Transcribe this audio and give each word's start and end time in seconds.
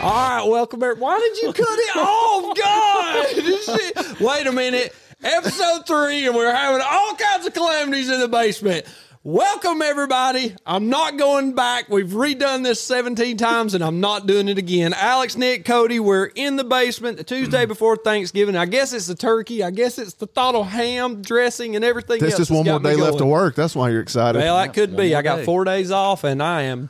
All 0.00 0.12
right, 0.12 0.44
welcome. 0.48 0.80
every- 0.80 1.00
Why 1.00 1.18
did 1.18 1.42
you 1.42 1.52
cut 1.52 1.66
it 1.68 1.96
off? 1.96 2.56
God, 2.56 4.20
wait 4.20 4.46
a 4.46 4.52
minute. 4.52 4.94
Episode 5.24 5.88
three, 5.88 6.24
and 6.24 6.36
we're 6.36 6.54
having 6.54 6.80
all 6.88 7.16
kinds 7.16 7.44
of 7.48 7.52
calamities 7.52 8.08
in 8.08 8.20
the 8.20 8.28
basement. 8.28 8.86
Welcome 9.24 9.82
everybody. 9.82 10.54
I'm 10.64 10.88
not 10.88 11.18
going 11.18 11.56
back. 11.56 11.88
We've 11.88 12.06
redone 12.06 12.62
this 12.62 12.80
17 12.80 13.38
times, 13.38 13.74
and 13.74 13.82
I'm 13.82 13.98
not 13.98 14.28
doing 14.28 14.48
it 14.48 14.56
again. 14.56 14.94
Alex, 14.94 15.36
Nick, 15.36 15.64
Cody, 15.64 15.98
we're 15.98 16.26
in 16.26 16.54
the 16.54 16.62
basement 16.62 17.16
the 17.16 17.24
Tuesday 17.24 17.62
mm-hmm. 17.62 17.68
before 17.68 17.96
Thanksgiving. 17.96 18.54
I 18.54 18.66
guess 18.66 18.92
it's 18.92 19.08
the 19.08 19.16
turkey. 19.16 19.64
I 19.64 19.72
guess 19.72 19.98
it's 19.98 20.14
the 20.14 20.28
thought 20.28 20.54
of 20.54 20.68
ham 20.68 21.22
dressing 21.22 21.74
and 21.74 21.84
everything. 21.84 22.20
There's 22.20 22.34
else 22.34 22.38
just 22.38 22.50
that's 22.50 22.56
one 22.56 22.66
more 22.66 22.78
got 22.78 22.88
me 22.88 22.94
day 22.94 23.02
left 23.02 23.14
to 23.14 23.24
going. 23.24 23.32
work. 23.32 23.56
That's 23.56 23.74
why 23.74 23.90
you're 23.90 24.00
excited. 24.00 24.38
Well, 24.38 24.56
that 24.58 24.74
could 24.74 24.96
be. 24.96 25.16
I 25.16 25.22
got 25.22 25.44
four 25.44 25.64
days 25.64 25.90
off, 25.90 26.22
and 26.22 26.40
I 26.40 26.62
am 26.62 26.88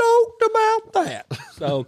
stoked 0.00 0.42
about 0.42 0.92
that. 0.94 1.26
So, 1.52 1.86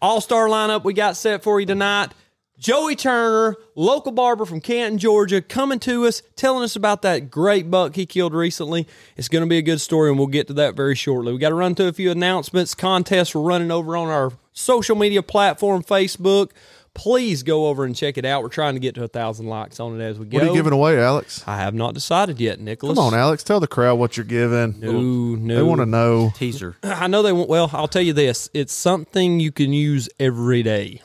all 0.00 0.20
star 0.20 0.48
lineup 0.48 0.84
we 0.84 0.92
got 0.92 1.16
set 1.16 1.42
for 1.42 1.60
you 1.60 1.66
tonight. 1.66 2.12
Joey 2.58 2.96
Turner, 2.96 3.56
local 3.74 4.12
barber 4.12 4.46
from 4.46 4.62
Canton, 4.62 4.98
Georgia, 4.98 5.42
coming 5.42 5.78
to 5.80 6.06
us, 6.06 6.22
telling 6.36 6.64
us 6.64 6.74
about 6.74 7.02
that 7.02 7.30
great 7.30 7.70
buck 7.70 7.94
he 7.94 8.06
killed 8.06 8.32
recently. 8.32 8.88
It's 9.14 9.28
going 9.28 9.44
to 9.44 9.48
be 9.48 9.58
a 9.58 9.62
good 9.62 9.80
story, 9.80 10.08
and 10.08 10.18
we'll 10.18 10.28
get 10.28 10.46
to 10.46 10.54
that 10.54 10.74
very 10.74 10.94
shortly. 10.94 11.32
We 11.32 11.38
got 11.38 11.50
to 11.50 11.54
run 11.54 11.74
through 11.74 11.88
a 11.88 11.92
few 11.92 12.10
announcements, 12.10 12.74
contests 12.74 13.34
we're 13.34 13.42
running 13.42 13.70
over 13.70 13.94
on 13.94 14.08
our 14.08 14.32
social 14.54 14.96
media 14.96 15.22
platform, 15.22 15.82
Facebook. 15.82 16.52
Please 16.96 17.42
go 17.42 17.66
over 17.66 17.84
and 17.84 17.94
check 17.94 18.16
it 18.16 18.24
out. 18.24 18.42
We're 18.42 18.48
trying 18.48 18.74
to 18.74 18.80
get 18.80 18.94
to 18.96 19.04
a 19.04 19.08
thousand 19.08 19.46
likes 19.46 19.78
on 19.78 20.00
it 20.00 20.04
as 20.04 20.18
we 20.18 20.24
go. 20.26 20.38
what 20.38 20.44
are 20.44 20.46
you 20.48 20.54
giving 20.54 20.72
away, 20.72 20.98
Alex? 20.98 21.44
I 21.46 21.58
have 21.58 21.74
not 21.74 21.94
decided 21.94 22.40
yet, 22.40 22.58
Nicholas. 22.58 22.96
Come 22.96 23.04
on, 23.04 23.14
Alex. 23.14 23.44
Tell 23.44 23.60
the 23.60 23.68
crowd 23.68 23.98
what 23.98 24.16
you're 24.16 24.24
giving. 24.24 24.80
No, 24.80 24.92
no. 24.92 25.56
They 25.56 25.62
want 25.62 25.80
to 25.80 25.86
know. 25.86 26.32
Teaser. 26.34 26.76
I 26.82 27.06
know 27.06 27.22
they 27.22 27.32
want. 27.32 27.48
Well, 27.48 27.70
I'll 27.72 27.86
tell 27.86 28.02
you 28.02 28.14
this: 28.14 28.48
it's 28.54 28.72
something 28.72 29.40
you 29.40 29.52
can 29.52 29.72
use 29.72 30.08
every 30.18 30.62
day. 30.62 31.02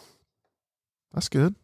That's 1.13 1.29
good. 1.29 1.55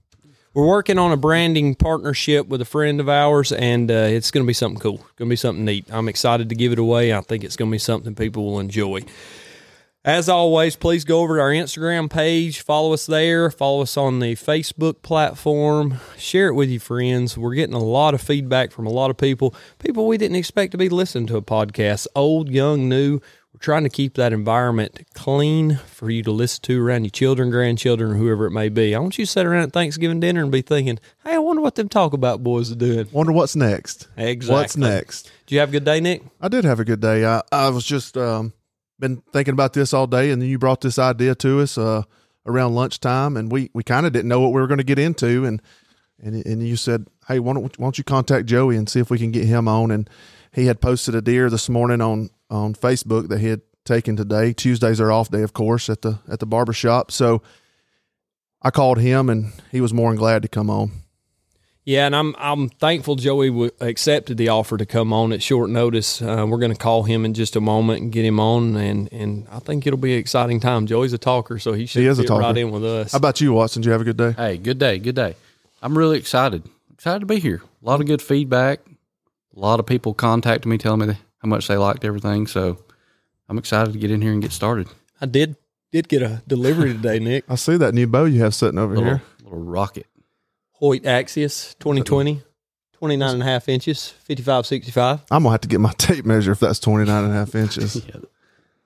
We're 0.54 0.68
working 0.68 0.98
on 0.98 1.12
a 1.12 1.18
branding 1.18 1.76
partnership 1.76 2.48
with 2.48 2.62
a 2.62 2.66
friend 2.66 3.00
of 3.00 3.08
ours, 3.08 3.52
and 3.52 3.92
uh, 3.92 3.94
it's 3.94 4.32
going 4.32 4.44
to 4.44 4.48
be 4.48 4.54
something 4.54 4.80
cool. 4.82 4.96
It's 4.96 5.12
going 5.16 5.30
to 5.30 5.34
be 5.34 5.36
something 5.36 5.64
neat. 5.64 5.86
I'm 5.90 6.10
excited 6.10 6.50
to 6.50 6.56
give 6.56 6.72
it 6.72 6.80
away. 6.80 7.14
I 7.14 7.22
think 7.22 7.44
it's 7.44 7.56
going 7.56 7.70
to 7.70 7.76
be 7.76 7.80
something 7.80 8.16
people 8.16 8.44
will 8.46 8.60
enjoy. 8.60 9.02
As 10.08 10.30
always, 10.30 10.78
please 10.78 11.04
go 11.04 11.20
over 11.20 11.36
to 11.36 11.42
our 11.42 11.50
Instagram 11.50 12.10
page, 12.10 12.62
follow 12.62 12.94
us 12.94 13.06
there, 13.08 13.52
follow 13.52 13.82
us 13.82 13.98
on 13.98 14.20
the 14.20 14.36
Facebook 14.36 15.02
platform, 15.02 15.96
share 16.18 16.48
it 16.48 16.54
with 16.54 16.70
your 16.70 16.80
friends. 16.80 17.38
We're 17.38 17.56
getting 17.56 17.76
a 17.76 17.84
lot 17.84 18.14
of 18.14 18.22
feedback 18.22 18.72
from 18.72 18.88
a 18.88 18.90
lot 18.90 19.10
of 19.10 19.18
people, 19.18 19.54
people 19.80 20.08
we 20.08 20.18
didn't 20.18 20.38
expect 20.38 20.72
to 20.72 20.78
be 20.78 20.88
listening 20.88 21.28
to 21.28 21.36
a 21.36 21.42
podcast, 21.42 22.08
old, 22.16 22.48
young, 22.48 22.88
new. 22.88 23.16
We're 23.54 23.60
trying 23.60 23.84
to 23.84 23.90
keep 23.90 24.14
that 24.14 24.32
environment 24.32 24.98
clean 25.14 25.76
for 25.88 26.10
you 26.10 26.24
to 26.24 26.32
listen 26.32 26.62
to 26.62 26.82
around 26.82 27.04
your 27.04 27.12
children, 27.12 27.50
grandchildren, 27.50 28.12
or 28.12 28.16
whoever 28.16 28.46
it 28.46 28.52
may 28.52 28.70
be. 28.70 28.96
I 28.96 29.00
want 29.00 29.18
you 29.18 29.26
to 29.26 29.30
sit 29.30 29.46
around 29.46 29.64
at 29.64 29.74
Thanksgiving 29.74 30.22
dinner 30.22 30.42
and 30.42 30.54
be 30.54 30.62
thinking, 30.62 31.00
hey, 31.26 31.34
I 31.34 31.40
wonder 31.40 31.62
what 31.62 31.76
them 31.76 31.90
talk 31.90 32.14
about 32.14 32.42
boys 32.42 32.72
are 32.72 32.76
doing. 32.76 33.10
Wonder 33.12 33.34
what's 33.34 33.58
next. 33.58 34.08
Exactly. 34.16 34.56
What's 34.56 34.78
next? 34.78 35.30
Do 35.48 35.56
you 35.56 35.60
have 35.60 35.68
a 35.68 35.74
good 35.74 35.84
day, 35.84 36.00
Nick? 36.00 36.24
I 36.40 36.48
did 36.48 36.64
have 36.64 36.80
a 36.80 36.86
good 36.86 37.02
day. 37.02 37.26
I, 37.26 37.42
I 37.52 37.68
was 37.72 37.84
just 37.84 38.16
um, 38.16 38.54
been 39.00 39.22
thinking 39.34 39.54
about 39.54 39.74
this 39.74 39.94
all 39.94 40.08
day, 40.08 40.32
and 40.32 40.42
then 40.42 40.50
you 40.50 40.58
brought 40.58 40.82
this 40.82 41.00
idea 41.00 41.36
to 41.36 41.62
us 41.62 41.78
uh, 41.78 42.04
around 42.46 42.76
lunchtime, 42.76 43.38
and 43.38 43.52
we, 43.52 43.70
we 43.74 43.84
kind 43.84 44.06
of 44.06 44.14
didn't 44.14 44.30
know 44.30 44.40
what 44.40 44.54
we 44.54 44.62
were 44.62 44.68
going 44.68 44.80
to 44.80 44.84
get 44.84 45.00
into, 45.00 45.46
and 45.46 45.62
and 46.20 46.46
and 46.46 46.68
you 46.68 46.76
said, 46.76 47.08
hey, 47.28 47.40
why 47.40 47.54
don't 47.54 47.78
why 47.78 47.86
don't 47.86 47.98
you 47.98 48.04
contact 48.04 48.48
Joey 48.48 48.76
and 48.76 48.90
see 48.90 49.00
if 49.00 49.10
we 49.10 49.20
can 49.20 49.32
get 49.32 49.46
him 49.46 49.68
on? 49.68 49.92
And 49.92 50.10
he 50.52 50.66
had 50.66 50.82
posted 50.82 51.16
a 51.16 51.22
deer 51.22 51.50
this 51.50 51.70
morning 51.70 52.02
on 52.02 52.30
on 52.50 52.74
Facebook 52.74 53.30
that 53.30 53.40
he 53.40 53.48
had 53.48 53.62
taken 53.86 54.16
today. 54.16 54.54
Tuesdays 54.54 55.00
are 55.00 55.12
off 55.12 55.30
day, 55.30 55.44
of 55.44 55.54
course, 55.54 55.90
at 55.90 56.02
the 56.02 56.20
at 56.30 56.40
the 56.40 56.46
barber 56.46 56.74
shop. 56.74 57.12
So 57.12 57.42
I 58.62 58.72
called 58.72 58.98
him, 58.98 59.30
and 59.30 59.54
he 59.72 59.82
was 59.82 59.94
more 59.94 60.10
than 60.10 60.18
glad 60.18 60.42
to 60.42 60.48
come 60.48 60.70
on. 60.70 60.92
Yeah, 61.88 62.06
and 62.06 62.14
I'm 62.14 62.36
I'm 62.38 62.68
thankful 62.68 63.16
Joey 63.16 63.48
w- 63.48 63.72
accepted 63.80 64.36
the 64.36 64.50
offer 64.50 64.76
to 64.78 64.86
come 64.86 65.14
on 65.14 65.32
at 65.32 65.42
short 65.42 65.70
notice. 65.70 66.22
Uh, 66.22 66.46
we're 66.46 66.58
going 66.58 66.74
to 66.74 66.78
call 66.78 67.04
him 67.04 67.24
in 67.24 67.34
just 67.34 67.56
a 67.56 67.62
moment 67.62 68.02
and 68.02 68.12
get 68.12 68.26
him 68.26 68.42
on, 68.42 68.76
and 68.76 69.08
and 69.14 69.48
I 69.50 69.60
think 69.60 69.88
it'll 69.88 69.98
be 69.98 70.12
an 70.12 70.20
exciting 70.20 70.60
time. 70.60 70.86
Joey's 70.86 71.14
a 71.14 71.18
talker, 71.18 71.58
so 71.60 71.72
he 71.72 71.86
should 71.86 72.02
He 72.02 72.08
is 72.08 72.20
a 72.20 72.24
fit 72.24 72.32
right 72.32 72.58
in 72.58 72.72
with 72.72 72.84
us. 72.84 73.14
How 73.14 73.20
about 73.20 73.40
you, 73.40 73.54
Watson? 73.54 73.82
Did 73.82 73.86
you 73.86 73.92
have 73.94 74.02
a 74.02 74.04
good 74.04 74.18
day? 74.18 74.34
Hey, 74.34 74.58
good 74.58 74.80
day, 74.80 75.00
good 75.00 75.16
day. 75.16 75.38
I'm 75.82 75.98
really 75.98 76.18
excited. 76.18 76.64
Excited 76.92 77.22
to 77.22 77.26
be 77.26 77.40
here. 77.40 77.62
A 77.82 77.86
lot 77.86 78.02
of 78.02 78.06
good 78.06 78.22
feedback. 78.22 78.82
A 79.56 79.60
lot 79.60 79.80
of 79.80 79.86
people 79.86 80.14
contacted 80.14 80.66
me 80.66 80.78
telling 80.78 81.08
me 81.08 81.16
how 81.38 81.48
much 81.48 81.70
they 81.70 81.78
liked 81.78 82.04
everything. 82.04 82.48
So 82.48 82.84
I'm 83.48 83.58
excited 83.58 83.94
to 83.94 83.98
get 84.00 84.12
in 84.12 84.22
here 84.22 84.34
and 84.34 84.42
get 84.42 84.52
started. 84.52 84.90
I 85.22 85.26
did 85.26 85.56
did 85.94 86.10
get 86.10 86.22
a 86.22 86.44
delivery 86.50 86.92
today, 87.02 87.20
Nick. 87.20 87.46
I 87.48 87.56
see 87.56 87.78
that 87.78 87.94
new 87.94 88.08
bow 88.08 88.26
you 88.26 88.42
have 88.42 88.54
sitting 88.54 88.78
over 88.78 88.94
Little 88.94 89.10
here. 89.10 89.22
little 89.42 89.60
rocket. 89.60 90.06
Hoyt 90.80 91.04
Axius 91.04 91.76
2020, 91.80 92.42
29 92.94 93.30
and 93.34 93.42
a 93.42 93.46
half 93.46 93.68
inches, 93.68 94.10
55, 94.10 94.66
65. 94.66 95.24
I'm 95.32 95.44
gonna 95.44 95.52
have 95.52 95.62
to 95.62 95.68
get 95.68 95.80
my 95.80 95.92
tape 95.98 96.26
measure 96.26 96.52
if 96.52 96.60
that's 96.60 96.80
29 96.80 97.24
and 97.24 97.34
a 97.34 97.36
half 97.36 97.56
inches. 97.56 98.04
Yeah. 98.14 98.22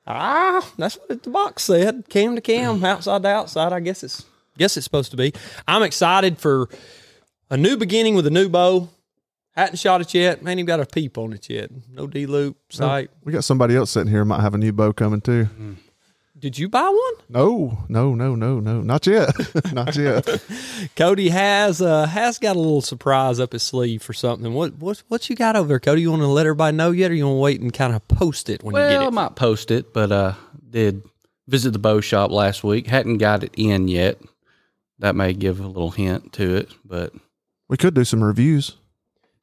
Ah, 0.08 0.68
that's 0.78 0.98
what 0.98 1.22
the 1.24 1.30
box 1.30 1.64
said. 1.64 2.06
Cam 2.10 2.36
to 2.36 2.42
cam, 2.42 2.84
outside 2.84 3.22
to 3.22 3.30
outside. 3.30 3.72
I 3.72 3.80
guess 3.80 4.04
it's 4.04 4.26
guess 4.58 4.76
it's 4.76 4.84
supposed 4.84 5.12
to 5.12 5.18
be. 5.18 5.32
I'm 5.68 5.84
excited 5.84 6.40
for 6.40 6.70
a 7.52 7.56
new 7.56 7.78
beginning 7.78 8.16
with 8.16 8.26
a 8.26 8.32
new 8.32 8.50
bow. 8.50 8.90
Hadn't 9.52 9.78
shot 9.78 10.02
it 10.02 10.14
yet. 10.14 10.42
Man, 10.42 10.58
even 10.58 10.66
got 10.66 10.80
a 10.80 10.86
peep 10.88 11.18
on 11.20 11.34
it 11.34 11.48
yet. 11.50 11.70
No 11.90 12.08
D 12.08 12.26
loop 12.26 12.58
sight. 12.70 13.12
We 13.24 13.32
got 13.32 13.44
somebody 13.44 13.76
else 13.76 13.92
sitting 13.92 14.10
here 14.12 14.26
might 14.26 14.42
have 14.42 14.56
a 14.56 14.58
new 14.58 14.74
bow 14.74 14.92
coming 14.92 15.22
too. 15.22 15.48
Did 16.42 16.58
you 16.58 16.68
buy 16.70 16.90
one? 16.90 17.14
No, 17.30 17.86
no, 17.88 18.16
no, 18.16 18.34
no, 18.34 18.60
no, 18.60 18.82
not 18.82 19.06
yet, 19.06 19.30
not 19.74 19.96
yet. 19.96 20.28
Cody 20.96 21.30
has 21.30 21.82
uh 21.82 22.08
has 22.08 22.40
got 22.40 22.56
a 22.56 22.60
little 22.60 22.82
surprise 22.82 23.40
up 23.40 23.54
his 23.54 23.62
sleeve 23.62 24.02
for 24.02 24.14
something. 24.14 24.52
What 24.54 24.74
what 24.80 25.04
what 25.08 25.30
you 25.30 25.36
got 25.36 25.56
over 25.56 25.68
there, 25.68 25.80
Cody? 25.80 26.02
You 26.02 26.10
want 26.10 26.24
to 26.24 26.28
let 26.28 26.48
everybody 26.48 26.76
know 26.76 26.90
yet, 26.90 27.12
or 27.12 27.14
you 27.14 27.26
want 27.28 27.36
to 27.36 27.40
wait 27.42 27.62
and 27.62 27.72
kind 27.72 27.94
of 27.96 28.06
post 28.08 28.50
it 28.50 28.64
when 28.64 28.74
you 28.76 28.82
get 28.82 28.94
it? 28.94 28.98
Well, 28.98 29.08
I 29.08 29.12
might 29.12 29.36
post 29.36 29.70
it, 29.70 29.94
but 29.94 30.12
uh 30.12 30.34
did 30.68 31.04
visit 31.48 31.72
the 31.74 31.80
bow 31.80 32.02
shop 32.02 32.32
last 32.32 32.64
week. 32.64 32.88
Hadn't 32.88 33.20
got 33.20 33.44
it 33.44 33.54
in 33.56 33.88
yet. 33.88 34.20
That 35.00 35.16
may 35.16 35.34
give 35.34 35.60
a 35.60 35.68
little 35.68 35.92
hint 35.92 36.34
to 36.34 36.56
it, 36.56 36.72
but 36.84 37.14
We 37.70 37.78
could 37.78 37.94
do 37.94 38.04
some 38.04 38.24
reviews. 38.24 38.78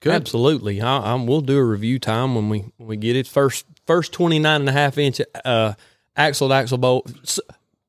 good. 0.01 0.15
Absolutely. 0.15 0.81
I, 0.81 1.13
I'm, 1.13 1.27
we'll 1.27 1.41
do 1.43 1.59
a 1.59 1.65
review 1.65 1.99
time 2.01 2.35
when 2.35 2.49
we 2.49 2.65
when 2.77 2.89
we 2.89 2.97
get 2.97 3.15
it. 3.15 3.29
First 3.29 3.67
first 3.87 4.13
29 4.13 4.61
and 4.63 4.69
a 4.69 4.73
half 4.73 4.99
inch 4.99 5.21
uh, 5.45 5.75
axle 6.19 6.49
to 6.49 6.55
axle 6.55 6.77
bow. 6.79 7.03
S- 7.23 7.41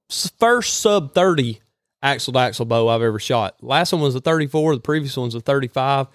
s- 0.09 0.31
first 0.39 0.79
sub 0.79 1.13
30 1.13 1.59
axle 2.01 2.31
to 2.33 2.39
axle 2.39 2.65
bow 2.65 2.87
I've 2.87 3.01
ever 3.01 3.19
shot. 3.19 3.55
Last 3.61 3.91
one 3.91 4.01
was 4.01 4.15
a 4.15 4.21
34. 4.21 4.75
The 4.75 4.81
previous 4.81 5.17
one's 5.17 5.35
a 5.35 5.41
35. 5.41 6.07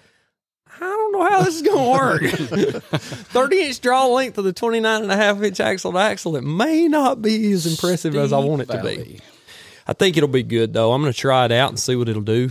I 0.77 0.79
don't 0.79 1.11
know 1.13 1.29
how 1.29 1.41
this 1.43 1.55
is 1.55 1.61
going 1.61 2.19
to 2.19 2.25
work. 2.25 2.81
30 2.91 3.61
inch 3.61 3.81
draw 3.81 4.07
length 4.07 4.37
of 4.37 4.43
the 4.43 4.51
29 4.53 5.03
and 5.03 5.11
a 5.11 5.15
half 5.15 5.41
inch 5.41 5.59
axle 5.59 5.91
to 5.93 5.97
axle. 5.99 6.35
It 6.35 6.43
may 6.43 6.87
not 6.87 7.21
be 7.21 7.51
as 7.51 7.65
impressive 7.67 8.15
as 8.15 8.33
I 8.33 8.39
want 8.39 8.63
it 8.63 8.69
to 8.69 8.81
be. 8.83 9.19
I 9.87 9.93
think 9.93 10.17
it'll 10.17 10.27
be 10.27 10.43
good 10.43 10.73
though. 10.73 10.91
I'm 10.93 11.01
going 11.01 11.13
to 11.13 11.17
try 11.19 11.45
it 11.45 11.51
out 11.51 11.69
and 11.69 11.79
see 11.79 11.95
what 11.95 12.09
it'll 12.09 12.21
do. 12.23 12.49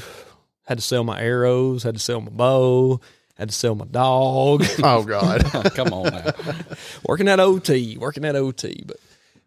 Had 0.66 0.78
to 0.78 0.82
sell 0.82 1.04
my 1.04 1.20
arrows, 1.20 1.82
had 1.82 1.94
to 1.94 2.00
sell 2.00 2.22
my 2.22 2.30
bow, 2.30 3.00
had 3.36 3.48
to 3.50 3.54
sell 3.54 3.74
my 3.74 3.84
dog. 3.84 4.64
Oh 4.82 5.02
God, 5.04 5.42
Come 5.74 5.92
on 5.92 6.04
now. 6.14 6.30
working 7.06 7.28
at 7.28 7.40
OT, 7.40 7.98
working 7.98 8.24
at 8.24 8.36
OT. 8.36 8.84
But 8.86 8.96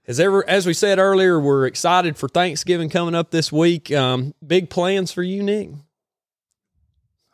as 0.07 0.19
ever, 0.19 0.47
as 0.49 0.65
we 0.65 0.73
said 0.73 0.99
earlier, 0.99 1.39
we're 1.39 1.65
excited 1.65 2.17
for 2.17 2.27
Thanksgiving 2.29 2.89
coming 2.89 3.15
up 3.15 3.31
this 3.31 3.51
week. 3.51 3.91
Um, 3.91 4.33
big 4.45 4.69
plans 4.69 5.11
for 5.11 5.23
you, 5.23 5.43
Nick. 5.43 5.69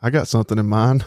I 0.00 0.10
got 0.10 0.28
something 0.28 0.58
in 0.58 0.66
mind. 0.66 1.04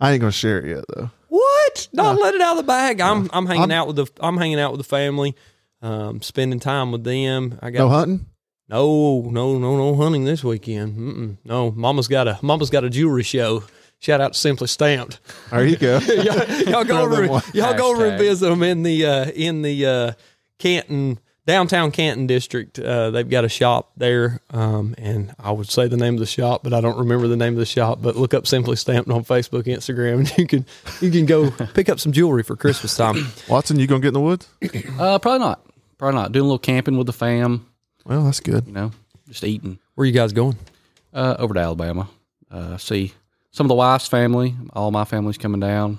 I 0.00 0.12
ain't 0.12 0.20
gonna 0.20 0.32
share 0.32 0.58
it 0.60 0.68
yet 0.68 0.84
though. 0.94 1.10
What? 1.28 1.88
Don't 1.94 2.20
let 2.20 2.34
it 2.34 2.40
out 2.40 2.52
of 2.52 2.56
the 2.58 2.62
bag. 2.68 3.00
I'm 3.00 3.30
I'm 3.32 3.46
hanging 3.46 3.62
I'm- 3.62 3.70
out 3.72 3.86
with 3.86 3.96
the 3.96 4.06
I'm 4.20 4.36
hanging 4.36 4.60
out 4.60 4.72
with 4.72 4.80
the 4.80 4.84
family, 4.88 5.34
um, 5.80 6.20
spending 6.22 6.60
time 6.60 6.92
with 6.92 7.04
them. 7.04 7.58
I 7.62 7.70
got 7.70 7.78
No 7.80 7.88
hunting. 7.88 8.26
No, 8.68 9.22
no, 9.22 9.58
no, 9.58 9.76
no 9.76 9.94
hunting 9.96 10.24
this 10.24 10.42
weekend. 10.42 10.96
Mm-mm. 10.96 11.36
No, 11.44 11.70
Mama's 11.72 12.08
got 12.08 12.26
a 12.28 12.38
Mama's 12.42 12.70
got 12.70 12.84
a 12.84 12.90
jewelry 12.90 13.22
show. 13.22 13.64
Shout 13.98 14.20
out 14.20 14.32
to 14.32 14.38
Simply 14.38 14.66
Stamped. 14.66 15.20
There 15.50 15.64
you 15.64 15.76
go. 15.76 15.98
y'all, 16.08 16.60
y'all 16.62 16.84
go 16.84 17.02
over, 17.02 17.24
y'all 17.54 17.74
go 17.74 17.92
over 17.92 18.06
and 18.06 18.18
visit 18.18 18.48
them 18.48 18.62
in 18.64 18.82
the 18.82 19.06
uh, 19.06 19.26
in 19.30 19.62
the 19.62 19.86
uh, 19.86 20.12
Canton 20.62 21.18
downtown 21.44 21.90
Canton 21.90 22.28
district. 22.28 22.78
Uh, 22.78 23.10
they've 23.10 23.28
got 23.28 23.44
a 23.44 23.48
shop 23.48 23.90
there, 23.96 24.40
um, 24.50 24.94
and 24.96 25.34
I 25.40 25.50
would 25.50 25.68
say 25.68 25.88
the 25.88 25.96
name 25.96 26.14
of 26.14 26.20
the 26.20 26.26
shop, 26.26 26.62
but 26.62 26.72
I 26.72 26.80
don't 26.80 26.96
remember 26.98 27.26
the 27.26 27.36
name 27.36 27.54
of 27.54 27.58
the 27.58 27.66
shop. 27.66 27.98
But 28.00 28.14
look 28.14 28.32
up 28.32 28.46
Simply 28.46 28.76
Stamped 28.76 29.10
on 29.10 29.24
Facebook, 29.24 29.64
Instagram, 29.64 30.18
and 30.20 30.38
you 30.38 30.46
can 30.46 30.64
you 31.00 31.10
can 31.10 31.26
go 31.26 31.50
pick 31.74 31.88
up 31.88 31.98
some 31.98 32.12
jewelry 32.12 32.44
for 32.44 32.54
Christmas 32.54 32.96
time. 32.96 33.26
Watson, 33.48 33.80
you 33.80 33.88
gonna 33.88 34.00
get 34.00 34.08
in 34.08 34.14
the 34.14 34.20
woods? 34.20 34.48
Uh 35.00 35.18
probably 35.18 35.40
not. 35.40 35.66
Probably 35.98 36.20
not. 36.20 36.30
Doing 36.32 36.42
a 36.42 36.46
little 36.46 36.58
camping 36.58 36.96
with 36.96 37.06
the 37.08 37.12
fam, 37.12 37.66
Well, 38.04 38.24
that's 38.24 38.40
good. 38.40 38.66
you 38.68 38.72
know, 38.72 38.92
just 39.28 39.42
eating. 39.42 39.78
Where 39.96 40.06
you 40.06 40.12
guys 40.12 40.32
going? 40.32 40.56
Uh 41.12 41.34
over 41.40 41.54
to 41.54 41.60
Alabama. 41.60 42.08
Uh 42.52 42.76
see 42.76 43.14
some 43.50 43.66
of 43.66 43.68
the 43.68 43.74
wife's 43.74 44.06
family. 44.06 44.54
All 44.74 44.92
my 44.92 45.04
family's 45.04 45.38
coming 45.38 45.60
down. 45.60 45.98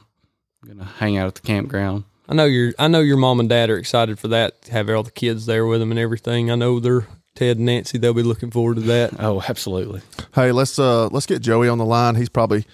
I'm 0.64 0.70
gonna 0.70 0.86
hang 1.00 1.18
out 1.18 1.28
at 1.28 1.36
the 1.36 1.42
campground. 1.42 2.06
I 2.28 2.34
know 2.34 2.46
your 2.46 2.74
I 2.80 2.88
know 2.88 3.02
your 3.02 3.18
mom 3.18 3.40
and 3.40 3.50
dad 3.50 3.70
are 3.70 3.78
excited 3.78 4.20
for 4.20 4.30
that. 4.30 4.62
To 4.64 4.72
have 4.72 4.90
all 4.90 5.04
the 5.04 5.12
kids 5.12 5.46
there 5.46 5.66
with 5.66 5.80
them 5.80 5.92
and 5.92 6.00
everything. 6.00 6.50
I 6.50 6.56
know 6.56 6.80
they're 6.80 7.08
Ted 7.36 7.58
and 7.58 7.66
Nancy. 7.66 7.98
They'll 7.98 8.14
be 8.14 8.24
looking 8.24 8.52
forward 8.52 8.76
to 8.76 8.82
that. 8.82 9.20
Oh, 9.20 9.44
absolutely. 9.48 10.02
Hey, 10.34 10.52
let's 10.52 10.80
uh 10.80 11.08
let's 11.08 11.26
get 11.26 11.42
Joey 11.42 11.68
on 11.68 11.78
the 11.78 11.86
line. 11.86 12.16
He's 12.16 12.30
probably 12.30 12.66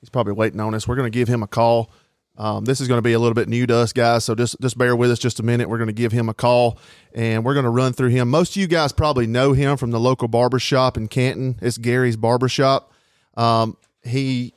he's 0.00 0.10
probably 0.10 0.34
waiting 0.34 0.60
on 0.60 0.74
us. 0.74 0.86
We're 0.86 0.96
going 0.96 1.10
to 1.10 1.16
give 1.16 1.28
him 1.28 1.42
a 1.42 1.46
call. 1.46 1.90
Um, 2.36 2.64
this 2.64 2.80
is 2.80 2.86
going 2.86 2.98
to 2.98 3.02
be 3.02 3.14
a 3.14 3.18
little 3.18 3.34
bit 3.34 3.48
new 3.48 3.66
to 3.66 3.76
us, 3.76 3.92
guys. 3.92 4.24
So 4.24 4.34
just 4.34 4.56
just 4.60 4.78
bear 4.78 4.94
with 4.94 5.10
us 5.10 5.18
just 5.18 5.40
a 5.40 5.42
minute. 5.42 5.68
We're 5.68 5.78
going 5.78 5.88
to 5.88 5.92
give 5.92 6.12
him 6.12 6.28
a 6.28 6.34
call, 6.34 6.78
and 7.14 7.44
we're 7.44 7.54
going 7.54 7.64
to 7.64 7.70
run 7.70 7.92
through 7.92 8.10
him. 8.10 8.28
Most 8.28 8.50
of 8.50 8.56
you 8.56 8.68
guys 8.68 8.92
probably 8.92 9.26
know 9.26 9.52
him 9.54 9.76
from 9.76 9.90
the 9.90 9.98
local 9.98 10.28
barber 10.28 10.60
shop 10.60 10.96
in 10.96 11.08
Canton. 11.08 11.58
It's 11.60 11.78
Gary's 11.78 12.16
Barbershop. 12.16 12.92
Um, 13.36 13.76
he 14.02 14.54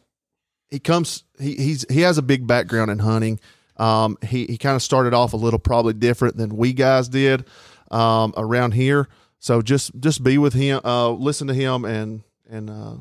he 0.70 0.80
comes 0.80 1.24
he 1.40 1.56
he's 1.56 1.86
he 1.90 2.02
has 2.02 2.20
a 2.20 2.22
big 2.22 2.46
background 2.46 2.92
in 2.92 3.00
hunting. 3.00 3.40
Um, 3.82 4.18
he 4.24 4.46
he 4.46 4.58
kind 4.58 4.76
of 4.76 4.84
started 4.84 5.14
off 5.14 5.34
a 5.34 5.38
little 5.38 5.60
probably 5.60 5.94
different 5.94 6.38
than 6.38 6.56
we 6.56 6.72
guys 6.72 7.10
did 7.10 7.46
um, 7.90 8.32
around 8.38 8.74
here. 8.74 9.10
So 9.40 9.64
just 9.64 10.00
just 10.00 10.24
be 10.24 10.38
with 10.38 10.54
him, 10.54 10.82
uh, 10.86 11.10
listen 11.10 11.48
to 11.48 11.54
him, 11.54 11.84
and 11.84 12.22
and 12.48 12.70
uh, 12.70 12.96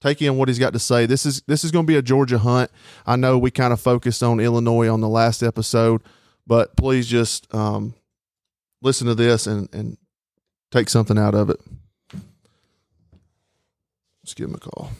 take 0.00 0.20
in 0.20 0.36
what 0.36 0.48
he's 0.48 0.58
got 0.58 0.72
to 0.72 0.80
say. 0.80 1.06
This 1.06 1.26
is 1.26 1.42
this 1.42 1.62
is 1.62 1.70
going 1.70 1.86
to 1.86 1.90
be 1.90 1.96
a 1.96 2.02
Georgia 2.02 2.38
hunt. 2.38 2.72
I 3.06 3.14
know 3.14 3.38
we 3.38 3.52
kind 3.52 3.72
of 3.72 3.80
focused 3.80 4.22
on 4.24 4.40
Illinois 4.40 4.88
on 4.88 5.00
the 5.00 5.08
last 5.08 5.44
episode, 5.44 6.02
but 6.44 6.76
please 6.76 7.06
just 7.06 7.52
um, 7.54 7.94
listen 8.82 9.06
to 9.06 9.14
this 9.14 9.46
and 9.46 9.72
and 9.72 9.96
take 10.72 10.88
something 10.88 11.18
out 11.18 11.36
of 11.36 11.50
it. 11.50 11.60
Let's 14.24 14.34
give 14.34 14.48
him 14.48 14.56
a 14.56 14.58
call. 14.58 14.90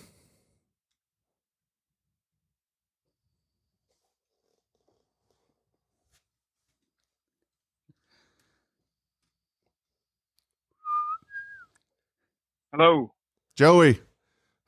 Hello. 12.78 13.10
Joey, 13.56 14.00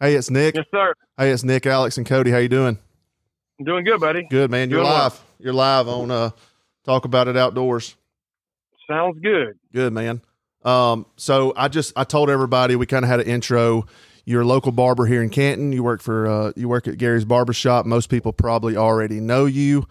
hey, 0.01 0.15
it's 0.15 0.31
Nick. 0.31 0.55
Yes, 0.55 0.65
sir. 0.71 0.95
Hey, 1.19 1.31
it's 1.31 1.45
Nick, 1.45 1.67
Alex, 1.67 1.99
and 1.99 2.07
Cody. 2.07 2.31
How 2.31 2.39
you 2.39 2.49
doing? 2.49 2.79
I'm 3.59 3.67
doing 3.67 3.85
good, 3.85 4.01
buddy. 4.01 4.27
Good, 4.31 4.51
man. 4.51 4.71
You're 4.71 4.79
Doing 4.79 4.91
well. 4.91 5.03
live. 5.03 5.21
You're 5.39 5.53
live 5.53 5.89
on 5.89 6.11
uh, 6.11 6.31
Talk 6.87 7.05
About 7.05 7.29
It 7.29 7.37
Outdoors. 7.37 7.97
Sounds 8.91 9.19
good. 9.23 9.59
Good 9.75 9.93
man. 9.93 10.23
Um, 10.65 11.05
so 11.17 11.53
I 11.55 11.69
just 11.69 11.93
I 11.97 12.05
told 12.05 12.31
everybody 12.31 12.77
we 12.77 12.87
kind 12.87 13.05
of 13.05 13.11
had 13.11 13.21
an 13.21 13.27
intro. 13.27 13.85
You're 14.25 14.41
a 14.41 14.47
local 14.47 14.73
barber 14.73 15.05
here 15.05 15.23
in 15.23 15.29
Canton. 15.29 15.73
You 15.73 15.83
work 15.83 16.01
for 16.01 16.27
uh, 16.27 16.53
you 16.57 16.67
work 16.67 16.89
at 16.89 16.97
Gary's 16.97 17.27
Barbershop. 17.27 17.85
Most 17.85 18.09
people 18.09 18.33
probably 18.33 18.75
already 18.75 19.21
know 19.21 19.45
you. 19.45 19.87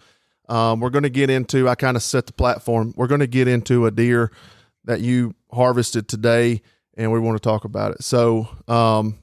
Um, 0.48 0.80
we're 0.80 0.90
going 0.90 1.04
to 1.04 1.08
get 1.08 1.30
into. 1.30 1.68
I 1.68 1.76
kind 1.76 1.96
of 1.96 2.02
set 2.02 2.26
the 2.26 2.32
platform. 2.32 2.94
We're 2.96 3.06
going 3.06 3.20
to 3.20 3.28
get 3.28 3.46
into 3.46 3.86
a 3.86 3.92
deer 3.92 4.32
that 4.86 5.02
you 5.02 5.36
harvested 5.52 6.08
today, 6.08 6.62
and 6.98 7.12
we 7.12 7.20
want 7.20 7.36
to 7.36 7.40
talk 7.40 7.64
about 7.64 7.92
it. 7.92 8.02
So, 8.02 8.48
um, 8.66 9.18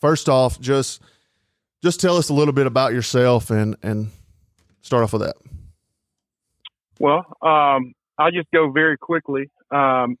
first 0.00 0.28
off, 0.28 0.60
just 0.60 1.00
just 1.82 2.00
tell 2.00 2.16
us 2.16 2.28
a 2.28 2.34
little 2.34 2.52
bit 2.52 2.66
about 2.66 2.92
yourself 2.92 3.50
and 3.50 3.76
and 3.82 4.10
start 4.82 5.04
off 5.04 5.12
with 5.14 5.22
that. 5.22 5.36
Well, 6.98 7.24
um, 7.40 7.94
I'll 8.18 8.32
just 8.32 8.50
go 8.52 8.70
very 8.70 8.98
quickly. 8.98 9.50
Um, 9.70 10.16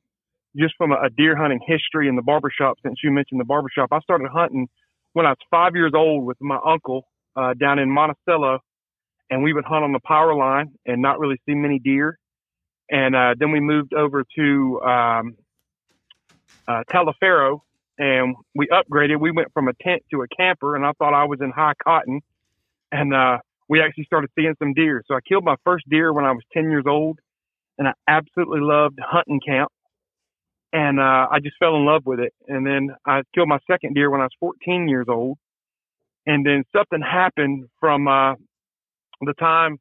just 0.56 0.74
from 0.78 0.92
a, 0.92 1.10
deer 1.10 1.36
hunting 1.36 1.60
history 1.64 2.08
in 2.08 2.16
the 2.16 2.22
barbershop, 2.22 2.78
since 2.82 2.98
you 3.04 3.10
mentioned 3.10 3.38
the 3.38 3.44
barbershop, 3.44 3.88
I 3.92 4.00
started 4.00 4.28
hunting 4.32 4.68
when 5.12 5.26
I 5.26 5.30
was 5.30 5.38
five 5.50 5.74
years 5.74 5.92
old 5.94 6.24
with 6.24 6.38
my 6.40 6.58
uncle 6.64 7.06
uh, 7.36 7.54
down 7.54 7.78
in 7.78 7.90
Monticello, 7.90 8.58
and 9.28 9.42
we 9.42 9.52
would 9.52 9.64
hunt 9.64 9.84
on 9.84 9.92
the 9.92 10.00
power 10.04 10.34
line 10.34 10.72
and 10.86 11.02
not 11.02 11.20
really 11.20 11.40
see 11.46 11.54
many 11.54 11.78
deer. 11.78 12.18
And 12.90 13.14
uh, 13.14 13.34
then 13.38 13.52
we 13.52 13.60
moved 13.60 13.94
over 13.94 14.24
to 14.36 14.80
um, 14.80 15.36
uh, 16.68 16.82
and 18.00 18.34
we 18.54 18.66
upgraded. 18.68 19.20
We 19.20 19.30
went 19.30 19.52
from 19.52 19.68
a 19.68 19.74
tent 19.74 20.02
to 20.10 20.22
a 20.22 20.28
camper, 20.28 20.74
and 20.74 20.86
I 20.86 20.92
thought 20.98 21.12
I 21.12 21.24
was 21.24 21.40
in 21.42 21.50
high 21.50 21.74
cotton. 21.84 22.22
And 22.90 23.14
uh, 23.14 23.38
we 23.68 23.82
actually 23.82 24.04
started 24.04 24.30
seeing 24.34 24.54
some 24.58 24.72
deer. 24.72 25.04
So 25.06 25.14
I 25.14 25.20
killed 25.20 25.44
my 25.44 25.56
first 25.64 25.88
deer 25.88 26.12
when 26.12 26.24
I 26.24 26.32
was 26.32 26.42
10 26.52 26.70
years 26.70 26.84
old, 26.86 27.18
and 27.78 27.86
I 27.86 27.92
absolutely 28.08 28.60
loved 28.60 28.98
hunting 29.02 29.40
camp. 29.46 29.70
And 30.72 30.98
uh, 30.98 31.26
I 31.30 31.40
just 31.42 31.56
fell 31.58 31.76
in 31.76 31.84
love 31.84 32.06
with 32.06 32.20
it. 32.20 32.32
And 32.48 32.66
then 32.66 32.90
I 33.06 33.22
killed 33.34 33.48
my 33.48 33.58
second 33.70 33.94
deer 33.94 34.08
when 34.08 34.20
I 34.20 34.24
was 34.24 34.32
14 34.40 34.88
years 34.88 35.06
old. 35.08 35.36
And 36.26 36.46
then 36.46 36.64
something 36.74 37.00
happened 37.00 37.68
from 37.80 38.08
uh, 38.08 38.34
the 39.20 39.34
time, 39.38 39.78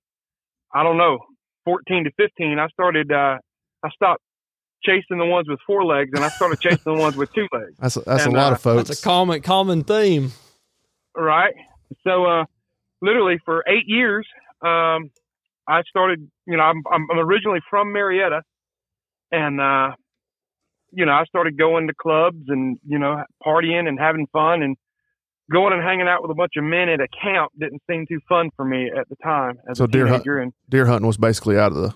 I 0.73 0.83
don't 0.83 0.97
know, 0.97 1.19
14 1.65 2.05
to 2.05 2.11
15. 2.17 2.59
I 2.59 2.67
started, 2.69 3.11
uh, 3.11 3.37
I 3.83 3.89
stopped 3.91 4.23
chasing 4.83 5.17
the 5.17 5.25
ones 5.25 5.47
with 5.47 5.59
four 5.67 5.83
legs 5.85 6.11
and 6.13 6.23
I 6.23 6.29
started 6.29 6.59
chasing 6.59 6.79
the 6.85 6.93
ones 6.93 7.15
with 7.15 7.31
two 7.33 7.47
legs. 7.51 7.73
That's 7.79 7.97
a, 7.97 8.01
that's 8.01 8.25
And, 8.25 8.33
a 8.33 8.37
lot 8.37 8.51
uh, 8.51 8.55
of 8.55 8.61
folks. 8.61 8.87
That's 8.89 9.01
a 9.01 9.03
common 9.03 9.41
common 9.41 9.83
theme. 9.83 10.31
right? 11.15 11.53
So, 12.05 12.25
uh, 12.25 12.45
literally 13.01 13.39
for 13.45 13.63
eight 13.67 13.87
years, 13.87 14.25
um, 14.61 15.09
I 15.67 15.83
started, 15.89 16.29
you 16.47 16.57
know, 16.57 16.63
I'm, 16.63 16.81
I'm 16.91 17.07
I'm 17.11 17.19
originally 17.19 17.59
from 17.69 17.91
Marietta 17.93 18.41
and, 19.31 19.59
uh, 19.61 19.91
you 20.91 21.05
know, 21.05 21.11
I 21.11 21.23
started 21.25 21.57
going 21.57 21.87
to 21.87 21.93
clubs 21.93 22.43
and, 22.47 22.77
you 22.87 22.97
know, 22.97 23.23
partying 23.45 23.87
and 23.87 23.99
having 23.99 24.25
fun 24.33 24.63
and 24.63 24.75
going 25.51 25.73
and 25.73 25.83
hanging 25.83 26.07
out 26.07 26.21
with 26.23 26.31
a 26.31 26.35
bunch 26.35 26.53
of 26.57 26.63
men 26.63 26.89
at 26.89 26.99
a 26.99 27.07
camp 27.07 27.51
didn't 27.59 27.81
seem 27.89 28.05
too 28.07 28.19
fun 28.27 28.49
for 28.55 28.65
me 28.65 28.89
at 28.95 29.07
the 29.09 29.15
time 29.23 29.57
as 29.69 29.77
So 29.77 29.83
a 29.83 29.87
deer 29.87 30.07
hunt- 30.07 30.25
And 30.25 30.53
Deer 30.69 30.85
hunting 30.87 31.05
was 31.07 31.17
basically 31.17 31.57
out 31.59 31.71
of 31.71 31.77
the 31.77 31.93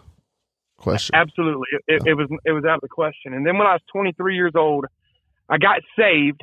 question. 0.84 1.16
Absolutely, 1.16 1.68
it, 1.72 1.82
it, 1.88 2.02
it 2.08 2.14
was 2.14 2.28
it 2.46 2.52
was 2.52 2.64
out 2.66 2.76
of 2.76 2.82
the 2.82 2.90
question. 2.90 3.34
And 3.34 3.46
then 3.46 3.58
when 3.58 3.68
I 3.68 3.74
was 3.74 3.82
23 3.92 4.36
years 4.36 4.54
old, 4.56 4.86
I 5.50 5.58
got 5.58 5.82
saved 5.98 6.42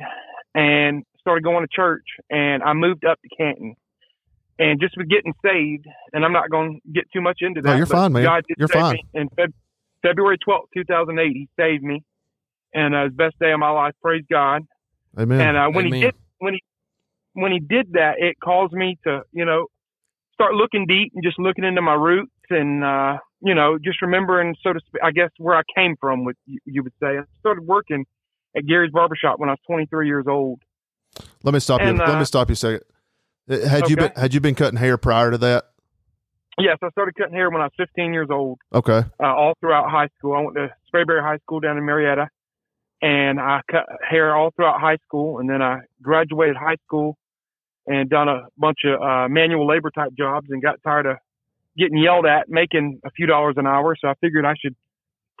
and 0.53 1.03
started 1.19 1.43
going 1.43 1.65
to 1.65 1.69
church, 1.73 2.05
and 2.29 2.63
I 2.63 2.73
moved 2.73 3.05
up 3.05 3.19
to 3.21 3.35
Canton. 3.35 3.75
And 4.59 4.79
just 4.79 4.95
with 4.95 5.09
getting 5.09 5.33
saved, 5.43 5.87
and 6.13 6.23
I'm 6.23 6.33
not 6.33 6.51
going 6.51 6.81
to 6.85 6.91
get 6.91 7.05
too 7.11 7.21
much 7.21 7.39
into 7.41 7.61
that. 7.61 7.69
No, 7.69 7.75
you're 7.77 7.87
fine, 7.87 8.13
man. 8.13 8.23
God 8.23 8.43
did 8.47 8.57
You're 8.59 8.67
save 8.67 8.81
fine. 8.81 8.93
Me. 8.93 9.03
In 9.15 9.29
Feb- 9.29 9.53
February 10.03 10.37
12th, 10.47 10.65
2008, 10.75 11.31
He 11.31 11.49
saved 11.57 11.83
me, 11.83 12.03
and 12.71 12.93
uh, 12.93 12.97
it 12.99 13.03
was 13.03 13.11
the 13.13 13.15
best 13.15 13.39
day 13.39 13.51
of 13.53 13.59
my 13.59 13.71
life. 13.71 13.93
Praise 14.03 14.23
God. 14.29 14.61
Amen. 15.17 15.41
And 15.41 15.57
uh, 15.57 15.69
when 15.69 15.87
Amen. 15.87 15.93
he 15.93 16.05
did 16.05 16.15
when 16.39 16.53
he 16.53 16.63
when 17.33 17.51
he 17.51 17.59
did 17.59 17.93
that, 17.93 18.15
it 18.19 18.35
caused 18.43 18.73
me 18.73 18.97
to 19.05 19.21
you 19.31 19.45
know 19.45 19.67
start 20.33 20.53
looking 20.53 20.85
deep 20.87 21.11
and 21.15 21.23
just 21.23 21.39
looking 21.39 21.63
into 21.63 21.81
my 21.81 21.93
roots 21.93 22.31
and 22.49 22.83
uh, 22.83 23.17
you 23.41 23.55
know 23.55 23.77
just 23.77 24.01
remembering 24.01 24.55
so 24.63 24.73
to 24.73 24.79
speak, 24.87 25.01
I 25.03 25.11
guess 25.11 25.29
where 25.37 25.55
I 25.55 25.61
came 25.75 25.95
from. 25.99 26.25
With 26.25 26.37
you, 26.45 26.59
you 26.65 26.83
would 26.83 26.93
say 27.01 27.17
I 27.17 27.21
started 27.39 27.65
working 27.65 28.05
at 28.55 28.65
Gary's 28.65 28.91
barbershop 28.91 29.39
when 29.39 29.49
I 29.49 29.53
was 29.53 29.59
23 29.67 30.07
years 30.07 30.25
old. 30.27 30.61
let 31.43 31.53
me 31.53 31.59
stop 31.59 31.81
and, 31.81 31.97
you. 31.97 32.03
Let 32.03 32.15
uh, 32.15 32.19
me 32.19 32.25
stop 32.25 32.49
you 32.49 32.53
a 32.53 32.55
second. 32.55 32.81
Uh, 33.49 33.67
Had 33.67 33.89
you 33.89 33.95
been 33.95 34.11
had 34.15 34.33
you 34.33 34.39
been 34.39 34.55
cutting 34.55 34.77
hair 34.77 34.97
prior 34.97 35.31
to 35.31 35.37
that? 35.39 35.65
Yes, 36.57 36.77
I 36.83 36.89
started 36.89 37.15
cutting 37.15 37.33
hair 37.33 37.49
when 37.49 37.61
I 37.61 37.65
was 37.65 37.73
15 37.77 38.13
years 38.13 38.27
old. 38.29 38.59
Okay. 38.73 39.03
uh, 39.19 39.25
all 39.25 39.53
throughout 39.59 39.89
high 39.89 40.09
school. 40.17 40.33
I 40.33 40.41
went 40.41 40.55
to 40.55 40.69
Sprayberry 40.93 41.21
High 41.21 41.37
School 41.37 41.59
down 41.59 41.77
in 41.77 41.85
Marietta, 41.85 42.29
and 43.01 43.39
I 43.39 43.61
cut 43.71 43.85
hair 44.07 44.35
all 44.35 44.51
throughout 44.55 44.79
high 44.79 44.97
school. 45.05 45.39
And 45.39 45.49
then 45.49 45.61
I 45.61 45.79
graduated 46.01 46.57
high 46.57 46.75
school 46.85 47.17
and 47.87 48.09
done 48.09 48.27
a 48.27 48.47
bunch 48.57 48.79
of 48.85 49.01
uh, 49.01 49.27
manual 49.29 49.65
labor 49.65 49.89
type 49.89 50.11
jobs, 50.15 50.47
and 50.49 50.61
got 50.61 50.83
tired 50.83 51.05
of 51.07 51.17
getting 51.81 51.97
yelled 51.97 52.25
at, 52.25 52.47
making 52.47 52.99
a 53.05 53.11
few 53.11 53.25
dollars 53.25 53.55
an 53.57 53.65
hour. 53.67 53.95
So 53.99 54.07
I 54.07 54.13
figured 54.21 54.45
I 54.45 54.53
should 54.61 54.75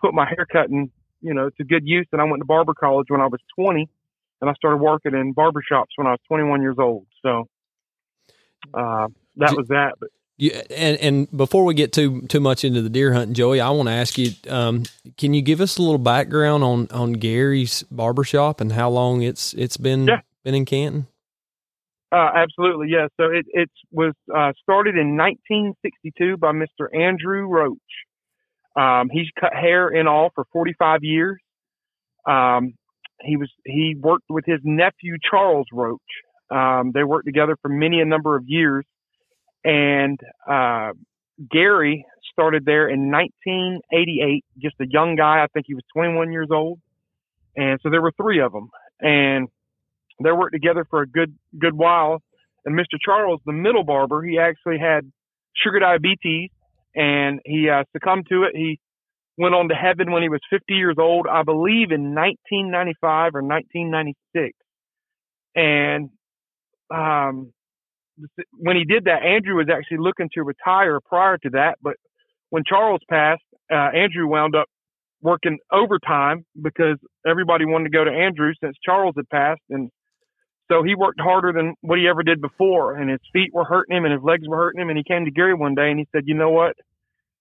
put 0.01 0.13
my 0.13 0.25
hair 0.25 0.45
cutting, 0.51 0.91
you 1.21 1.33
know, 1.33 1.49
to 1.57 1.63
good 1.63 1.83
use. 1.85 2.07
And 2.11 2.21
I 2.21 2.25
went 2.25 2.41
to 2.41 2.45
barber 2.45 2.73
college 2.73 3.07
when 3.09 3.21
I 3.21 3.27
was 3.27 3.39
20, 3.59 3.87
and 4.41 4.49
I 4.49 4.53
started 4.53 4.77
working 4.77 5.13
in 5.13 5.33
barber 5.33 5.61
shops 5.67 5.91
when 5.95 6.07
I 6.07 6.11
was 6.11 6.19
21 6.27 6.61
years 6.61 6.77
old. 6.79 7.05
So 7.21 7.47
uh, 8.73 9.07
that 9.37 9.55
was 9.55 9.67
that. 9.69 9.93
But 9.99 10.09
You, 10.37 10.51
and 10.75 10.97
and 10.97 11.37
before 11.37 11.63
we 11.65 11.73
get 11.73 11.93
too 11.93 12.21
too 12.23 12.39
much 12.39 12.63
into 12.63 12.81
the 12.81 12.89
deer 12.89 13.13
hunting, 13.13 13.33
Joey, 13.33 13.61
I 13.61 13.69
want 13.69 13.87
to 13.89 13.93
ask 13.93 14.17
you: 14.17 14.31
um, 14.49 14.83
Can 15.17 15.33
you 15.33 15.41
give 15.41 15.61
us 15.61 15.77
a 15.77 15.81
little 15.81 15.97
background 15.99 16.63
on 16.63 16.87
on 16.91 17.13
Gary's 17.13 17.83
barbershop 17.91 18.61
and 18.61 18.71
how 18.71 18.89
long 18.89 19.21
it's 19.21 19.53
it's 19.53 19.77
been 19.77 20.07
Yeah. 20.07 20.21
been 20.43 20.55
in 20.55 20.65
Canton? 20.65 21.07
Uh, 22.11 22.29
absolutely, 22.35 22.87
yes. 22.89 23.09
So 23.17 23.25
it 23.27 23.45
it 23.49 23.69
was 23.91 24.13
uh, 24.35 24.51
started 24.61 24.97
in 24.97 25.15
1962 25.17 26.37
by 26.37 26.51
Mr. 26.51 26.87
Andrew 26.93 27.47
Roach. 27.47 27.77
Um, 28.75 29.09
he's 29.11 29.27
cut 29.39 29.53
hair 29.53 29.89
in 29.89 30.07
all 30.07 30.29
for 30.35 30.45
45 30.51 30.99
years. 31.03 31.39
Um, 32.27 32.73
he 33.21 33.37
was 33.37 33.49
he 33.65 33.95
worked 33.99 34.25
with 34.29 34.45
his 34.45 34.59
nephew 34.63 35.17
Charles 35.29 35.67
Roach. 35.71 35.99
Um, 36.49 36.91
they 36.93 37.03
worked 37.03 37.25
together 37.25 37.55
for 37.61 37.69
many 37.69 38.01
a 38.01 38.05
number 38.05 38.35
of 38.35 38.43
years, 38.45 38.85
and 39.63 40.19
uh, 40.49 40.91
Gary 41.49 42.05
started 42.31 42.65
there 42.65 42.89
in 42.89 43.09
1988. 43.11 44.43
Just 44.61 44.75
a 44.81 44.85
young 44.89 45.15
guy, 45.15 45.43
I 45.43 45.47
think 45.53 45.65
he 45.67 45.75
was 45.75 45.83
21 45.95 46.31
years 46.33 46.49
old, 46.51 46.79
and 47.55 47.79
so 47.81 47.89
there 47.89 48.01
were 48.01 48.11
three 48.17 48.41
of 48.41 48.51
them, 48.51 48.69
and 48.99 49.47
they 50.25 50.31
worked 50.31 50.53
together 50.53 50.85
for 50.89 51.01
a 51.01 51.07
good 51.07 51.33
good 51.59 51.75
while. 51.75 52.21
And 52.65 52.77
Mr. 52.77 52.97
Charles, 53.03 53.41
the 53.45 53.53
middle 53.53 53.83
barber, 53.83 54.21
he 54.23 54.37
actually 54.37 54.77
had 54.77 55.11
sugar 55.55 55.79
diabetes, 55.79 56.49
and 56.95 57.39
he 57.45 57.69
uh, 57.69 57.83
succumbed 57.93 58.27
to 58.29 58.43
it. 58.43 58.55
He 58.55 58.79
went 59.37 59.55
on 59.55 59.69
to 59.69 59.75
heaven 59.75 60.11
when 60.11 60.21
he 60.21 60.29
was 60.29 60.41
50 60.49 60.73
years 60.73 60.95
old, 60.99 61.25
I 61.27 61.43
believe 61.43 61.91
in 61.91 62.13
1995 62.13 63.35
or 63.35 63.41
1996. 63.41 64.53
And 65.55 66.09
um, 66.93 67.51
when 68.51 68.75
he 68.75 68.85
did 68.85 69.05
that, 69.05 69.23
Andrew 69.23 69.55
was 69.55 69.67
actually 69.73 69.97
looking 69.99 70.29
to 70.33 70.43
retire 70.43 70.99
prior 70.99 71.37
to 71.39 71.49
that. 71.51 71.77
But 71.81 71.95
when 72.49 72.63
Charles 72.67 73.01
passed, 73.09 73.41
uh, 73.71 73.89
Andrew 73.95 74.27
wound 74.27 74.55
up 74.55 74.67
working 75.21 75.59
overtime 75.71 76.45
because 76.61 76.97
everybody 77.27 77.65
wanted 77.65 77.85
to 77.85 77.89
go 77.97 78.03
to 78.03 78.11
Andrew 78.11 78.53
since 78.61 78.75
Charles 78.83 79.13
had 79.15 79.29
passed. 79.29 79.61
And 79.69 79.89
so 80.71 80.83
he 80.83 80.95
worked 80.95 81.19
harder 81.19 81.51
than 81.51 81.75
what 81.81 81.99
he 81.99 82.07
ever 82.07 82.23
did 82.23 82.39
before. 82.39 82.95
And 82.95 83.09
his 83.09 83.19
feet 83.33 83.53
were 83.53 83.65
hurting 83.65 83.95
him 83.95 84.05
and 84.05 84.13
his 84.13 84.23
legs 84.23 84.47
were 84.47 84.55
hurting 84.55 84.81
him. 84.81 84.89
And 84.89 84.97
he 84.97 85.03
came 85.03 85.25
to 85.25 85.31
Gary 85.31 85.53
one 85.53 85.75
day 85.75 85.89
and 85.89 85.99
he 85.99 86.07
said, 86.11 86.23
You 86.25 86.35
know 86.35 86.49
what? 86.49 86.77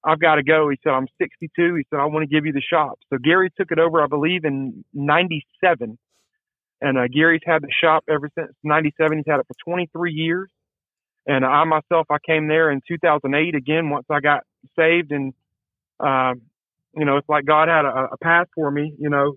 I've 0.02 0.18
got 0.18 0.36
to 0.36 0.42
go. 0.42 0.68
He 0.68 0.78
said, 0.82 0.90
I'm 0.90 1.06
62. 1.18 1.74
He 1.74 1.84
said, 1.90 2.00
I 2.00 2.06
want 2.06 2.28
to 2.28 2.34
give 2.34 2.46
you 2.46 2.52
the 2.52 2.62
shop. 2.62 2.98
So 3.10 3.18
Gary 3.18 3.52
took 3.56 3.70
it 3.70 3.78
over, 3.78 4.02
I 4.02 4.06
believe, 4.06 4.44
in 4.44 4.84
97. 4.94 5.98
And 6.80 6.98
uh, 6.98 7.06
Gary's 7.12 7.42
had 7.44 7.62
the 7.62 7.68
shop 7.82 8.04
ever 8.08 8.30
since 8.34 8.50
97. 8.64 9.18
He's 9.18 9.26
had 9.28 9.40
it 9.40 9.46
for 9.46 9.54
23 9.64 10.12
years. 10.12 10.50
And 11.26 11.44
I 11.44 11.64
myself, 11.64 12.06
I 12.10 12.16
came 12.26 12.48
there 12.48 12.70
in 12.70 12.80
2008 12.88 13.54
again 13.54 13.90
once 13.90 14.06
I 14.10 14.20
got 14.20 14.44
saved. 14.74 15.12
And, 15.12 15.34
uh, 16.00 16.32
you 16.96 17.04
know, 17.04 17.18
it's 17.18 17.28
like 17.28 17.44
God 17.44 17.68
had 17.68 17.84
a, 17.84 18.08
a 18.12 18.16
path 18.16 18.48
for 18.54 18.70
me, 18.70 18.94
you 18.98 19.10
know, 19.10 19.36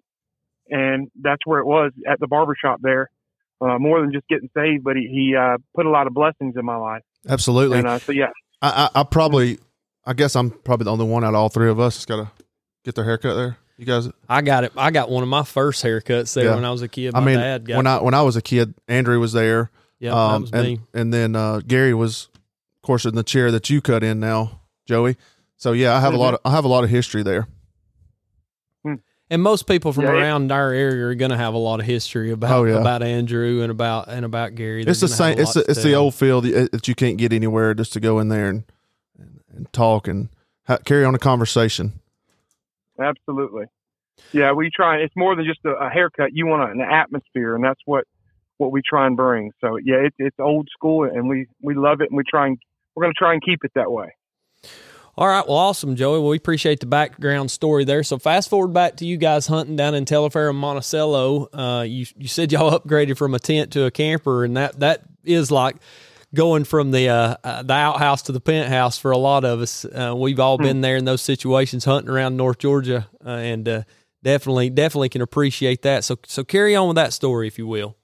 and 0.69 1.11
that's 1.21 1.45
where 1.45 1.59
it 1.59 1.65
was 1.65 1.91
at 2.07 2.21
the 2.21 2.27
barbershop 2.27 2.79
there. 2.81 3.09
Uh, 3.63 3.79
more 3.79 4.01
than 4.01 4.11
just 4.11 4.27
getting 4.27 4.49
saved, 4.55 4.83
but 4.83 4.95
he, 4.97 5.07
he 5.07 5.35
uh, 5.35 5.57
put 5.75 5.85
a 5.85 5.89
lot 5.89 6.07
of 6.07 6.13
blessings 6.13 6.55
in 6.57 6.65
my 6.65 6.75
life. 6.75 7.01
Absolutely. 7.29 7.79
And 7.79 7.87
uh, 7.87 7.99
so, 7.99 8.11
yeah. 8.11 8.29
I, 8.61 8.89
I, 8.93 8.99
I 9.01 9.03
probably, 9.03 9.59
I 10.05 10.13
guess 10.13 10.35
I'm 10.35 10.49
probably 10.51 10.85
the 10.85 10.91
only 10.91 11.05
one 11.05 11.23
out 11.23 11.29
of 11.29 11.35
all 11.35 11.49
three 11.49 11.69
of 11.69 11.79
us 11.79 11.95
that's 11.95 12.05
got 12.05 12.17
to 12.17 12.31
get 12.83 12.95
their 12.95 13.05
haircut 13.05 13.35
there. 13.35 13.57
You 13.77 13.85
guys, 13.85 14.09
I 14.29 14.41
got 14.41 14.65
it. 14.65 14.73
I 14.77 14.91
got 14.91 15.09
one 15.09 15.23
of 15.23 15.29
my 15.29 15.43
first 15.43 15.83
haircuts 15.83 16.33
there 16.35 16.45
Yeah. 16.45 16.55
when 16.55 16.65
I 16.65 16.71
was 16.71 16.81
a 16.81 16.87
kid. 16.87 17.13
My 17.13 17.19
I 17.19 17.25
mean, 17.25 17.39
dad 17.39 17.65
got 17.65 17.77
when 17.77 17.87
I 17.87 18.01
when 18.01 18.13
I 18.13 18.21
was 18.21 18.35
a 18.35 18.41
kid, 18.41 18.73
Andrew 18.87 19.19
was 19.19 19.33
there. 19.33 19.71
yeah, 19.99 20.11
um, 20.11 20.31
that 20.31 20.41
was 20.41 20.51
and, 20.51 20.63
me. 20.67 20.79
and 20.93 21.13
then 21.13 21.35
uh, 21.35 21.59
Gary 21.65 21.93
was, 21.93 22.29
of 22.35 22.81
course, 22.83 23.05
in 23.05 23.15
the 23.15 23.23
chair 23.23 23.49
that 23.51 23.69
you 23.69 23.81
cut 23.81 24.03
in 24.03 24.19
now, 24.19 24.59
Joey. 24.85 25.17
So 25.57 25.71
yeah, 25.71 25.95
I 25.95 26.01
have 26.01 26.13
a 26.13 26.17
lot 26.17 26.35
of 26.35 26.39
I 26.45 26.51
have 26.51 26.65
a 26.65 26.67
lot 26.67 26.83
of 26.83 26.89
history 26.91 27.23
there. 27.23 27.47
And 29.33 29.41
most 29.41 29.65
people 29.67 29.91
from 29.93 30.03
Yeah, 30.03 30.11
it- 30.11 30.21
around 30.21 30.51
our 30.51 30.71
area 30.71 31.05
are 31.07 31.15
going 31.15 31.31
to 31.31 31.37
have 31.37 31.55
a 31.55 31.57
lot 31.57 31.79
of 31.79 31.87
history 31.87 32.29
about 32.31 32.51
Oh, 32.51 32.63
yeah. 32.65 32.79
about 32.79 33.01
Andrew 33.01 33.61
and 33.63 33.71
about 33.71 34.07
and 34.07 34.23
about 34.25 34.53
Gary. 34.53 34.83
They're 34.83 34.91
It's 34.91 34.99
the 35.01 35.07
same. 35.07 35.39
It's 35.39 35.55
lot 35.55 35.65
the, 35.65 35.71
it's 35.71 35.81
the 35.83 35.95
old 35.95 36.13
field 36.13 36.43
that 36.43 36.71
that 36.71 36.87
you 36.87 36.93
can't 36.93 37.17
get 37.17 37.33
anywhere 37.33 37.73
just 37.73 37.93
to 37.93 37.99
go 37.99 38.19
in 38.19 38.27
there 38.27 38.47
and 38.47 38.63
and, 39.17 39.39
and 39.55 39.73
talk 39.73 40.07
and 40.07 40.29
ha- 40.67 40.77
carry 40.85 41.03
on 41.03 41.15
a 41.15 41.19
conversation. 41.19 41.93
Absolutely. 42.99 43.65
Yeah, 44.33 44.51
we 44.51 44.69
try. 44.69 44.97
It's 44.97 45.15
more 45.15 45.35
than 45.35 45.45
just 45.45 45.59
a, 45.65 45.71
a 45.71 45.89
haircut. 45.89 46.29
You 46.33 46.45
want 46.45 46.71
an 46.71 46.81
atmosphere, 46.81 47.55
and 47.55 47.63
that's 47.63 47.81
what 47.85 48.05
what 48.57 48.71
we 48.71 48.81
try 48.87 49.07
and 49.07 49.17
bring. 49.17 49.51
So 49.61 49.77
yeah, 49.77 49.95
it's 50.05 50.15
it's 50.19 50.39
old 50.39 50.67
school, 50.71 51.05
and 51.05 51.27
we 51.27 51.47
we 51.61 51.73
love 51.73 52.01
it, 52.01 52.09
and 52.11 52.17
we 52.17 52.23
try 52.29 52.47
and 52.47 52.57
we're 52.95 53.03
going 53.03 53.13
to 53.13 53.17
try 53.17 53.33
and 53.33 53.41
keep 53.41 53.63
it 53.63 53.71
that 53.73 53.91
way. 53.91 54.13
All 55.15 55.27
right, 55.27 55.47
well, 55.47 55.57
awesome, 55.57 55.95
Joey. 55.95 56.19
Well, 56.19 56.29
we 56.29 56.37
appreciate 56.37 56.79
the 56.79 56.87
background 56.87 57.51
story 57.51 57.85
there. 57.85 58.01
So, 58.01 58.17
fast 58.17 58.49
forward 58.49 58.73
back 58.73 58.95
to 58.97 59.05
you 59.05 59.17
guys 59.17 59.45
hunting 59.45 59.75
down 59.75 59.93
in 59.93 60.05
Telfair 60.05 60.49
and 60.49 60.57
Monticello. 60.57 61.49
Uh, 61.53 61.83
you 61.83 62.07
you 62.17 62.27
said 62.27 62.51
y'all 62.51 62.79
upgraded 62.79 63.17
from 63.17 63.35
a 63.35 63.39
tent 63.39 63.71
to 63.73 63.85
a 63.85 63.91
camper, 63.91 64.43
and 64.43 64.57
that 64.57 64.79
that 64.79 65.03
is 65.23 65.51
like 65.51 65.75
going 66.33 66.63
from 66.63 66.89
the 66.89 67.09
uh, 67.09 67.35
uh, 67.43 67.61
the 67.61 67.73
outhouse 67.73 68.23
to 68.23 68.31
the 68.31 68.39
penthouse 68.39 68.97
for 68.97 69.11
a 69.11 69.17
lot 69.17 69.45
of 69.45 69.61
us. 69.61 69.85
Uh, 69.85 70.15
we've 70.17 70.39
all 70.39 70.57
been 70.57 70.81
there 70.81 70.97
in 70.97 71.05
those 71.05 71.21
situations, 71.21 71.85
hunting 71.85 72.09
around 72.09 72.35
North 72.35 72.57
Georgia, 72.57 73.07
uh, 73.23 73.29
and 73.29 73.69
uh, 73.69 73.83
definitely 74.23 74.71
definitely 74.71 75.09
can 75.09 75.21
appreciate 75.21 75.83
that. 75.83 76.03
So 76.03 76.17
so 76.25 76.43
carry 76.43 76.75
on 76.75 76.87
with 76.87 76.95
that 76.95 77.13
story, 77.13 77.47
if 77.47 77.59
you 77.59 77.67
will. 77.67 77.97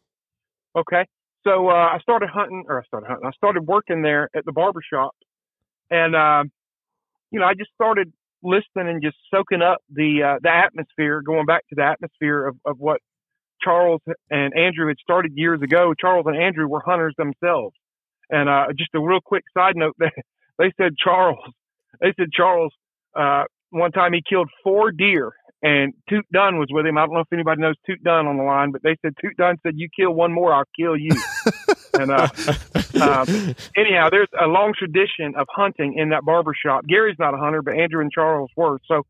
Okay. 0.75 1.07
So 1.43 1.69
uh, 1.69 1.71
I 1.71 1.97
started 2.01 2.29
hunting, 2.29 2.65
or 2.67 2.81
I 2.81 2.85
started 2.85 3.07
hunting. 3.07 3.25
I 3.25 3.31
started 3.31 3.65
working 3.65 4.03
there 4.03 4.29
at 4.35 4.45
the 4.45 4.51
barber 4.51 4.81
shop, 4.87 5.15
and 5.89 6.15
you 7.31 7.39
know, 7.39 7.45
I 7.45 7.53
just 7.53 7.71
started 7.73 8.11
listening 8.43 8.87
and 8.87 9.01
just 9.01 9.17
soaking 9.33 9.61
up 9.61 9.79
the 9.89 10.23
uh, 10.23 10.39
the 10.41 10.49
atmosphere, 10.49 11.21
going 11.21 11.45
back 11.45 11.67
to 11.69 11.75
the 11.75 11.83
atmosphere 11.83 12.47
of, 12.47 12.55
of 12.65 12.77
what 12.79 13.01
Charles 13.61 14.01
and 14.29 14.53
Andrew 14.55 14.87
had 14.87 14.97
started 15.01 15.33
years 15.35 15.61
ago. 15.61 15.93
Charles 15.99 16.25
and 16.27 16.37
Andrew 16.37 16.67
were 16.67 16.81
hunters 16.85 17.15
themselves, 17.17 17.75
and 18.29 18.49
uh, 18.49 18.67
just 18.77 18.91
a 18.95 18.99
real 18.99 19.19
quick 19.23 19.43
side 19.53 19.75
note: 19.75 19.95
they 19.99 20.11
they 20.57 20.71
said 20.77 20.93
Charles, 20.97 21.39
they 22.01 22.13
said 22.17 22.29
Charles 22.31 22.73
uh, 23.15 23.43
one 23.71 23.91
time 23.91 24.13
he 24.13 24.21
killed 24.27 24.49
four 24.63 24.91
deer 24.91 25.33
and 25.61 25.93
Toot 26.09 26.25
Dunn 26.31 26.57
was 26.57 26.69
with 26.71 26.85
him. 26.85 26.97
I 26.97 27.05
don't 27.05 27.13
know 27.13 27.19
if 27.21 27.33
anybody 27.33 27.61
knows 27.61 27.75
Toot 27.85 28.01
Dunn 28.03 28.27
on 28.27 28.37
the 28.37 28.43
line, 28.43 28.71
but 28.71 28.81
they 28.81 28.95
said 29.01 29.13
Toot 29.21 29.35
Dunn 29.37 29.57
said, 29.63 29.73
"You 29.75 29.89
kill 29.93 30.13
one 30.13 30.33
more, 30.33 30.53
I'll 30.53 30.63
kill 30.77 30.95
you." 30.95 31.11
and 31.93 32.11
uh, 32.11 32.27
um, 33.01 33.55
anyhow, 33.75 34.09
there's 34.09 34.29
a 34.39 34.47
long 34.47 34.73
tradition 34.77 35.35
of 35.35 35.47
hunting 35.49 35.95
in 35.97 36.09
that 36.09 36.23
barber 36.23 36.53
shop. 36.53 36.85
Gary's 36.87 37.17
not 37.19 37.33
a 37.33 37.37
hunter, 37.37 37.61
but 37.61 37.75
Andrew 37.75 38.01
and 38.01 38.11
Charles 38.11 38.51
were. 38.55 38.79
So 38.87 39.03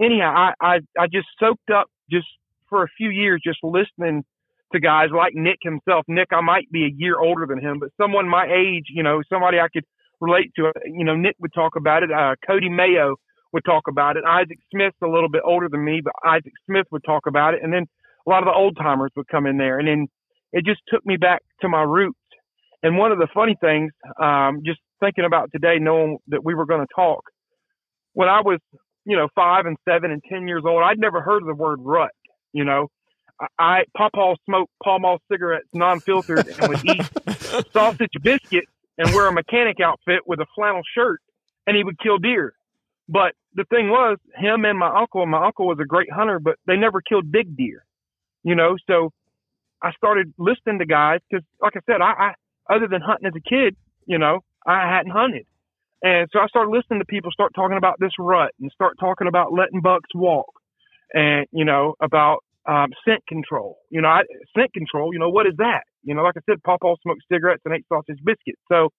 anyhow, 0.00 0.32
I 0.34 0.52
I, 0.60 0.78
I 0.98 1.06
just 1.06 1.28
soaked 1.38 1.70
up 1.70 1.88
just 2.10 2.26
for 2.68 2.82
a 2.82 2.88
few 2.96 3.10
years, 3.10 3.40
just 3.44 3.58
listening 3.62 4.24
to 4.72 4.80
guys 4.80 5.08
like 5.16 5.34
Nick 5.34 5.58
himself. 5.62 6.04
Nick, 6.08 6.28
I 6.32 6.40
might 6.40 6.70
be 6.70 6.84
a 6.84 6.92
year 6.94 7.18
older 7.18 7.46
than 7.46 7.60
him, 7.60 7.78
but 7.78 7.90
someone 8.00 8.28
my 8.28 8.46
age, 8.46 8.86
you 8.88 9.02
know, 9.02 9.22
somebody 9.28 9.58
I 9.58 9.68
could 9.72 9.84
relate 10.20 10.52
to. 10.56 10.72
You 10.84 11.04
know, 11.04 11.16
Nick 11.16 11.36
would 11.40 11.52
talk 11.54 11.76
about 11.76 12.02
it. 12.02 12.10
Uh, 12.10 12.34
Cody 12.46 12.68
Mayo 12.68 13.16
would 13.52 13.64
talk 13.64 13.84
about 13.88 14.16
it. 14.16 14.24
Isaac 14.24 14.58
Smith's 14.70 14.96
a 15.02 15.06
little 15.06 15.28
bit 15.28 15.42
older 15.44 15.68
than 15.68 15.84
me, 15.84 16.00
but 16.02 16.12
Isaac 16.26 16.52
Smith 16.66 16.86
would 16.90 17.04
talk 17.04 17.26
about 17.26 17.54
it. 17.54 17.60
And 17.62 17.72
then 17.72 17.86
a 18.26 18.30
lot 18.30 18.42
of 18.42 18.46
the 18.46 18.52
old 18.52 18.76
timers 18.76 19.12
would 19.16 19.28
come 19.28 19.46
in 19.46 19.56
there. 19.56 19.78
And 19.78 19.88
then 19.88 20.06
it 20.56 20.64
just 20.64 20.80
took 20.88 21.04
me 21.04 21.18
back 21.18 21.42
to 21.60 21.68
my 21.68 21.82
roots. 21.82 22.18
And 22.82 22.96
one 22.96 23.12
of 23.12 23.18
the 23.18 23.28
funny 23.34 23.56
things, 23.60 23.92
um, 24.18 24.62
just 24.64 24.80
thinking 25.00 25.26
about 25.26 25.50
today, 25.52 25.76
knowing 25.78 26.16
that 26.28 26.42
we 26.42 26.54
were 26.54 26.64
going 26.64 26.80
to 26.80 26.86
talk, 26.96 27.24
when 28.14 28.30
I 28.30 28.40
was, 28.40 28.58
you 29.04 29.18
know, 29.18 29.28
five 29.34 29.66
and 29.66 29.76
seven 29.86 30.10
and 30.10 30.22
10 30.26 30.48
years 30.48 30.62
old, 30.66 30.82
I'd 30.82 30.98
never 30.98 31.20
heard 31.20 31.42
of 31.42 31.46
the 31.46 31.54
word 31.54 31.80
rut, 31.82 32.12
you 32.54 32.64
know. 32.64 32.88
I, 33.38 33.46
I 33.58 33.82
Papa 33.94 34.36
smoked 34.46 34.72
Pall 34.82 34.98
Mall 34.98 35.18
cigarettes, 35.30 35.68
non-filtered, 35.74 36.46
and 36.46 36.68
would 36.68 36.84
eat 36.86 37.02
sausage 37.74 38.16
biscuits 38.22 38.72
and 38.96 39.10
wear 39.10 39.26
a 39.26 39.32
mechanic 39.32 39.76
outfit 39.84 40.20
with 40.26 40.40
a 40.40 40.46
flannel 40.54 40.80
shirt, 40.96 41.20
and 41.66 41.76
he 41.76 41.84
would 41.84 41.98
kill 41.98 42.16
deer. 42.16 42.54
But 43.10 43.34
the 43.54 43.64
thing 43.64 43.90
was, 43.90 44.16
him 44.34 44.64
and 44.64 44.78
my 44.78 44.88
uncle, 44.88 45.20
and 45.20 45.30
my 45.30 45.44
uncle 45.44 45.66
was 45.66 45.78
a 45.82 45.84
great 45.84 46.10
hunter, 46.10 46.38
but 46.38 46.56
they 46.66 46.76
never 46.76 47.02
killed 47.02 47.30
big 47.30 47.58
deer, 47.58 47.84
you 48.42 48.54
know. 48.54 48.76
So 48.86 49.12
I 49.82 49.92
started 49.92 50.32
listening 50.38 50.78
to 50.80 50.86
guys 50.86 51.20
because, 51.28 51.44
like 51.60 51.74
I 51.76 51.80
said, 51.86 52.00
I, 52.00 52.12
I 52.12 52.74
other 52.74 52.88
than 52.88 53.00
hunting 53.00 53.26
as 53.26 53.34
a 53.36 53.48
kid, 53.48 53.76
you 54.06 54.18
know, 54.18 54.40
I 54.66 54.88
hadn't 54.88 55.12
hunted, 55.12 55.46
and 56.02 56.28
so 56.32 56.40
I 56.40 56.46
started 56.48 56.70
listening 56.70 57.00
to 57.00 57.06
people 57.06 57.30
start 57.30 57.52
talking 57.54 57.76
about 57.76 57.96
this 58.00 58.12
rut 58.18 58.52
and 58.60 58.70
start 58.72 58.96
talking 58.98 59.28
about 59.28 59.52
letting 59.52 59.80
bucks 59.80 60.10
walk, 60.14 60.52
and 61.12 61.46
you 61.52 61.64
know 61.64 61.94
about 62.00 62.42
um, 62.66 62.90
scent 63.04 63.26
control. 63.26 63.78
You 63.90 64.00
know, 64.02 64.08
I, 64.08 64.22
scent 64.56 64.72
control. 64.72 65.12
You 65.12 65.18
know, 65.18 65.30
what 65.30 65.46
is 65.46 65.54
that? 65.58 65.84
You 66.02 66.14
know, 66.14 66.22
like 66.22 66.36
I 66.36 66.40
said, 66.50 66.62
Papa 66.62 66.94
smoked 67.02 67.22
cigarettes 67.30 67.62
and 67.64 67.74
ate 67.74 67.86
sausage 67.88 68.18
biscuits. 68.24 68.60
So 68.68 68.90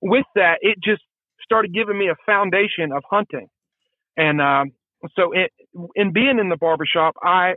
with 0.00 0.26
that, 0.34 0.58
it 0.60 0.78
just 0.82 1.02
started 1.42 1.72
giving 1.72 1.98
me 1.98 2.08
a 2.08 2.16
foundation 2.24 2.92
of 2.94 3.02
hunting. 3.08 3.48
And 4.16 4.40
um, 4.40 4.72
so 5.14 5.32
it, 5.32 5.52
in 5.94 6.12
being 6.12 6.38
in 6.38 6.48
the 6.48 6.56
barbershop, 6.56 7.14
I 7.22 7.54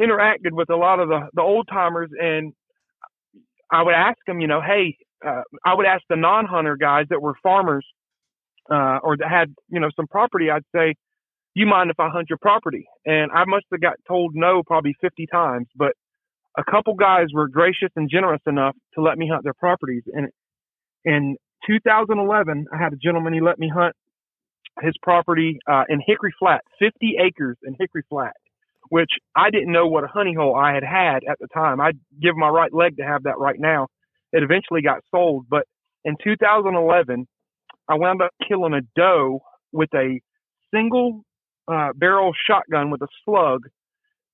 interacted 0.00 0.52
with 0.52 0.70
a 0.70 0.76
lot 0.76 1.00
of 1.00 1.08
the, 1.08 1.28
the 1.34 1.42
old 1.42 1.68
timers 1.70 2.10
and 2.20 2.52
I 3.70 3.82
would 3.82 3.94
ask 3.94 4.18
them, 4.26 4.40
you 4.40 4.46
know, 4.46 4.60
hey, 4.60 4.96
uh, 5.26 5.42
I 5.64 5.74
would 5.74 5.86
ask 5.86 6.02
the 6.08 6.16
non-hunter 6.16 6.76
guys 6.76 7.06
that 7.10 7.20
were 7.20 7.34
farmers 7.42 7.84
uh, 8.70 8.98
or 9.02 9.16
that 9.16 9.28
had, 9.28 9.54
you 9.68 9.80
know, 9.80 9.90
some 9.96 10.06
property. 10.06 10.50
I'd 10.50 10.62
say, 10.74 10.94
you 11.54 11.66
mind 11.66 11.90
if 11.90 11.98
I 11.98 12.08
hunt 12.08 12.28
your 12.28 12.38
property? 12.38 12.86
And 13.04 13.30
I 13.32 13.44
must 13.46 13.66
have 13.72 13.80
got 13.80 13.96
told 14.06 14.34
no 14.34 14.62
probably 14.62 14.94
50 15.00 15.26
times, 15.26 15.66
but 15.74 15.92
a 16.56 16.64
couple 16.64 16.94
guys 16.94 17.28
were 17.32 17.48
gracious 17.48 17.90
and 17.96 18.10
generous 18.10 18.42
enough 18.46 18.76
to 18.94 19.02
let 19.02 19.18
me 19.18 19.28
hunt 19.28 19.42
their 19.44 19.54
properties. 19.54 20.02
And 20.12 20.28
in 21.04 21.36
2011, 21.66 22.66
I 22.72 22.76
had 22.76 22.92
a 22.92 22.96
gentleman, 22.96 23.32
he 23.32 23.40
let 23.40 23.58
me 23.58 23.70
hunt 23.74 23.94
his 24.82 24.94
property 25.02 25.58
uh, 25.66 25.84
in 25.88 26.00
Hickory 26.06 26.34
Flat, 26.38 26.62
50 26.78 27.16
acres 27.24 27.56
in 27.62 27.74
Hickory 27.78 28.02
Flat, 28.08 28.34
which 28.88 29.10
I 29.34 29.50
didn't 29.50 29.72
know 29.72 29.86
what 29.86 30.04
a 30.04 30.08
honey 30.08 30.34
hole 30.34 30.54
I 30.54 30.74
had 30.74 30.84
had 30.84 31.20
at 31.28 31.38
the 31.40 31.48
time. 31.52 31.80
I'd 31.80 31.98
give 32.20 32.36
my 32.36 32.48
right 32.48 32.72
leg 32.72 32.96
to 32.98 33.04
have 33.04 33.24
that 33.24 33.38
right 33.38 33.58
now. 33.58 33.88
It 34.32 34.42
eventually 34.42 34.82
got 34.82 35.02
sold, 35.10 35.46
but 35.48 35.64
in 36.04 36.16
2011, 36.22 37.26
I 37.88 37.94
wound 37.94 38.22
up 38.22 38.30
killing 38.46 38.74
a 38.74 38.80
doe 38.98 39.40
with 39.72 39.88
a 39.94 40.20
single 40.74 41.22
uh, 41.68 41.90
barrel 41.94 42.32
shotgun 42.48 42.90
with 42.90 43.02
a 43.02 43.08
slug, 43.24 43.62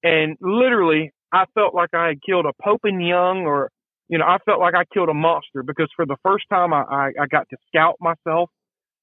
and 0.02 0.36
literally, 0.40 1.12
I 1.32 1.44
felt 1.54 1.74
like 1.74 1.90
I 1.94 2.08
had 2.08 2.18
killed 2.24 2.46
a 2.46 2.52
Pope 2.62 2.82
and 2.84 3.06
Young, 3.06 3.44
or 3.46 3.70
you 4.08 4.18
know, 4.18 4.26
I 4.26 4.38
felt 4.44 4.60
like 4.60 4.74
I 4.74 4.84
killed 4.92 5.08
a 5.08 5.14
monster 5.14 5.62
because 5.62 5.88
for 5.96 6.04
the 6.04 6.16
first 6.22 6.44
time, 6.52 6.72
I, 6.72 6.82
I, 6.82 7.06
I 7.22 7.26
got 7.30 7.48
to 7.50 7.56
scout 7.68 7.96
myself. 8.00 8.50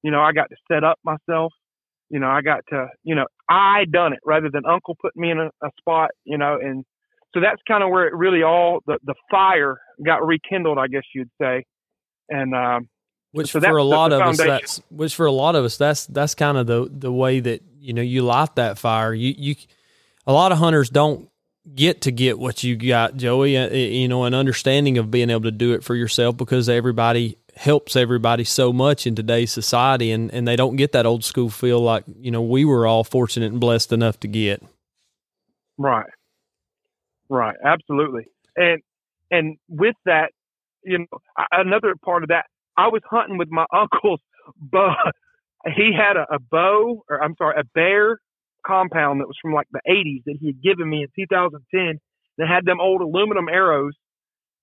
You 0.02 0.10
know, 0.10 0.20
I 0.20 0.32
got 0.32 0.50
to 0.50 0.56
set 0.70 0.84
up 0.84 0.98
myself. 1.04 1.52
You 2.10 2.20
know, 2.20 2.28
I 2.28 2.42
got 2.42 2.60
to, 2.70 2.88
you 3.02 3.14
know, 3.14 3.26
I 3.50 3.84
done 3.90 4.12
it 4.12 4.20
rather 4.24 4.48
than 4.50 4.64
Uncle 4.64 4.96
put 5.00 5.16
me 5.16 5.30
in 5.30 5.38
a, 5.40 5.46
a 5.62 5.70
spot, 5.80 6.10
you 6.24 6.38
know, 6.38 6.58
and 6.62 6.84
so 7.34 7.40
that's 7.40 7.60
kind 7.66 7.82
of 7.82 7.90
where 7.90 8.06
it 8.06 8.14
really 8.14 8.42
all 8.42 8.80
the 8.86 8.98
the 9.04 9.14
fire 9.30 9.80
got 10.04 10.24
rekindled, 10.24 10.78
I 10.78 10.86
guess 10.86 11.02
you'd 11.14 11.30
say, 11.40 11.64
and 12.28 12.54
um, 12.54 12.88
which 13.32 13.50
so 13.50 13.60
for 13.60 13.76
a 13.76 13.84
lot 13.84 14.12
of 14.12 14.20
us, 14.20 14.38
that's 14.38 14.82
which 14.90 15.14
for 15.14 15.26
a 15.26 15.32
lot 15.32 15.54
of 15.56 15.64
us, 15.64 15.76
that's 15.76 16.06
that's 16.06 16.34
kind 16.34 16.56
of 16.56 16.66
the 16.66 16.88
the 16.90 17.12
way 17.12 17.40
that 17.40 17.62
you 17.78 17.92
know 17.92 18.02
you 18.02 18.22
light 18.22 18.54
that 18.56 18.78
fire. 18.78 19.12
You 19.12 19.34
you, 19.36 19.56
a 20.26 20.32
lot 20.32 20.52
of 20.52 20.58
hunters 20.58 20.90
don't 20.90 21.28
get 21.74 22.02
to 22.02 22.10
get 22.10 22.38
what 22.38 22.62
you 22.62 22.76
got, 22.76 23.16
Joey. 23.16 23.56
Uh, 23.56 23.68
you 23.68 24.08
know, 24.08 24.24
an 24.24 24.34
understanding 24.34 24.98
of 24.98 25.10
being 25.10 25.30
able 25.30 25.42
to 25.42 25.52
do 25.52 25.72
it 25.74 25.84
for 25.84 25.94
yourself 25.94 26.36
because 26.36 26.68
everybody 26.68 27.36
helps 27.60 27.94
everybody 27.94 28.42
so 28.42 28.72
much 28.72 29.06
in 29.06 29.14
today's 29.14 29.52
society, 29.52 30.10
and 30.10 30.32
and 30.32 30.48
they 30.48 30.56
don't 30.56 30.76
get 30.76 30.92
that 30.92 31.04
old 31.04 31.24
school 31.24 31.50
feel 31.50 31.80
like 31.80 32.04
you 32.18 32.30
know 32.30 32.42
we 32.42 32.64
were 32.64 32.86
all 32.86 33.04
fortunate 33.04 33.52
and 33.52 33.60
blessed 33.60 33.92
enough 33.92 34.18
to 34.20 34.28
get. 34.28 34.62
Right. 35.76 36.10
Right. 37.28 37.56
Absolutely. 37.64 38.24
And 38.56 38.80
and 39.30 39.56
with 39.68 39.94
that, 40.06 40.32
you 40.84 40.98
know, 40.98 41.18
another 41.52 41.94
part 42.02 42.22
of 42.22 42.30
that, 42.30 42.46
I 42.76 42.88
was 42.88 43.02
hunting 43.08 43.38
with 43.38 43.48
my 43.50 43.66
uncle's 43.72 44.20
bow. 44.56 44.94
He 45.76 45.92
had 45.94 46.16
a, 46.16 46.34
a 46.34 46.38
bow, 46.38 47.04
or 47.08 47.22
I'm 47.22 47.34
sorry, 47.36 47.60
a 47.60 47.64
Bear 47.74 48.18
compound 48.66 49.20
that 49.20 49.26
was 49.26 49.36
from 49.40 49.52
like 49.52 49.66
the 49.70 49.80
80s 49.88 50.24
that 50.24 50.36
he 50.40 50.48
had 50.48 50.62
given 50.62 50.88
me 50.88 51.02
in 51.02 51.08
2010 51.14 52.00
that 52.38 52.48
had 52.48 52.64
them 52.64 52.80
old 52.80 53.02
aluminum 53.02 53.48
arrows, 53.50 53.92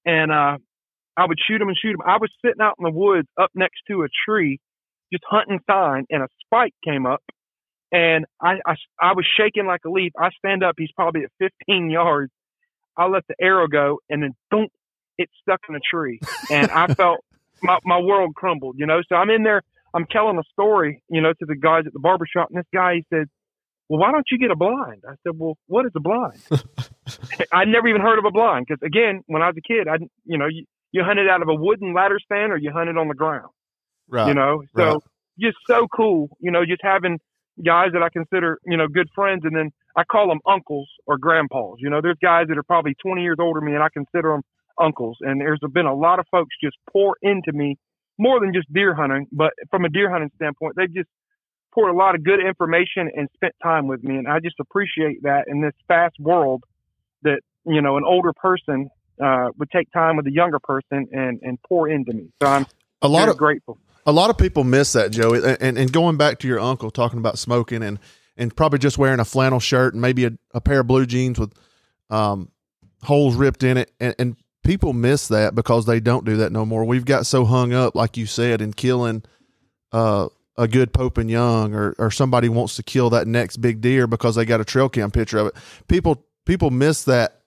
and 0.06 0.32
uh, 0.32 0.58
I 1.18 1.26
would 1.26 1.40
shoot 1.48 1.60
them 1.60 1.68
and 1.68 1.78
shoot 1.78 1.94
them. 1.94 2.02
I 2.06 2.18
was 2.18 2.32
sitting 2.46 2.62
out 2.62 2.76
in 2.80 2.84
the 2.84 2.92
woods 2.92 3.28
up 3.42 3.50
next 3.56 3.82
to 3.90 4.04
a 4.04 4.08
tree, 4.28 4.60
just 5.12 5.24
hunting 5.28 5.60
sign, 5.70 6.06
and 6.10 6.22
a 6.22 6.28
spike 6.46 6.74
came 6.86 7.06
up 7.06 7.24
and 7.92 8.26
I, 8.42 8.56
I, 8.66 8.76
I 9.00 9.14
was 9.14 9.26
shaking 9.38 9.66
like 9.66 9.82
a 9.86 9.90
leaf. 9.90 10.12
I 10.18 10.30
stand 10.38 10.64
up. 10.64 10.76
He's 10.78 10.92
probably 10.96 11.24
at 11.24 11.32
15 11.68 11.90
yards. 11.90 12.32
I 12.98 13.08
let 13.08 13.24
the 13.28 13.36
arrow 13.40 13.68
go, 13.68 14.00
and 14.10 14.24
then 14.24 14.34
boom, 14.50 14.68
it 15.18 15.30
stuck 15.42 15.60
in 15.70 15.76
a 15.76 15.80
tree, 15.80 16.20
and 16.50 16.72
I 16.72 16.88
felt 16.94 17.20
my 17.62 17.78
my 17.86 18.00
world 18.00 18.34
crumbled. 18.36 18.76
You 18.78 18.88
know, 18.88 19.02
so 19.08 19.16
I'm 19.16 19.30
in 19.30 19.44
there. 19.44 19.62
I'm 19.94 20.06
telling 20.12 20.38
a 20.38 20.44
story, 20.52 21.04
you 21.10 21.22
know, 21.22 21.32
to 21.32 21.46
the 21.46 21.56
guys 21.56 21.84
at 21.86 21.94
the 21.94 22.00
barbershop, 22.00 22.50
and 22.50 22.58
this 22.58 22.66
guy 22.74 22.96
he 22.96 23.06
said, 23.14 23.28
"Well, 23.88 24.00
why 24.00 24.12
don't 24.12 24.26
you 24.32 24.40
get 24.40 24.50
a 24.50 24.56
blind?" 24.56 25.04
I 25.08 25.14
said, 25.24 25.34
"Well, 25.38 25.58
what 25.68 25.86
is 25.86 25.92
a 25.96 26.00
blind?" 26.00 26.42
I'd 27.54 27.68
never 27.68 27.88
even 27.88 28.02
heard 28.02 28.20
of 28.20 28.26
a 28.26 28.32
blind 28.32 28.66
because, 28.68 28.82
again, 28.84 29.22
when 29.28 29.42
I 29.42 29.48
was 29.48 29.56
a 29.58 29.62
kid, 29.62 29.88
I, 29.88 29.98
you 30.26 30.38
know, 30.38 30.48
you, 30.48 30.66
you 30.98 31.04
hunted 31.04 31.30
out 31.30 31.42
of 31.44 31.48
a 31.48 31.54
wooden 31.56 31.94
ladder 31.94 32.20
stand 32.24 32.52
or 32.52 32.58
you 32.58 32.72
hunted 32.72 32.98
on 32.98 33.08
the 33.08 33.14
ground 33.16 33.50
Right. 34.10 34.30
you 34.30 34.34
know 34.34 34.64
so 34.76 34.84
right. 34.86 34.98
just 35.40 35.58
so 35.68 35.88
cool 35.96 36.30
you 36.40 36.50
know 36.52 36.66
just 36.66 36.82
having 36.82 37.20
guys 37.66 37.90
that 37.94 38.02
i 38.04 38.10
consider 38.10 38.58
you 38.66 38.78
know 38.78 38.88
good 38.88 39.08
friends 39.14 39.42
and 39.46 39.56
then 39.56 39.70
i 39.96 40.04
call 40.04 40.28
them 40.28 40.40
uncles 40.48 40.90
or 41.06 41.18
grandpas 41.18 41.76
you 41.80 41.90
know 41.90 42.02
there's 42.02 42.18
guys 42.22 42.48
that 42.50 42.58
are 42.58 42.64
probably 42.64 42.96
20 43.06 43.22
years 43.22 43.38
older 43.40 43.60
than 43.60 43.68
me 43.70 43.76
and 43.76 43.84
i 43.84 43.90
consider 43.94 44.30
them 44.32 44.42
uncles 44.80 45.18
and 45.22 45.42
there's 45.42 45.60
been 45.74 45.86
a 45.86 45.94
lot 45.96 46.20
of 46.20 46.26
folks 46.32 46.56
just 46.64 46.78
pour 46.92 47.18
into 47.22 47.52
me 47.52 47.76
more 48.18 48.40
than 48.40 48.54
just 48.54 48.72
deer 48.74 48.94
hunting 48.96 49.28
but 49.32 49.52
from 49.70 49.86
a 49.86 49.90
deer 49.90 50.10
hunting 50.10 50.32
standpoint 50.36 50.74
they've 50.78 50.94
just 50.94 51.10
poured 51.74 51.94
a 51.94 51.98
lot 51.98 52.16
of 52.16 52.24
good 52.24 52.40
information 52.40 53.10
and 53.16 53.28
spent 53.36 53.54
time 53.62 53.88
with 53.88 54.04
me 54.04 54.16
and 54.18 54.28
i 54.28 54.40
just 54.40 54.60
appreciate 54.60 55.22
that 55.24 55.46
in 55.48 55.62
this 55.62 55.74
fast 55.88 56.16
world 56.20 56.64
that 57.24 57.42
you 57.66 57.82
know 57.82 57.98
an 57.98 58.04
older 58.06 58.34
person 58.34 58.90
uh, 59.24 59.50
would 59.58 59.72
take 59.72 59.92
time 59.92 60.18
with 60.18 60.28
a 60.28 60.32
younger 60.32 60.60
person 60.60 61.08
and 61.12 61.40
and 61.42 61.58
pour 61.68 61.88
into 61.90 62.14
me 62.14 62.28
so 62.42 62.48
i'm 62.48 62.66
A 63.02 63.08
lot 63.08 63.30
of 63.30 63.38
grateful 63.38 63.78
a 64.08 64.12
lot 64.12 64.30
of 64.30 64.38
people 64.38 64.64
miss 64.64 64.94
that, 64.94 65.12
Joey. 65.12 65.42
And, 65.60 65.78
and 65.78 65.92
going 65.92 66.16
back 66.16 66.40
to 66.40 66.48
your 66.48 66.62
uncle 66.62 66.90
talking 66.90 67.20
about 67.20 67.38
smoking 67.38 67.84
and 67.84 68.00
and 68.38 68.56
probably 68.56 68.80
just 68.80 68.98
wearing 68.98 69.20
a 69.20 69.26
flannel 69.26 69.60
shirt 69.60 69.94
and 69.94 70.02
maybe 70.02 70.24
a, 70.26 70.32
a 70.54 70.62
pair 70.62 70.80
of 70.80 70.88
blue 70.88 71.06
jeans 71.06 71.38
with 71.38 71.54
um, 72.10 72.50
holes 73.04 73.36
ripped 73.36 73.64
in 73.64 73.78
it, 73.78 73.92
and, 74.00 74.16
and 74.18 74.38
people 74.64 74.94
miss 74.94 75.28
that 75.28 75.56
because 75.56 75.86
they 75.86 76.00
don't 76.00 76.24
do 76.24 76.38
that 76.38 76.52
no 76.52 76.66
more. 76.66 76.86
We've 76.86 77.04
got 77.04 77.26
so 77.26 77.46
hung 77.46 77.74
up, 77.74 77.96
like 77.96 78.16
you 78.16 78.26
said, 78.26 78.62
in 78.62 78.74
killing 78.74 79.24
uh, 79.92 80.30
a 80.56 80.68
good 80.68 80.94
Pope 80.94 81.18
and 81.18 81.30
Young, 81.30 81.74
or 81.74 81.94
or 81.98 82.10
somebody 82.10 82.48
wants 82.48 82.78
to 82.78 82.84
kill 82.84 83.10
that 83.10 83.28
next 83.28 83.58
big 83.58 83.82
deer 83.82 84.08
because 84.08 84.36
they 84.36 84.46
got 84.46 84.62
a 84.62 84.66
trail 84.66 84.88
cam 84.88 85.12
picture 85.12 85.40
of 85.40 85.48
it. 85.48 85.56
People 85.90 86.24
people 86.46 86.72
miss 86.72 87.04
that. 87.04 87.42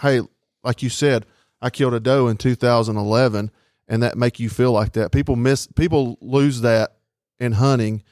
Hey, 0.00 0.20
like 0.62 0.82
you 0.82 0.88
said, 0.88 1.26
I 1.60 1.70
killed 1.70 1.94
a 1.94 2.00
doe 2.00 2.28
in 2.28 2.36
2011 2.36 3.50
and 3.88 4.02
that 4.02 4.16
make 4.16 4.38
you 4.38 4.48
feel 4.48 4.72
like 4.72 4.92
that. 4.92 5.12
People 5.12 5.36
miss 5.36 5.66
people 5.66 6.18
lose 6.20 6.60
that 6.60 6.96
in 7.40 7.52
hunting 7.52 8.02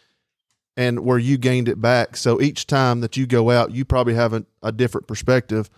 and 0.76 1.00
where 1.00 1.18
you 1.18 1.38
gained 1.38 1.68
it 1.68 1.80
back. 1.80 2.16
So 2.16 2.40
each 2.40 2.66
time 2.66 3.00
that 3.00 3.16
you 3.16 3.26
go 3.26 3.50
out, 3.50 3.72
you 3.72 3.84
probably 3.84 4.14
have 4.14 4.32
a, 4.32 4.44
a 4.62 4.72
different 4.72 5.06
perspective 5.06 5.70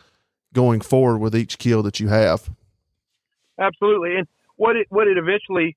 going 0.52 0.80
forward 0.80 1.18
with 1.18 1.36
each 1.36 1.58
kill 1.58 1.82
that 1.82 2.00
you 2.00 2.08
have. 2.08 2.50
absolutely. 3.58 4.16
And 4.16 4.26
what 4.56 4.76
it 4.76 4.86
what 4.90 5.06
it 5.06 5.18
eventually 5.18 5.76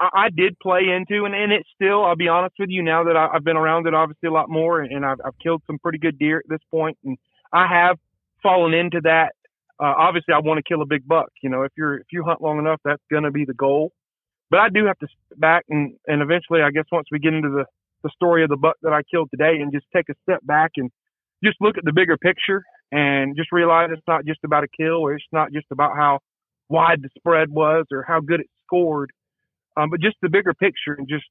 I, 0.00 0.08
I 0.14 0.30
did 0.30 0.58
play 0.58 0.88
into, 0.88 1.24
and, 1.24 1.34
and 1.34 1.52
it 1.52 1.66
still, 1.74 2.04
I'll 2.04 2.16
be 2.16 2.28
honest 2.28 2.54
with 2.58 2.70
you, 2.70 2.82
now 2.82 3.04
that 3.04 3.16
I, 3.16 3.28
I've 3.34 3.44
been 3.44 3.56
around 3.56 3.86
it 3.86 3.94
obviously 3.94 4.28
a 4.28 4.32
lot 4.32 4.48
more, 4.48 4.80
and 4.80 5.04
I've, 5.04 5.18
I've 5.24 5.38
killed 5.42 5.62
some 5.66 5.78
pretty 5.78 5.98
good 5.98 6.18
deer 6.18 6.38
at 6.38 6.48
this 6.48 6.62
point, 6.70 6.98
and 7.04 7.18
I 7.52 7.66
have 7.66 7.98
fallen 8.42 8.74
into 8.74 9.00
that. 9.02 9.34
Uh, 9.80 9.94
obviously, 9.96 10.34
I 10.34 10.38
want 10.40 10.58
to 10.58 10.62
kill 10.68 10.82
a 10.82 10.86
big 10.86 11.06
buck. 11.06 11.30
You 11.42 11.48
know, 11.48 11.62
if 11.62 11.72
you're 11.76 11.96
if 11.96 12.06
you 12.12 12.22
hunt 12.24 12.42
long 12.42 12.58
enough, 12.58 12.80
that's 12.84 13.02
going 13.10 13.22
to 13.22 13.30
be 13.30 13.44
the 13.44 13.54
goal. 13.54 13.92
But 14.50 14.60
I 14.60 14.68
do 14.68 14.84
have 14.86 14.98
to 14.98 15.06
step 15.06 15.40
back, 15.40 15.64
and 15.68 15.94
and 16.06 16.20
eventually, 16.22 16.60
I 16.62 16.70
guess 16.70 16.84
once 16.92 17.06
we 17.10 17.18
get 17.18 17.32
into 17.34 17.48
the 17.48 17.64
the 18.02 18.10
story 18.14 18.42
of 18.42 18.50
the 18.50 18.56
buck 18.56 18.76
that 18.82 18.92
I 18.92 19.02
killed 19.10 19.30
today, 19.30 19.60
and 19.60 19.72
just 19.72 19.86
take 19.94 20.08
a 20.10 20.14
step 20.22 20.40
back 20.44 20.72
and 20.76 20.90
just 21.42 21.56
look 21.60 21.78
at 21.78 21.84
the 21.84 21.92
bigger 21.92 22.16
picture, 22.18 22.62
and 22.92 23.36
just 23.36 23.52
realize 23.52 23.88
it's 23.92 24.02
not 24.06 24.26
just 24.26 24.40
about 24.44 24.64
a 24.64 24.68
kill, 24.68 24.96
or 24.96 25.14
it's 25.14 25.24
not 25.32 25.52
just 25.52 25.66
about 25.70 25.96
how 25.96 26.18
wide 26.68 27.02
the 27.02 27.08
spread 27.16 27.50
was 27.50 27.86
or 27.92 28.04
how 28.06 28.20
good 28.20 28.40
it 28.40 28.46
scored, 28.66 29.10
um, 29.76 29.90
but 29.90 30.00
just 30.00 30.16
the 30.22 30.28
bigger 30.28 30.52
picture 30.54 30.94
and 30.96 31.08
just 31.08 31.24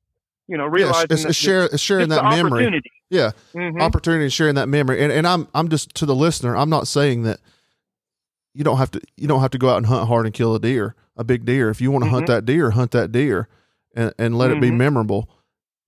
you 0.48 0.58
know 0.58 0.66
Yeah, 0.66 0.70
realizing 0.72 1.08
it's, 1.12 1.22
that 1.24 1.30
it's, 1.30 1.38
share, 1.38 1.66
it's 1.66 1.82
sharing 1.82 2.10
that 2.10 2.24
memory. 2.24 2.64
opportunity. 2.64 2.92
Yeah, 3.12 3.32
Mhm. 3.54 3.82
opportunity 3.82 4.30
sharing 4.30 4.56
that 4.56 4.70
memory. 4.70 5.02
And 5.04 5.12
and 5.12 5.28
I'm 5.28 5.48
I'm 5.54 5.70
just 5.70 5.94
to 5.96 6.06
the 6.06 6.16
listener. 6.16 6.56
I'm 6.56 6.70
not 6.70 6.88
saying 6.88 7.24
that 7.24 7.40
you 8.60 8.66
don't 8.66 8.78
have 8.78 8.92
to 8.92 9.02
you 9.16 9.26
don't 9.26 9.40
have 9.40 9.52
to 9.52 9.58
go 9.58 9.70
out 9.70 9.78
and 9.78 9.86
hunt 9.86 10.10
hard 10.10 10.26
and 10.26 10.36
kill 10.36 10.54
a 10.54 10.60
deer, 10.60 10.94
a 11.16 11.24
big 11.24 11.46
deer. 11.46 11.70
If 11.70 11.80
you 11.80 11.92
want 11.92 12.04
to 12.04 12.10
hunt 12.10 12.26
Mhm. 12.26 12.28
that 12.28 12.46
deer, 12.46 12.72
hunt 12.72 12.92
that 12.92 13.10
deer, 13.14 13.48
and 13.96 14.14
and 14.20 14.38
let 14.38 14.52
it 14.52 14.60
be 14.60 14.70
Mhm. 14.70 14.76
memorable. 14.78 15.30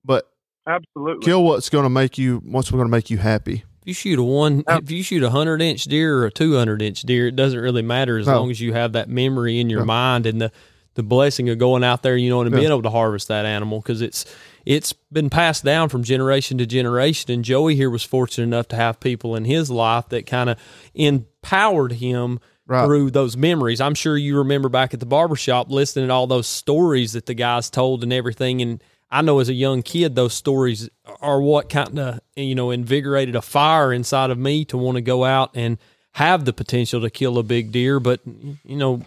But 0.05 0.31
Absolutely. 0.65 1.25
kill 1.25 1.43
what's 1.43 1.69
going 1.69 1.83
to 1.83 1.89
make 1.89 2.17
you 2.17 2.41
what's 2.45 2.71
going 2.71 2.85
to 2.85 2.89
make 2.89 3.09
you 3.09 3.17
happy. 3.17 3.65
If 3.81 3.87
you 3.87 3.93
shoot 3.93 4.19
a 4.19 4.23
one, 4.23 4.63
if 4.69 4.89
you 4.89 5.03
shoot 5.03 5.21
a 5.21 5.31
hundred 5.31 5.61
inch 5.61 5.83
deer 5.83 6.19
or 6.19 6.25
a 6.27 6.31
two 6.31 6.55
hundred 6.55 6.81
inch 6.81 7.01
deer, 7.01 7.27
it 7.27 7.35
doesn't 7.35 7.59
really 7.59 7.81
matter 7.81 8.17
as 8.17 8.25
No. 8.27 8.39
long 8.39 8.51
as 8.51 8.61
you 8.61 8.71
have 8.71 8.93
that 8.93 9.09
memory 9.09 9.59
in 9.59 9.69
your 9.69 9.81
Yeah. 9.81 9.85
mind 9.85 10.25
and 10.25 10.39
the 10.41 10.51
the 10.95 11.03
blessing 11.03 11.47
of 11.49 11.57
going 11.57 11.85
out 11.85 12.03
there, 12.03 12.17
you 12.17 12.29
know, 12.29 12.41
and 12.41 12.51
Yeah. 12.51 12.57
being 12.59 12.69
able 12.71 12.81
to 12.83 12.89
harvest 12.89 13.27
that 13.27 13.45
animal 13.45 13.79
because 13.79 14.01
it's 14.01 14.23
it's 14.65 14.93
been 15.11 15.29
passed 15.29 15.65
down 15.65 15.89
from 15.89 16.03
generation 16.03 16.57
to 16.59 16.65
generation. 16.65 17.31
And 17.31 17.43
Joey 17.43 17.75
here 17.75 17.89
was 17.89 18.03
fortunate 18.03 18.43
enough 18.45 18.67
to 18.69 18.75
have 18.77 18.99
people 19.01 19.35
in 19.35 19.43
his 19.45 19.69
life 19.71 20.07
that 20.09 20.25
kind 20.25 20.49
of 20.49 20.57
empowered 20.93 21.93
him 21.93 22.39
Right. 22.67 22.85
through 22.85 23.11
those 23.11 23.35
memories. 23.35 23.81
I'm 23.81 23.95
sure 23.95 24.15
you 24.17 24.37
remember 24.37 24.69
back 24.69 24.93
at 24.93 24.99
the 25.01 25.05
barbershop 25.05 25.69
listening 25.69 26.07
to 26.07 26.13
all 26.13 26.27
those 26.27 26.47
stories 26.47 27.13
that 27.13 27.25
the 27.25 27.33
guys 27.33 27.69
told 27.69 28.03
and 28.03 28.13
everything. 28.13 28.61
And 28.61 28.81
I 29.09 29.21
know 29.21 29.39
as 29.39 29.49
a 29.49 29.53
young 29.53 29.81
kid, 29.81 30.15
those 30.15 30.33
stories 30.33 30.89
are 31.21 31.41
what 31.41 31.69
kind 31.69 31.99
of, 31.99 32.21
you 32.35 32.55
know, 32.55 32.71
invigorated 32.71 33.35
a 33.35 33.41
fire 33.41 33.91
inside 33.91 34.29
of 34.29 34.37
me 34.37 34.63
to 34.65 34.77
want 34.77 34.95
to 34.95 35.01
go 35.01 35.25
out 35.25 35.51
and 35.53 35.79
have 36.13 36.45
the 36.45 36.53
potential 36.53 37.01
to 37.01 37.09
kill 37.09 37.37
a 37.37 37.43
big 37.43 37.71
deer. 37.73 37.99
But, 37.99 38.21
you 38.25 38.77
know, 38.77 39.01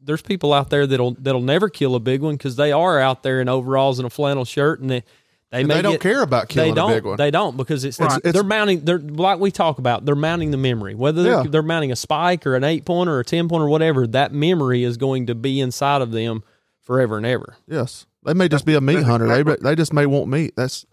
there's 0.00 0.22
people 0.22 0.52
out 0.52 0.70
there 0.70 0.86
that'll 0.86 1.12
that'll 1.18 1.42
never 1.42 1.68
kill 1.68 1.94
a 1.94 2.00
big 2.00 2.22
one 2.22 2.36
because 2.36 2.56
they 2.56 2.72
are 2.72 2.98
out 2.98 3.22
there 3.22 3.40
in 3.40 3.48
overalls 3.48 3.98
and 3.98 4.06
a 4.06 4.10
flannel 4.10 4.44
shirt 4.44 4.80
and 4.80 4.90
they 4.90 5.04
they, 5.52 5.64
may 5.64 5.74
they 5.74 5.82
don't 5.82 5.92
get- 5.92 6.00
care 6.00 6.22
about 6.22 6.48
killing 6.48 6.70
they 6.70 6.74
don't. 6.74 6.90
a 6.92 6.94
big 6.94 7.04
one. 7.04 7.16
They 7.16 7.30
don't 7.30 7.56
because 7.56 7.84
it's, 7.84 7.98
It's- 8.00 8.18
it's- 8.18 8.32
they're 8.34 8.42
mounting. 8.44 8.84
They're 8.84 8.98
like 8.98 9.38
we 9.40 9.50
talk 9.50 9.78
about. 9.78 10.04
They're 10.04 10.14
mounting 10.14 10.50
the 10.52 10.56
memory. 10.56 10.94
Whether 10.94 11.22
they're, 11.22 11.32
Yeah. 11.32 11.44
they're 11.48 11.62
mounting 11.62 11.90
a 11.92 11.96
spike 11.96 12.46
or 12.46 12.54
an 12.56 12.64
eight 12.64 12.84
pointer 12.84 13.12
or 13.14 13.20
a 13.20 13.24
ten 13.24 13.48
pointer, 13.48 13.66
or 13.66 13.68
whatever. 13.68 14.06
That 14.06 14.32
memory 14.32 14.84
is 14.84 14.96
going 14.96 15.26
to 15.26 15.34
be 15.34 15.60
inside 15.60 16.02
of 16.02 16.12
them 16.12 16.42
forever 16.82 17.16
and 17.16 17.26
ever. 17.26 17.56
Yes, 17.66 18.06
they 18.24 18.34
may 18.34 18.48
just 18.48 18.64
be 18.66 18.74
a 18.74 18.80
meat 18.80 19.02
hunter. 19.02 19.26
They 19.42 19.56
they 19.56 19.74
just 19.74 19.92
may 19.92 20.06
want 20.06 20.28
meat. 20.28 20.54
That's 20.56 20.86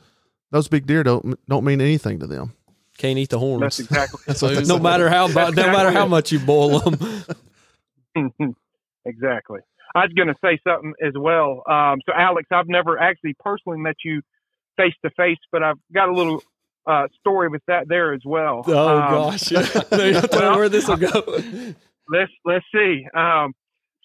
those 0.51 0.67
big 0.67 0.85
deer 0.87 1.03
don't 1.03 1.39
don't 1.47 1.63
mean 1.65 1.79
anything 1.81 2.19
to 2.19 2.27
them. 2.27 2.53
Can't 2.97 3.19
eat 3.19 3.29
the 3.29 3.37
horns. 3.37 3.61
That's 3.61 3.79
exactly. 3.79 4.21
That's 4.27 4.41
what 4.41 4.53
no 4.67 4.77
say. 4.77 4.79
matter 4.79 5.07
how 5.09 5.27
no 5.27 5.51
matter 5.51 5.91
how 5.91 6.07
much 6.07 6.31
you 6.31 6.39
boil 6.39 6.79
them. 6.79 6.95
exactly. 9.05 9.59
I 9.95 10.01
was 10.01 10.11
going 10.15 10.27
to 10.27 10.35
say 10.43 10.59
something 10.67 10.93
as 11.05 11.13
well. 11.15 11.63
Um, 11.69 12.01
so, 12.05 12.13
Alex, 12.15 12.47
I've 12.51 12.67
never 12.67 12.99
actually 12.99 13.35
personally 13.39 13.79
met 13.79 13.95
you 14.03 14.21
face 14.77 14.93
to 15.03 15.11
face, 15.17 15.37
but 15.51 15.63
I've 15.63 15.77
got 15.93 16.09
a 16.09 16.13
little 16.13 16.41
uh, 16.85 17.07
story 17.19 17.49
with 17.49 17.61
that 17.67 17.87
there 17.89 18.13
as 18.13 18.21
well. 18.25 18.63
Oh 18.65 18.97
Um, 18.97 19.11
gosh, 19.11 19.41
Tell 19.49 19.83
me 19.91 20.57
where 20.57 20.69
this 20.69 20.87
will 20.87 20.95
go. 20.97 21.23
let's 22.09 22.31
let's 22.45 22.65
see. 22.73 23.05
Um, 23.13 23.53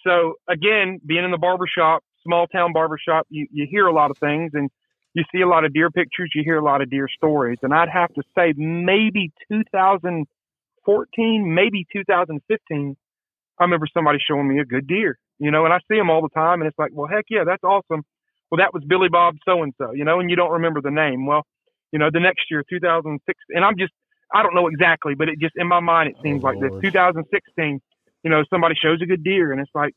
so 0.06 0.35
again, 0.48 1.00
being 1.06 1.24
in 1.24 1.30
the 1.30 1.38
barbershop, 1.38 2.02
small 2.26 2.46
town 2.48 2.72
barbershop, 2.72 3.26
you, 3.30 3.46
you 3.52 3.66
hear 3.70 3.87
a 3.87 3.92
lot 3.92 4.11
of 4.11 4.18
things, 4.18 4.50
and 4.54 4.68
you 5.14 5.22
see 5.32 5.42
a 5.42 5.46
lot 5.48 5.64
of 5.64 5.72
deer 5.72 5.90
pictures, 5.90 6.30
you 6.35 6.42
hear 6.44 6.58
a 6.58 6.64
lot 6.64 6.82
of 6.82 6.90
deer 6.90 7.06
stories, 7.14 7.58
and 7.62 7.72
I'd 7.72 7.88
have 7.88 8.12
to 8.14 8.22
say 8.37 8.52
maybe 8.56 9.30
2014, 9.52 11.54
maybe 11.54 11.87
2015. 11.92 12.96
I 13.58 13.64
remember 13.64 13.87
somebody 13.94 14.18
showing 14.26 14.48
me 14.48 14.58
a 14.58 14.64
good 14.64 14.87
deer, 14.88 15.18
you 15.38 15.50
know, 15.50 15.64
and 15.64 15.72
I 15.74 15.78
see 15.90 15.96
them 15.96 16.11
all 16.11 16.22
the 16.22 16.30
time, 16.30 16.61
and 16.62 16.68
it's 16.68 16.78
like, 16.78 16.90
well, 16.92 17.06
heck 17.06 17.26
yeah, 17.30 17.44
that's 17.44 17.62
awesome. 17.62 18.02
Well, 18.53 18.59
that 18.59 18.75
was 18.75 18.85
Billy 18.87 19.09
Bob 19.11 19.37
so 19.49 19.62
and 19.62 19.73
so, 19.79 19.93
you 19.95 20.05
know, 20.05 20.21
and 20.21 20.29
you 20.29 20.37
don't 20.37 20.51
remember 20.51 20.83
the 20.83 20.91
name. 20.91 21.25
Well, 21.25 21.47
you 21.91 21.99
know, 21.99 22.11
the 22.12 22.21
next 22.21 22.43
year, 22.51 22.62
2006, 22.69 23.38
and 23.49 23.65
I'm 23.65 23.79
just, 23.79 23.95
I 24.35 24.43
don't 24.43 24.55
know 24.55 24.69
exactly, 24.69 25.15
but 25.17 25.31
it 25.31 25.41
just 25.41 25.55
in 25.57 25.67
my 25.67 25.81
mind 25.81 26.11
it 26.11 26.17
oh, 26.19 26.23
seems 26.23 26.45
Oh, 26.45 26.49
like 26.49 26.57
Lord. 26.61 26.83
this. 26.83 26.93
2016, 26.93 27.81
you 28.23 28.31
know, 28.31 28.45
somebody 28.51 28.75
shows 28.75 29.01
a 29.03 29.07
good 29.07 29.25
deer, 29.25 29.53
and 29.53 29.61
it's 29.62 29.71
like, 29.75 29.95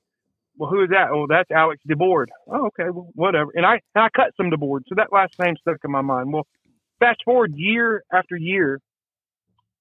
well, 0.57 0.69
who 0.69 0.83
is 0.83 0.89
that? 0.91 1.09
Oh, 1.11 1.25
that's 1.27 1.51
Alex 1.51 1.81
DeBoard. 1.85 2.27
Oh, 2.47 2.67
okay, 2.67 2.89
well, 2.89 3.09
whatever. 3.13 3.51
And 3.53 3.65
I 3.65 3.81
and 3.93 4.05
I 4.05 4.07
cut 4.15 4.31
some 4.37 4.49
DeBoard, 4.49 4.83
so 4.87 4.95
that 4.95 5.11
last 5.11 5.37
name 5.37 5.55
stuck 5.59 5.79
in 5.83 5.91
my 5.91 5.99
mind. 5.99 6.31
Well, 6.31 6.47
fast 7.01 7.19
forward 7.25 7.51
year 7.55 8.05
after 8.13 8.37
year, 8.37 8.79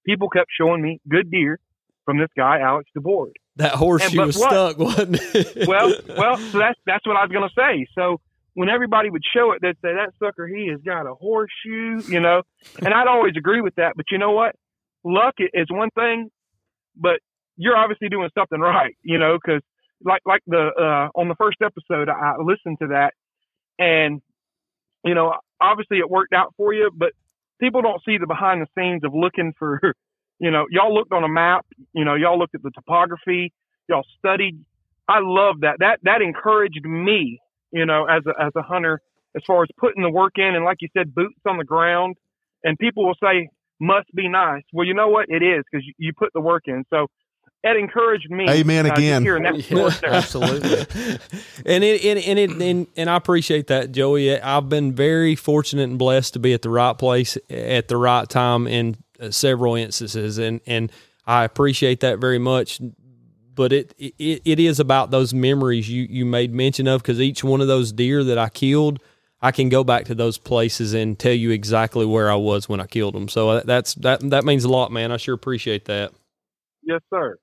people 0.05 0.29
kept 0.29 0.49
showing 0.59 0.83
me 0.83 1.01
good 1.09 1.31
deer 1.31 1.61
from 2.05 2.19
this 2.19 2.31
guy, 2.37 2.59
Alex 2.59 2.91
DeBoard. 2.99 3.35
That 3.55 3.75
horseshoe 3.75 4.21
was 4.21 4.37
what? 4.37 4.51
stuck, 4.51 4.79
wasn't 4.79 5.21
it? 5.33 5.69
Well, 5.69 5.95
well, 6.17 6.37
so 6.51 6.59
that's 6.59 6.79
that's 6.87 7.07
what 7.07 7.17
I 7.17 7.23
was 7.25 7.31
gonna 7.33 7.49
say. 7.57 7.87
So 7.95 8.21
when 8.55 8.69
everybody 8.69 9.11
would 9.11 9.23
show 9.35 9.53
it, 9.53 9.61
they'd 9.61 9.77
say 9.83 9.95
that 9.95 10.13
sucker 10.19 10.47
he 10.47 10.69
has 10.69 10.81
got 10.85 11.07
a 11.07 11.15
horseshoe, 11.15 12.01
you 12.07 12.21
know, 12.21 12.43
and 12.85 12.95
I'd 12.95 13.09
always 13.09 13.35
agree 13.37 13.61
with 13.61 13.75
that. 13.77 13.95
But 13.97 14.07
you 14.11 14.19
know 14.19 14.33
what? 14.33 14.55
Luck 15.05 15.35
is 15.39 15.67
one 15.71 15.91
thing, 15.91 16.31
but 16.97 17.21
you're 17.57 17.77
obviously 17.77 18.09
doing 18.09 18.31
something 18.37 18.61
right, 18.61 18.97
you 19.03 19.19
know, 19.19 19.39
because 19.43 19.63
like 20.03 20.23
like 20.25 20.43
the 20.47 20.71
uh, 20.79 21.19
on 21.19 21.29
the 21.29 21.35
first 21.37 21.59
episode, 21.63 22.09
I 22.09 22.35
listened 22.43 22.79
to 22.81 22.89
that, 22.89 23.13
and 23.79 24.23
you 25.05 25.15
know, 25.15 25.35
obviously 25.61 25.99
it 25.99 26.09
worked 26.09 26.33
out 26.33 26.55
for 26.57 26.73
you, 26.73 26.91
but 26.95 27.13
people 27.61 27.83
don't 27.83 28.03
see 28.05 28.19
the 28.19 28.27
behind 28.27 28.63
the 28.63 28.67
scenes 28.77 29.05
of 29.05 29.15
looking 29.15 29.53
for, 29.59 29.81
you 30.39 30.51
know, 30.51 30.67
y'all 30.71 30.95
looked 30.95 31.13
on 31.13 31.25
a 31.25 31.29
map, 31.29 31.67
you 31.93 32.05
know, 32.05 32.15
y'all 32.15 32.39
looked 32.39 32.55
at 32.55 32.63
the 32.63 32.71
topography, 32.71 33.53
y'all 33.89 34.07
studied. 34.19 34.65
I 35.07 35.19
love 35.21 35.61
that. 35.61 35.77
That 35.81 35.99
that 36.05 36.23
encouraged 36.23 36.85
me, 36.85 37.41
you 37.75 37.85
know, 37.85 38.07
as 38.07 38.23
a 38.27 38.43
as 38.43 38.53
a 38.57 38.63
hunter, 38.63 39.01
as 39.35 39.43
far 39.47 39.63
as 39.63 39.69
putting 39.77 40.03
the 40.03 40.11
work 40.11 40.35
in, 40.37 40.55
and 40.55 40.65
like 40.65 40.79
you 40.81 40.89
said, 40.97 41.15
boots 41.15 41.41
on 41.47 41.59
the 41.59 41.65
ground. 41.65 42.17
And 42.63 42.79
people 42.79 43.05
will 43.05 43.17
say, 43.23 43.51
"Must 43.81 44.07
be 44.15 44.29
nice." 44.29 44.63
Well, 44.73 44.87
you 44.87 44.95
know 44.95 45.09
what? 45.09 45.27
It 45.29 45.43
is 45.43 45.65
because 45.71 45.85
you, 45.85 45.93
you 45.99 46.13
put 46.17 46.33
the 46.33 46.41
work 46.41 46.63
in. 46.67 46.85
So 46.89 47.09
that 47.65 47.77
encouraged 47.77 48.31
me. 48.31 48.49
Amen 48.49 48.87
uh, 48.87 48.95
again. 48.95 49.23
hearing 49.23 49.43
that 49.43 49.61
story 49.61 49.91
there. 50.01 50.13
Absolutely. 50.13 50.71
and 51.67 51.83
it 51.83 52.05
and, 52.05 52.19
and 52.21 52.39
it 52.39 52.51
and, 52.51 52.87
and 52.97 53.11
I 53.11 53.17
appreciate 53.17 53.67
that, 53.67 53.91
Joey. 53.91 54.41
I've 54.41 54.69
been 54.69 54.93
very 54.93 55.35
fortunate 55.35 55.83
and 55.83 55.99
blessed 55.99 56.35
to 56.35 56.39
be 56.39 56.53
at 56.53 56.63
the 56.63 56.71
right 56.71 56.97
place 56.97 57.37
at 57.51 57.89
the 57.89 57.97
right 57.97 58.29
time 58.29 58.67
in 58.69 58.97
uh, 59.19 59.31
several 59.31 59.75
instances, 59.75 60.39
and 60.39 60.61
and 60.67 60.93
I 61.27 61.43
appreciate 61.45 62.01
that 62.01 62.19
very 62.19 62.39
much. 62.39 62.81
But 63.55 63.73
it 63.73 63.95
it, 63.99 64.43
it 64.45 64.61
is 64.61 64.81
about 64.81 65.11
those 65.11 65.33
memories 65.35 65.89
you 65.89 66.07
you 66.09 66.25
made 66.27 66.53
mention 66.53 66.87
of 66.89 67.03
because 67.03 67.21
each 67.21 67.45
one 67.45 67.61
of 67.61 67.67
those 67.69 67.93
deer 67.93 68.25
that 68.25 68.39
I 68.39 68.49
killed. 68.49 69.01
I 69.43 69.51
can 69.53 69.69
go 69.69 69.85
back 69.85 70.07
to 70.07 70.15
those 70.15 70.39
places 70.39 70.95
and 70.95 71.19
tell 71.19 71.35
you 71.35 71.51
exactly 71.51 72.07
where 72.07 72.31
I 72.33 72.35
was 72.35 72.67
when 72.67 72.81
I 72.81 72.87
killed 72.87 73.15
them. 73.15 73.29
So 73.29 73.51
uh, 73.51 73.63
that's 73.65 73.95
that 73.97 74.21
that 74.31 74.45
means 74.47 74.65
a 74.65 74.71
lot, 74.71 74.91
man. 74.91 75.13
I 75.13 75.19
sure 75.19 75.35
appreciate 75.35 75.85
that. 75.85 76.13
Yes, 76.83 77.01
sir. 77.13 77.37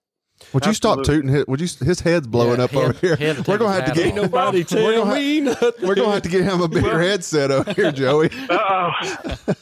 Would 0.54 0.65
you 0.65 0.74
stop 0.74 1.04
tooting? 1.04 1.30
His, 1.30 1.45
would 1.45 1.62
you? 1.62 1.67
His 1.86 2.00
head's 2.00 2.26
blowing 2.26 2.58
Yeah, 2.58 2.63
up 2.63 2.71
head- 2.71 2.84
over 2.84 2.93
here. 2.93 3.15
head 3.15 3.47
We're 3.47 3.60
gonna 3.60 3.74
have 3.80 3.93
to 3.93 3.93
get 3.93 4.08
off. 4.13 4.15
Nobody 4.15 4.65
we're 4.74 4.95
gonna, 4.95 5.13
me 5.15 5.39
nothing. 5.41 5.88
we're 5.88 5.93
gonna 5.93 6.12
have 6.13 6.24
to 6.24 6.30
get 6.30 6.43
him 6.43 6.62
a 6.62 6.67
bigger 6.67 7.00
headset 7.00 7.52
over 7.52 7.71
here, 7.74 7.91
Joey. 8.02 8.32
Uh, 8.50 8.58
oh. 8.58 9.54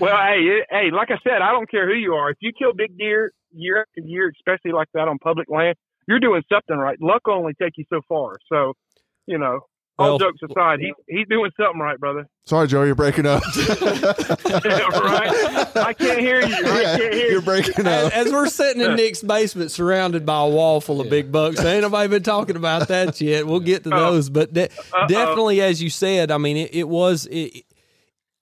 well, 0.00 0.16
hey, 0.26 0.40
it- 0.40 0.66
hey, 0.68 0.90
like 0.90 1.12
I 1.12 1.18
said, 1.22 1.40
I 1.40 1.52
don't 1.52 1.70
care 1.70 1.86
who 1.88 1.94
you 1.94 2.14
are. 2.14 2.30
If 2.30 2.38
you 2.40 2.50
kill 2.58 2.72
big 2.72 2.98
deer 2.98 3.30
year 3.54 3.82
after 3.82 4.00
year, 4.08 4.32
especially 4.36 4.72
like 4.72 4.88
that 4.94 5.06
on 5.06 5.18
public 5.18 5.48
land, 5.48 5.76
you're 6.08 6.20
doing 6.20 6.42
something 6.52 6.76
right. 6.76 6.96
Luck 7.00 7.26
will 7.26 7.34
only 7.34 7.54
take 7.60 7.72
you 7.76 7.84
so 7.90 8.00
far. 8.08 8.36
So, 8.52 8.74
you 9.26 9.38
know, 9.38 9.60
all 9.98 10.10
Well- 10.10 10.18
jokes 10.18 10.38
aside, 10.50 10.78
he, 10.80 10.92
he's 11.08 11.26
doing 11.28 11.50
something 11.58 11.80
right, 11.80 11.98
brother. 11.98 12.26
Sorry, 12.44 12.68
Joey, 12.68 12.86
you're 12.86 12.94
breaking 12.94 13.26
up. 13.26 13.42
right? 14.44 15.66
I 15.76 15.94
can't 15.98 16.20
hear 16.20 16.40
you. 16.46 16.54
I 16.54 16.80
Yeah, 16.80 16.98
can't 16.98 17.14
hear 17.14 17.22
you're 17.26 17.32
you. 17.32 17.40
breaking 17.42 17.86
As, 17.86 18.06
up. 18.06 18.12
as 18.16 18.32
we're 18.32 18.48
sitting 18.48 18.82
in 18.82 18.94
Nick's 18.96 19.22
basement, 19.22 19.70
surrounded 19.70 20.24
by 20.26 20.40
a 20.42 20.48
wall 20.48 20.80
full 20.80 21.00
of 21.00 21.10
big 21.10 21.32
bucks, 21.32 21.58
ain't 21.64 21.82
nobody 21.82 22.08
been 22.08 22.22
talking 22.22 22.56
about 22.56 22.88
that 22.88 23.20
yet. 23.20 23.46
We'll 23.46 23.60
get 23.60 23.84
to 23.84 23.90
Uh-oh. 23.94 24.12
those, 24.12 24.30
but 24.30 24.52
de- 24.52 24.68
definitely, 25.08 25.60
as 25.60 25.82
you 25.82 25.90
said, 25.90 26.30
I 26.30 26.38
mean, 26.38 26.56
it, 26.56 26.74
it 26.74 26.88
was. 26.88 27.26
It, 27.30 27.64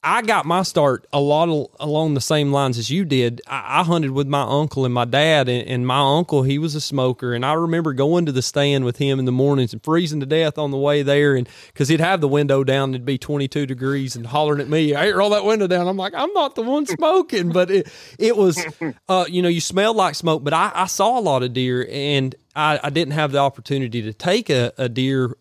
I 0.05 0.21
got 0.21 0.45
my 0.45 0.63
start 0.63 1.07
a 1.15 1.19
lot 1.19 1.49
of, 1.49 1.69
along 1.81 2.13
the 2.13 2.21
same 2.21 2.53
lines 2.53 2.77
as 2.77 2.91
you 2.91 3.07
did. 3.07 3.41
I, 3.47 3.81
I 3.81 3.85
hunted 3.85 4.11
with 4.11 4.29
my 4.29 4.43
uncle 4.43 4.85
and 4.85 4.93
my 4.93 5.07
dad, 5.07 5.49
and, 5.49 5.67
and 5.67 5.87
my 5.87 5.99
uncle 5.99 6.43
he 6.43 6.59
was 6.59 6.75
a 6.75 6.81
smoker, 6.81 7.33
and 7.33 7.45
I 7.45 7.55
remember 7.55 7.95
going 7.95 8.27
to 8.27 8.33
the 8.33 8.43
stand 8.43 8.85
with 8.85 8.99
him 8.99 9.19
in 9.19 9.25
the 9.25 9.33
mornings 9.33 9.73
and 9.73 9.83
freezing 9.83 10.21
to 10.21 10.27
death 10.27 10.59
on 10.59 10.71
the 10.71 10.77
way 10.77 11.03
there, 11.03 11.35
and 11.35 11.49
because 11.69 11.89
he'd 11.89 12.01
have 12.01 12.21
the 12.21 12.29
window 12.29 12.63
down, 12.63 12.91
it'd 12.91 13.07
be 13.07 13.17
twenty 13.17 13.49
two 13.49 13.65
degrees, 13.65 14.15
and 14.15 14.27
hollering 14.27 14.61
at 14.61 14.69
me, 14.69 14.93
"Hey, 14.93 15.11
roll 15.11 15.31
that 15.31 15.47
window 15.47 15.67
down." 15.67 15.89
I'm 15.89 15.97
like, 15.97 16.13
I'm 16.15 16.33
not 16.35 16.55
the 16.55 16.63
one 16.63 16.85
smoking, 16.85 17.51
but 17.51 17.71
it 17.71 17.89
it 18.19 18.37
was, 18.37 18.63
uh, 19.09 19.25
you 19.27 19.41
know, 19.41 19.49
you 19.49 19.63
smelled 19.63 19.97
like 19.97 20.15
smoke, 20.15 20.45
but 20.45 20.53
I, 20.53 20.71
I 20.75 20.87
saw 20.87 21.19
a 21.19 21.21
lot 21.23 21.43
of 21.43 21.55
deer, 21.55 21.89
and 21.91 22.35
I, 22.55 22.79
I 22.83 22.91
didn't 22.91 23.13
have 23.13 23.33
the 23.33 23.39
opportunity 23.39 24.03
to 24.03 24.13
take 24.13 24.51
a, 24.51 24.73
a 24.77 24.89
deer 24.89 25.35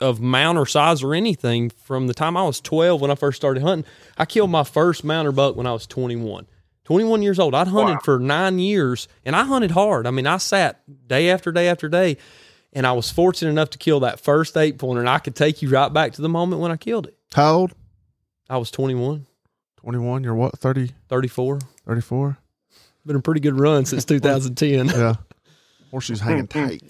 of 0.00 0.20
mount 0.20 0.58
or 0.58 0.66
size 0.66 1.02
or 1.02 1.14
anything 1.14 1.70
from 1.70 2.06
the 2.06 2.14
time 2.14 2.36
I 2.36 2.42
was 2.44 2.60
12 2.60 3.00
when 3.00 3.10
I 3.10 3.14
first 3.14 3.36
started 3.36 3.62
hunting. 3.62 3.84
I 4.16 4.24
killed 4.24 4.50
my 4.50 4.64
first 4.64 5.04
mounter 5.04 5.32
buck 5.32 5.56
when 5.56 5.66
I 5.66 5.72
was 5.72 5.86
21. 5.86 6.46
21 6.84 7.22
years 7.22 7.38
old. 7.38 7.54
I'd 7.54 7.68
hunted 7.68 7.94
Wow. 7.94 8.00
for 8.02 8.18
nine 8.18 8.58
years 8.58 9.08
and 9.24 9.36
I 9.36 9.44
hunted 9.44 9.72
hard. 9.72 10.06
I 10.06 10.10
mean, 10.10 10.26
I 10.26 10.38
sat 10.38 10.80
day 11.08 11.28
after 11.30 11.52
day 11.52 11.68
after 11.68 11.88
day 11.88 12.16
and 12.72 12.86
I 12.86 12.92
was 12.92 13.10
fortunate 13.10 13.50
enough 13.50 13.70
to 13.70 13.78
kill 13.78 14.00
that 14.00 14.20
first 14.20 14.56
eight 14.56 14.78
pointer 14.78 15.00
and 15.00 15.08
I 15.10 15.18
could 15.18 15.36
take 15.36 15.60
you 15.62 15.68
right 15.68 15.92
back 15.92 16.12
to 16.14 16.22
the 16.22 16.28
moment 16.30 16.62
when 16.62 16.70
I 16.70 16.76
killed 16.76 17.06
it. 17.06 17.16
How 17.34 17.54
old? 17.54 17.74
I 18.48 18.56
was 18.56 18.70
21, 18.70 19.26
21. 19.76 20.24
You're 20.24 20.34
what? 20.34 20.58
30, 20.58 20.92
34. 21.08 21.58
34? 21.86 22.38
Been 23.04 23.16
a 23.16 23.20
pretty 23.20 23.40
good 23.40 23.58
run 23.58 23.84
since 23.84 24.04
2010. 24.06 24.86
Yeah. 24.88 25.14
Horseshoes 25.90 26.20
hanging 26.20 26.46
tight. 26.48 26.82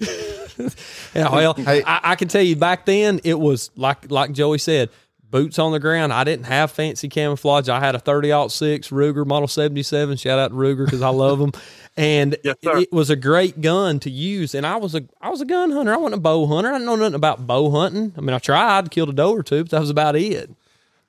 Yeah, 1.15 1.31
well, 1.31 1.55
Hey. 1.55 1.83
I, 1.85 2.13
I 2.13 2.15
can 2.17 2.29
tell 2.29 2.43
you 2.43 2.57
back 2.57 2.87
then 2.87 3.21
it 3.25 3.39
was 3.39 3.71
like 3.77 4.11
like 4.11 4.33
Joey 4.33 4.59
said, 4.59 4.91
boots 5.31 5.59
on 5.59 5.73
the 5.73 5.81
ground. 5.81 6.13
I 6.13 6.25
didn't 6.25 6.47
have 6.47 6.71
fancy 6.71 7.09
camouflage. 7.09 7.69
I 7.69 7.81
had 7.81 7.95
a 7.95 7.99
30 7.99 8.49
six 8.49 8.89
Ruger 8.89 9.27
Model 9.27 9.49
77. 9.49 10.17
Shout 10.17 10.39
out 10.39 10.49
to 10.49 10.55
Ruger 10.55 10.85
because 10.85 11.03
I 11.03 11.09
love 11.11 11.39
them. 11.39 11.53
And 11.97 12.37
Yes, 12.45 12.57
it 12.63 12.93
was 12.93 13.11
a 13.11 13.17
great 13.17 13.61
gun 13.61 13.99
to 14.01 14.11
use. 14.11 14.55
And 14.55 14.67
I 14.67 14.77
was 14.77 14.95
a 14.95 15.03
I 15.21 15.31
was 15.31 15.41
a 15.41 15.45
gun 15.45 15.71
hunter. 15.71 15.93
I 15.93 15.97
wasn't 15.97 16.15
a 16.15 16.21
bow 16.21 16.47
hunter. 16.47 16.71
I 16.71 16.75
didn't 16.75 16.87
know 16.87 16.97
nothing 16.97 17.15
about 17.15 17.47
bow 17.47 17.71
hunting. 17.71 18.13
I 18.17 18.21
mean, 18.21 18.35
I 18.35 18.39
tried, 18.39 18.91
killed 18.91 19.09
a 19.09 19.13
doe 19.13 19.33
or 19.33 19.43
two, 19.43 19.65
but 19.65 19.71
that 19.71 19.81
was 19.81 19.91
about 19.91 20.15
it. 20.17 20.51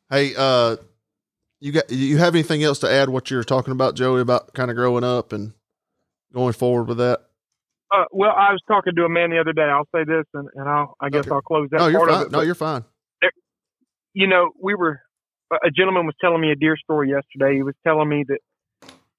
Hey, 0.09 0.33
uh, 0.35 0.77
you 1.59 1.71
got 1.73 1.91
you 1.91 2.17
have 2.17 2.33
anything 2.33 2.63
else 2.63 2.79
to 2.79 2.91
add? 2.91 3.09
What 3.09 3.29
you're 3.29 3.43
talking 3.43 3.71
about, 3.71 3.95
Joey, 3.95 4.21
about 4.21 4.53
kind 4.53 4.71
of 4.71 4.77
growing 4.77 5.03
up 5.03 5.31
and 5.31 5.53
going 6.33 6.53
forward 6.53 6.87
with 6.87 6.97
that? 6.97 7.28
Uh, 7.91 8.03
well, 8.11 8.31
I 8.31 8.51
was 8.51 8.61
talking 8.67 8.93
to 8.95 9.03
a 9.03 9.09
man 9.09 9.31
the 9.31 9.39
other 9.39 9.53
day. 9.53 9.63
I'll 9.63 9.87
say 9.93 10.03
this, 10.03 10.25
and, 10.33 10.47
and 10.55 10.69
I'll, 10.69 10.95
I 11.01 11.09
guess 11.09 11.21
Okay. 11.21 11.31
I'll 11.31 11.41
close 11.41 11.67
that 11.71 11.79
No, 11.79 11.87
you're 11.87 11.99
part 11.99 12.09
of 12.09 12.15
fine. 12.17 12.25
it. 12.27 12.31
No, 12.31 12.41
you're 12.41 12.55
fine. 12.55 12.83
you 14.13 14.27
know, 14.27 14.51
we 14.61 14.75
were 14.75 14.99
a- 15.51 15.67
a 15.67 15.71
gentleman 15.71 16.05
was 16.05 16.15
telling 16.21 16.41
me 16.41 16.51
a 16.51 16.55
deer 16.55 16.75
story 16.77 17.09
yesterday. 17.09 17.55
He 17.55 17.63
was 17.63 17.75
telling 17.85 18.07
me 18.09 18.25
that 18.27 18.39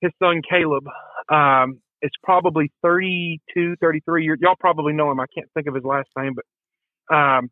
his 0.00 0.12
son 0.22 0.42
Caleb 0.48 0.84
um, 1.32 1.80
is 2.02 2.10
probably 2.22 2.70
32, 2.82 3.76
33 3.80 4.24
years. 4.24 4.38
Y'all 4.40 4.54
probably 4.58 4.92
know 4.92 5.10
him. 5.10 5.20
I 5.20 5.26
can't 5.34 5.48
think 5.54 5.66
of 5.66 5.74
his 5.74 5.84
last 5.84 6.08
name, 6.16 6.34
but 6.34 7.14
um, 7.14 7.50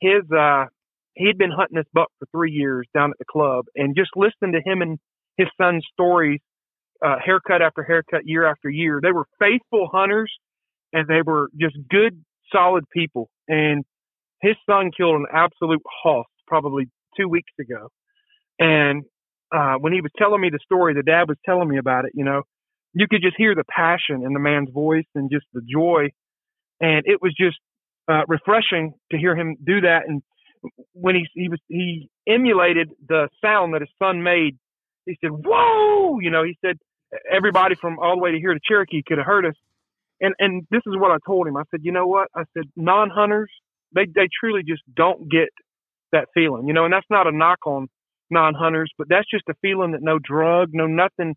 his 0.00 0.22
uh, 0.36 0.66
he'd 1.14 1.38
been 1.38 1.50
hunting 1.50 1.76
this 1.76 1.86
buck 1.92 2.08
for 2.18 2.26
three 2.32 2.52
years 2.52 2.86
down 2.94 3.10
at 3.10 3.18
the 3.18 3.24
club, 3.24 3.66
and 3.74 3.96
just 3.96 4.10
listening 4.16 4.52
to 4.52 4.60
him 4.64 4.82
and 4.82 4.98
his 5.36 5.48
son's 5.60 5.84
stories, 5.92 6.40
uh, 7.04 7.16
haircut 7.24 7.62
after 7.62 7.82
haircut, 7.82 8.22
year 8.26 8.44
after 8.46 8.68
year, 8.70 9.00
they 9.02 9.12
were 9.12 9.26
faithful 9.38 9.88
hunters, 9.92 10.32
and 10.92 11.06
they 11.08 11.22
were 11.24 11.48
just 11.60 11.76
good, 11.88 12.22
solid 12.52 12.84
people. 12.92 13.28
And 13.48 13.84
his 14.40 14.56
son 14.68 14.90
killed 14.96 15.16
an 15.16 15.26
absolute 15.32 15.82
hoss 16.02 16.26
probably 16.46 16.88
two 17.16 17.28
weeks 17.28 17.52
ago. 17.60 17.88
And 18.58 19.04
uh, 19.54 19.74
when 19.74 19.92
he 19.92 20.00
was 20.00 20.10
telling 20.16 20.40
me 20.40 20.50
the 20.50 20.58
story, 20.64 20.94
the 20.94 21.02
dad 21.02 21.28
was 21.28 21.38
telling 21.44 21.68
me 21.68 21.78
about 21.78 22.04
it, 22.04 22.12
you 22.14 22.24
know, 22.24 22.42
you 22.92 23.06
could 23.08 23.22
just 23.22 23.36
hear 23.36 23.54
the 23.54 23.64
passion 23.64 24.22
in 24.24 24.32
the 24.32 24.40
man's 24.40 24.70
voice 24.70 25.06
and 25.14 25.30
just 25.30 25.46
the 25.52 25.62
joy. 25.62 26.08
And 26.80 27.02
it 27.04 27.20
was 27.22 27.34
just 27.38 27.58
uh, 28.08 28.22
refreshing 28.26 28.94
to 29.10 29.18
hear 29.18 29.36
him 29.36 29.56
do 29.64 29.82
that. 29.82 30.02
And 30.08 30.22
when 30.92 31.14
he, 31.14 31.26
he 31.34 31.48
was, 31.48 31.60
he 31.68 32.08
emulated 32.26 32.90
the 33.08 33.28
sound 33.42 33.74
that 33.74 33.80
his 33.80 33.90
son 34.02 34.22
made. 34.22 34.58
He 35.06 35.16
said, 35.20 35.30
whoa, 35.30 36.18
you 36.20 36.30
know, 36.30 36.42
he 36.42 36.56
said, 36.64 36.76
everybody 37.30 37.74
from 37.74 37.98
all 37.98 38.16
the 38.16 38.22
way 38.22 38.32
to 38.32 38.38
here 38.38 38.54
to 38.54 38.60
Cherokee 38.62 39.02
could 39.06 39.18
have 39.18 39.26
heard 39.26 39.46
us. 39.46 39.54
And, 40.20 40.34
and 40.38 40.66
this 40.70 40.82
is 40.86 40.94
what 40.96 41.10
I 41.10 41.16
told 41.26 41.46
him. 41.46 41.56
I 41.56 41.62
said, 41.70 41.80
you 41.82 41.92
know 41.92 42.06
what? 42.06 42.28
I 42.34 42.42
said, 42.54 42.64
non-hunters, 42.76 43.50
they, 43.94 44.06
they 44.06 44.28
truly 44.38 44.62
just 44.62 44.82
don't 44.94 45.30
get 45.30 45.48
that 46.12 46.26
feeling, 46.34 46.66
you 46.66 46.74
know, 46.74 46.84
and 46.84 46.92
that's 46.92 47.06
not 47.10 47.26
a 47.26 47.32
knock 47.32 47.66
on 47.66 47.88
non-hunters, 48.30 48.90
but 48.98 49.08
that's 49.08 49.28
just 49.30 49.44
a 49.48 49.54
feeling 49.62 49.92
that 49.92 50.02
no 50.02 50.18
drug, 50.18 50.70
no 50.72 50.86
nothing 50.86 51.34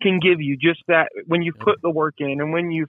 can 0.00 0.18
give 0.18 0.40
you. 0.40 0.56
Just 0.56 0.80
that 0.88 1.08
when 1.26 1.42
you 1.42 1.52
put 1.52 1.80
the 1.82 1.90
work 1.90 2.14
in 2.18 2.40
and 2.40 2.52
when 2.52 2.70
you, 2.70 2.86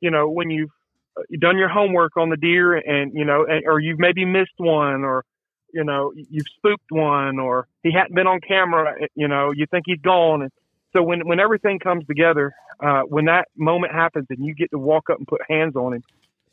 you 0.00 0.10
know, 0.10 0.28
when 0.28 0.50
you've 0.50 0.70
uh, 1.16 1.22
done 1.40 1.56
your 1.56 1.68
homework 1.68 2.16
on 2.16 2.30
the 2.30 2.36
deer 2.36 2.74
and 2.74 3.12
you 3.14 3.24
know, 3.24 3.46
and, 3.48 3.64
or 3.66 3.80
you've 3.80 3.98
maybe 3.98 4.24
missed 4.24 4.58
one 4.58 5.04
or 5.04 5.24
you 5.72 5.84
know 5.84 6.12
you've 6.14 6.46
spooked 6.56 6.90
one 6.90 7.38
or 7.38 7.66
he 7.82 7.92
hadn't 7.92 8.14
been 8.14 8.26
on 8.26 8.40
camera. 8.40 8.94
You 9.14 9.28
know, 9.28 9.52
you 9.54 9.66
think 9.70 9.84
he's 9.86 10.00
gone. 10.00 10.42
And 10.42 10.50
so 10.92 11.02
when 11.02 11.26
when 11.26 11.40
everything 11.40 11.78
comes 11.78 12.06
together, 12.06 12.52
uh, 12.82 13.02
when 13.02 13.26
that 13.26 13.48
moment 13.56 13.92
happens 13.92 14.26
and 14.30 14.44
you 14.44 14.54
get 14.54 14.70
to 14.72 14.78
walk 14.78 15.10
up 15.10 15.18
and 15.18 15.26
put 15.26 15.40
hands 15.48 15.76
on 15.76 15.94
him, 15.94 16.04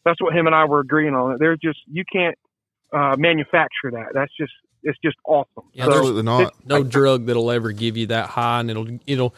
that's 0.06 0.22
what 0.22 0.36
him 0.36 0.46
and 0.48 0.56
I 0.56 0.66
were 0.66 0.80
agreeing 0.80 1.14
on. 1.16 1.38
There's 1.40 1.60
just 1.60 1.80
you 1.92 2.04
can't 2.12 2.38
uh, 2.94 3.16
manufacture 3.18 3.92
that. 3.92 4.08
That's 4.14 4.32
just 4.40 4.54
it's 4.84 4.98
just 5.04 5.18
awesome. 5.26 5.64
Yeah, 5.74 5.86
So- 5.86 5.92
Absolutely 5.92 6.24
not. 6.24 6.54
no 6.66 6.84
drug 6.84 7.26
that'll 7.26 7.52
ever 7.52 7.72
give 7.72 7.98
you 7.98 8.08
that 8.08 8.30
high, 8.30 8.60
and 8.62 8.70
it'll 8.70 8.88
it'll 9.08 9.36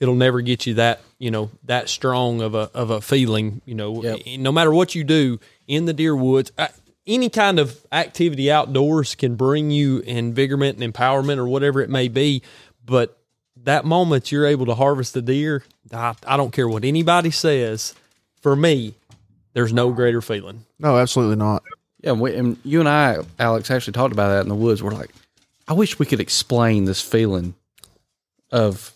it'll 0.00 0.14
never 0.14 0.40
get 0.40 0.66
you 0.66 0.74
that 0.74 1.00
you 1.18 1.30
know 1.30 1.50
that 1.64 1.88
strong 1.88 2.40
of 2.40 2.54
a 2.54 2.70
of 2.74 2.90
a 2.90 3.00
feeling. 3.00 3.60
You 3.66 3.74
know, 3.74 4.02
Yep. 4.02 4.20
no 4.38 4.50
matter 4.52 4.72
what 4.72 4.94
you 4.94 5.04
do 5.04 5.38
in 5.66 5.84
the 5.84 5.92
deer 5.92 6.16
woods. 6.16 6.50
uh, 6.56 6.68
Any 7.06 7.28
kind 7.30 7.58
of 7.58 7.84
activity 7.92 8.50
outdoors 8.50 9.14
can 9.14 9.34
bring 9.36 9.70
you 9.70 10.00
invigorment 10.02 10.80
and 10.82 10.92
empowerment 10.94 11.36
or 11.38 11.46
whatever 11.46 11.80
it 11.80 11.90
may 11.90 12.08
be, 12.08 12.42
but 12.84 13.17
that 13.68 13.84
moment 13.84 14.32
you're 14.32 14.46
able 14.46 14.64
to 14.66 14.74
harvest 14.74 15.12
the 15.12 15.20
deer, 15.20 15.62
I, 15.92 16.14
I 16.26 16.38
don't 16.38 16.52
care 16.52 16.66
what 16.66 16.84
anybody 16.84 17.30
says. 17.30 17.94
For 18.40 18.56
me, 18.56 18.94
there's 19.52 19.74
no 19.74 19.92
greater 19.92 20.22
feeling. 20.22 20.64
No, 20.78 20.96
absolutely 20.96 21.36
not. 21.36 21.62
Yeah, 22.00 22.12
and, 22.12 22.20
we, 22.20 22.34
and 22.34 22.56
you 22.64 22.80
and 22.80 22.88
I, 22.88 23.18
Alex, 23.38 23.70
actually 23.70 23.92
talked 23.92 24.12
about 24.12 24.28
that 24.28 24.40
in 24.40 24.48
the 24.48 24.54
woods. 24.54 24.82
We're 24.82 24.92
like, 24.92 25.10
I 25.66 25.74
wish 25.74 25.98
we 25.98 26.06
could 26.06 26.20
explain 26.20 26.86
this 26.86 27.02
feeling 27.02 27.54
of 28.50 28.92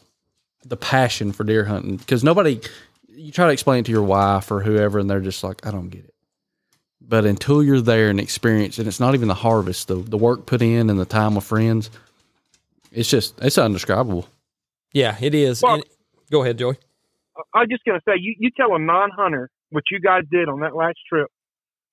the 0.65 0.77
passion 0.79 1.33
for 1.33 1.45
deer 1.45 1.67
hunting 1.67 1.97
because 1.97 2.25
nobody, 2.25 2.59
you 3.09 3.31
try 3.31 3.47
to 3.47 3.53
explain 3.53 3.81
it 3.81 3.87
to 3.87 3.93
your 3.93 4.03
wife 4.03 4.51
or 4.51 4.63
whoever, 4.63 4.99
and 4.99 5.11
they're 5.11 5.21
just 5.21 5.45
like, 5.45 5.67
I 5.67 5.71
don't 5.71 5.91
get 5.91 6.05
it. 6.05 6.15
But 7.07 7.27
until 7.27 7.63
you're 7.63 7.83
there 7.83 8.09
and 8.09 8.19
experience, 8.19 8.79
and 8.79 8.89
it's 8.89 9.01
not 9.01 9.15
even 9.15 9.29
the 9.29 9.35
harvest, 9.35 9.89
the 9.89 9.97
the 9.97 10.17
work 10.17 10.47
put 10.47 10.63
in 10.63 10.89
and 10.89 10.99
the 10.99 11.05
time 11.05 11.35
with 11.35 11.45
friends, 11.45 11.91
it's 12.91 13.11
just 13.11 13.39
it's 13.43 13.59
undescribable. 13.59 14.27
Yeah, 14.93 15.17
it 15.21 15.35
is. 15.35 15.63
Well- 15.63 15.75
And- 15.75 15.85
go 16.31 16.43
ahead, 16.43 16.59
Joey. 16.59 16.77
I 17.55 17.61
was 17.61 17.69
just 17.71 17.85
gonna 17.85 18.01
say, 18.07 18.15
you 18.19 18.35
you 18.39 18.51
tell 18.55 18.75
a 18.75 18.79
non-hunter 18.79 19.51
what 19.71 19.85
you 19.91 19.99
guys 20.01 20.25
did 20.31 20.49
on 20.51 20.61
that 20.61 20.77
last 20.77 20.99
trip, 21.09 21.29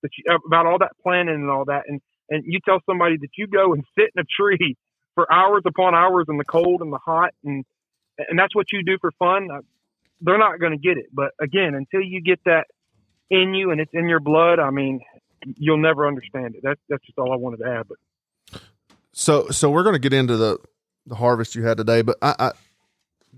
that 0.04 0.10
you, 0.18 0.38
about 0.46 0.66
all 0.66 0.78
that 0.80 0.92
planning 1.02 1.36
and 1.36 1.50
all 1.50 1.64
that, 1.66 1.84
and 1.88 2.02
and 2.30 2.44
you 2.46 2.60
tell 2.66 2.80
somebody 2.86 3.16
that 3.18 3.30
you 3.38 3.48
go 3.48 3.74
and 3.74 3.84
sit 3.98 4.10
in 4.16 4.22
a 4.22 4.26
tree 4.26 4.76
for 5.16 5.32
hours 5.32 5.64
upon 5.66 5.96
hours 5.96 6.26
in 6.28 6.38
the 6.38 6.44
cold 6.46 6.82
and 6.82 6.92
the 6.92 6.98
hot, 6.98 7.32
and 7.46 7.64
and 8.18 8.38
that's 8.38 8.54
what 8.54 8.72
you 8.74 8.84
do 8.84 8.98
for 9.00 9.12
fun. 9.18 9.48
uh, 9.50 9.62
They're 10.20 10.38
not 10.38 10.60
going 10.60 10.74
to 10.74 10.78
get 10.78 10.98
it. 10.98 11.06
But 11.14 11.32
again, 11.40 11.74
until 11.74 12.02
you 12.02 12.22
get 12.22 12.42
that 12.44 12.68
in 13.30 13.54
you 13.54 13.72
and 13.72 13.80
it's 13.80 13.94
in 13.94 14.10
your 14.10 14.20
blood, 14.20 14.60
I 14.60 14.72
mean, 14.72 15.00
you'll 15.56 15.78
never 15.78 16.06
understand 16.06 16.56
it. 16.56 16.62
That's 16.64 16.82
that's 16.90 17.06
just 17.06 17.18
all 17.18 17.32
I 17.32 17.38
wanted 17.38 17.60
to 17.64 17.70
add. 17.70 17.88
But 17.88 18.62
So, 19.14 19.48
so 19.50 19.70
we're 19.72 19.84
going 19.84 19.96
to 19.96 20.00
get 20.00 20.12
into 20.14 20.36
the 20.36 20.58
the 21.06 21.16
harvest 21.16 21.56
you 21.56 21.64
had 21.64 21.78
today, 21.78 22.02
but 22.02 22.18
I, 22.22 22.36
I 22.40 22.52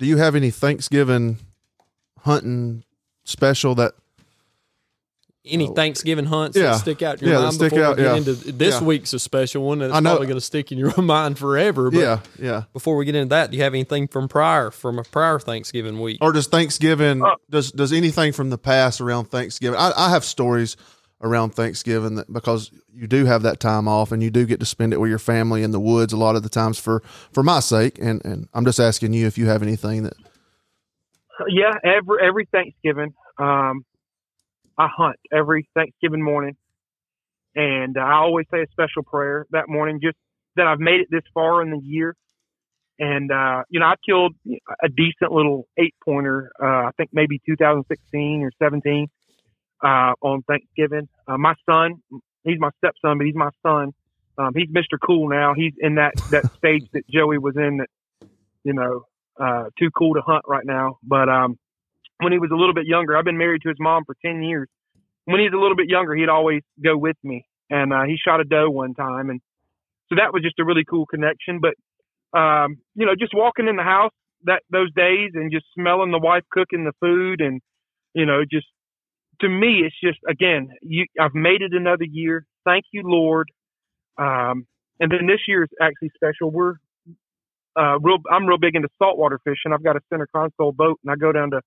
do 0.02 0.08
you 0.08 0.18
have 0.18 0.36
any 0.36 0.50
Thanksgiving 0.50 1.38
hunting 2.22 2.84
special 3.24 3.76
that 3.76 3.94
Any 5.46 5.68
Thanksgiving 5.68 6.26
hunts 6.26 6.56
Yeah. 6.58 6.72
that 6.72 6.78
stick 6.80 7.02
out 7.02 7.20
in 7.22 7.28
your 7.28 7.38
Yeah, 7.38 7.42
mind 7.44 7.54
stick 7.56 7.70
before 7.72 7.86
out, 7.86 7.98
we 7.98 8.04
get 8.04 8.12
yeah. 8.12 8.18
into 8.18 8.34
this 8.34 8.76
Yeah. 8.80 8.84
week's 8.84 9.14
a 9.14 9.20
special 9.20 9.64
one 9.64 9.80
that's 9.80 9.92
I 9.94 10.00
know. 10.00 10.12
probably 10.12 10.28
going 10.28 10.38
to 10.38 10.46
stick 10.46 10.72
in 10.72 10.78
your 10.78 10.94
mind 11.02 11.40
forever. 11.40 11.90
But 11.90 12.00
yeah, 12.00 12.20
yeah. 12.40 12.64
before 12.74 12.96
we 12.96 13.06
get 13.06 13.16
into 13.16 13.30
that, 13.30 13.50
do 13.52 13.58
you 13.58 13.64
have 13.64 13.74
anything 13.74 14.08
from 14.08 14.28
prior 14.28 14.70
from 14.70 15.00
a 15.00 15.04
prior 15.04 15.40
Thanksgiving 15.40 16.00
week? 16.00 16.20
Or 16.22 16.32
does 16.32 16.46
Thanksgiving 16.48 17.24
Uh, 17.24 17.36
does 17.50 17.72
does 17.72 17.92
anything 17.94 18.34
from 18.34 18.50
the 18.52 18.58
past 18.60 19.02
around 19.02 19.32
Thanksgiving? 19.32 19.80
I, 19.80 19.92
I 19.98 20.10
have 20.12 20.24
stories 20.26 20.78
around 21.22 21.52
Thanksgiving 21.52 22.16
that 22.16 22.32
because 22.32 22.72
you 22.94 23.08
do 23.08 23.26
have 23.26 23.44
that 23.44 23.60
time 23.60 23.88
off 23.88 24.12
and 24.12 24.24
you 24.24 24.30
do 24.30 24.46
get 24.46 24.60
to 24.60 24.66
spend 24.66 24.94
it 24.94 25.00
with 25.00 25.10
your 25.10 25.20
family 25.20 25.64
in 25.64 25.72
the 25.72 25.80
woods 25.80 26.14
a 26.14 26.18
lot 26.18 26.36
of 26.36 26.44
the 26.44 26.50
times 26.50 26.80
for 26.80 27.02
for 27.32 27.44
my 27.44 27.60
sake 27.60 28.00
and 28.00 28.24
and 28.26 28.50
I'm 28.54 28.66
just 28.66 28.80
asking 28.80 29.14
you 29.14 29.28
if 29.28 29.38
you 29.38 29.48
have 29.48 29.62
anything 29.62 30.04
that 30.04 30.14
yeah, 31.50 31.74
every 31.84 32.18
every 32.24 32.48
Thanksgiving, 32.52 33.14
um, 33.38 33.86
I 34.78 34.88
hunt 34.88 35.18
every 35.32 35.68
Thanksgiving 35.74 36.24
morning, 36.24 36.56
and 37.56 37.98
I 37.98 38.14
always 38.14 38.46
say 38.52 38.62
a 38.62 38.68
special 38.72 39.04
prayer 39.04 39.46
that 39.52 39.70
morning, 39.70 40.00
just 40.02 40.18
that 40.56 40.68
I've 40.68 40.80
made 40.80 41.02
it 41.02 41.08
this 41.10 41.24
far 41.34 41.62
in 41.62 41.72
the 41.72 41.80
year. 41.80 42.16
And 43.00 43.32
uh, 43.32 43.64
you 43.70 43.80
know, 43.80 43.88
I 43.88 43.96
killed 44.06 44.36
a 44.84 44.90
decent 44.90 45.32
little 45.32 45.68
eight 45.78 45.96
pointer. 46.04 46.52
Uh, 46.62 46.88
I 46.88 46.92
think 46.98 47.10
maybe 47.14 47.42
2016 47.46 48.42
or 48.42 48.52
17 48.60 49.08
uh, 49.84 50.14
on 50.22 50.44
Thanksgiving. 50.44 51.08
Uh, 51.28 51.38
my 51.38 51.54
son, 51.70 52.02
he's 52.44 52.60
my 52.60 52.70
stepson, 52.78 53.18
but 53.18 53.26
he's 53.26 53.36
my 53.36 53.50
son. 53.66 53.94
Um, 54.38 54.54
he's 54.56 54.70
Mr. 54.70 54.98
Cool 55.06 55.30
now. 55.30 55.54
He's 55.56 55.74
in 55.80 55.96
that 55.96 56.14
that 56.32 56.52
stage 56.58 56.84
that 56.94 57.08
Joey 57.10 57.38
was 57.38 57.56
in. 57.58 57.78
That 57.78 57.88
you 58.64 58.74
know, 58.74 59.06
uh, 59.40 59.66
too 59.80 59.90
cool 59.98 60.14
to 60.16 60.22
hunt 60.22 60.44
right 60.48 60.66
now. 60.66 60.98
But 61.04 61.30
um, 61.30 61.58
when 62.20 62.32
he 62.32 62.40
was 62.40 62.52
a 62.52 62.56
little 62.56 62.74
bit 62.74 62.86
younger, 62.86 63.18
I've 63.18 63.26
been 63.26 63.38
married 63.38 63.62
to 63.64 63.70
his 63.70 63.78
mom 63.80 64.04
for 64.06 64.16
10 64.24 64.44
years. 64.44 64.68
When 65.26 65.40
he 65.40 65.46
was 65.46 65.54
a 65.54 65.62
little 65.62 65.76
bit 65.76 65.88
younger, 65.90 66.16
he'd 66.16 66.30
always 66.30 66.62
go 66.84 66.98
with 66.98 67.18
me. 67.24 67.46
And 67.70 67.94
uh, 67.94 68.04
he 68.06 68.18
shot 68.18 68.42
a 68.42 68.44
doe 68.44 68.70
one 68.70 68.94
time. 68.94 69.30
And 69.30 69.40
so 70.10 70.16
that 70.16 70.34
was 70.34 70.44
just 70.44 70.60
a 70.60 70.66
really 70.66 70.84
cool 70.84 71.06
connection. 71.06 71.60
But, 71.62 71.76
um, 72.38 72.78
you 72.96 73.06
know, 73.06 73.16
just 73.18 73.34
walking 73.34 73.68
in 73.68 73.76
the 73.76 73.84
house 73.84 74.12
that 74.44 74.64
those 74.72 74.92
days 74.94 75.32
and 75.36 75.52
just 75.52 75.66
smelling 75.74 76.12
the 76.12 76.20
wife 76.20 76.44
cooking 76.52 76.84
the 76.84 76.94
food 77.00 77.40
and, 77.40 77.62
you 78.14 78.26
know, 78.26 78.42
just 78.50 78.68
to 79.42 79.50
me, 79.50 79.84
it's 79.86 79.96
just, 80.04 80.20
again, 80.30 80.70
you, 80.82 81.06
I've 81.20 81.34
made 81.34 81.62
it 81.62 81.74
another 81.74 82.06
year. 82.06 82.46
Thank 82.66 82.86
you, 82.92 83.04
Lord. 83.06 83.50
Um, 84.18 84.66
and 85.00 85.12
then 85.12 85.28
this 85.28 85.42
year 85.48 85.64
is 85.64 85.70
actually 85.82 86.12
special. 86.16 86.52
We're 86.52 86.76
uh, 87.76 88.00
real. 88.00 88.18
I'm 88.32 88.46
real 88.46 88.58
big 88.58 88.76
into 88.76 88.90
saltwater 89.00 89.40
fishing. 89.44 89.74
I've 89.74 89.84
got 89.84 89.96
a 89.96 90.02
center 90.12 90.28
console 90.34 90.72
boat, 90.72 91.00
and 91.04 91.12
I 91.12 91.16
go 91.16 91.32
down 91.32 91.52
to 91.52 91.62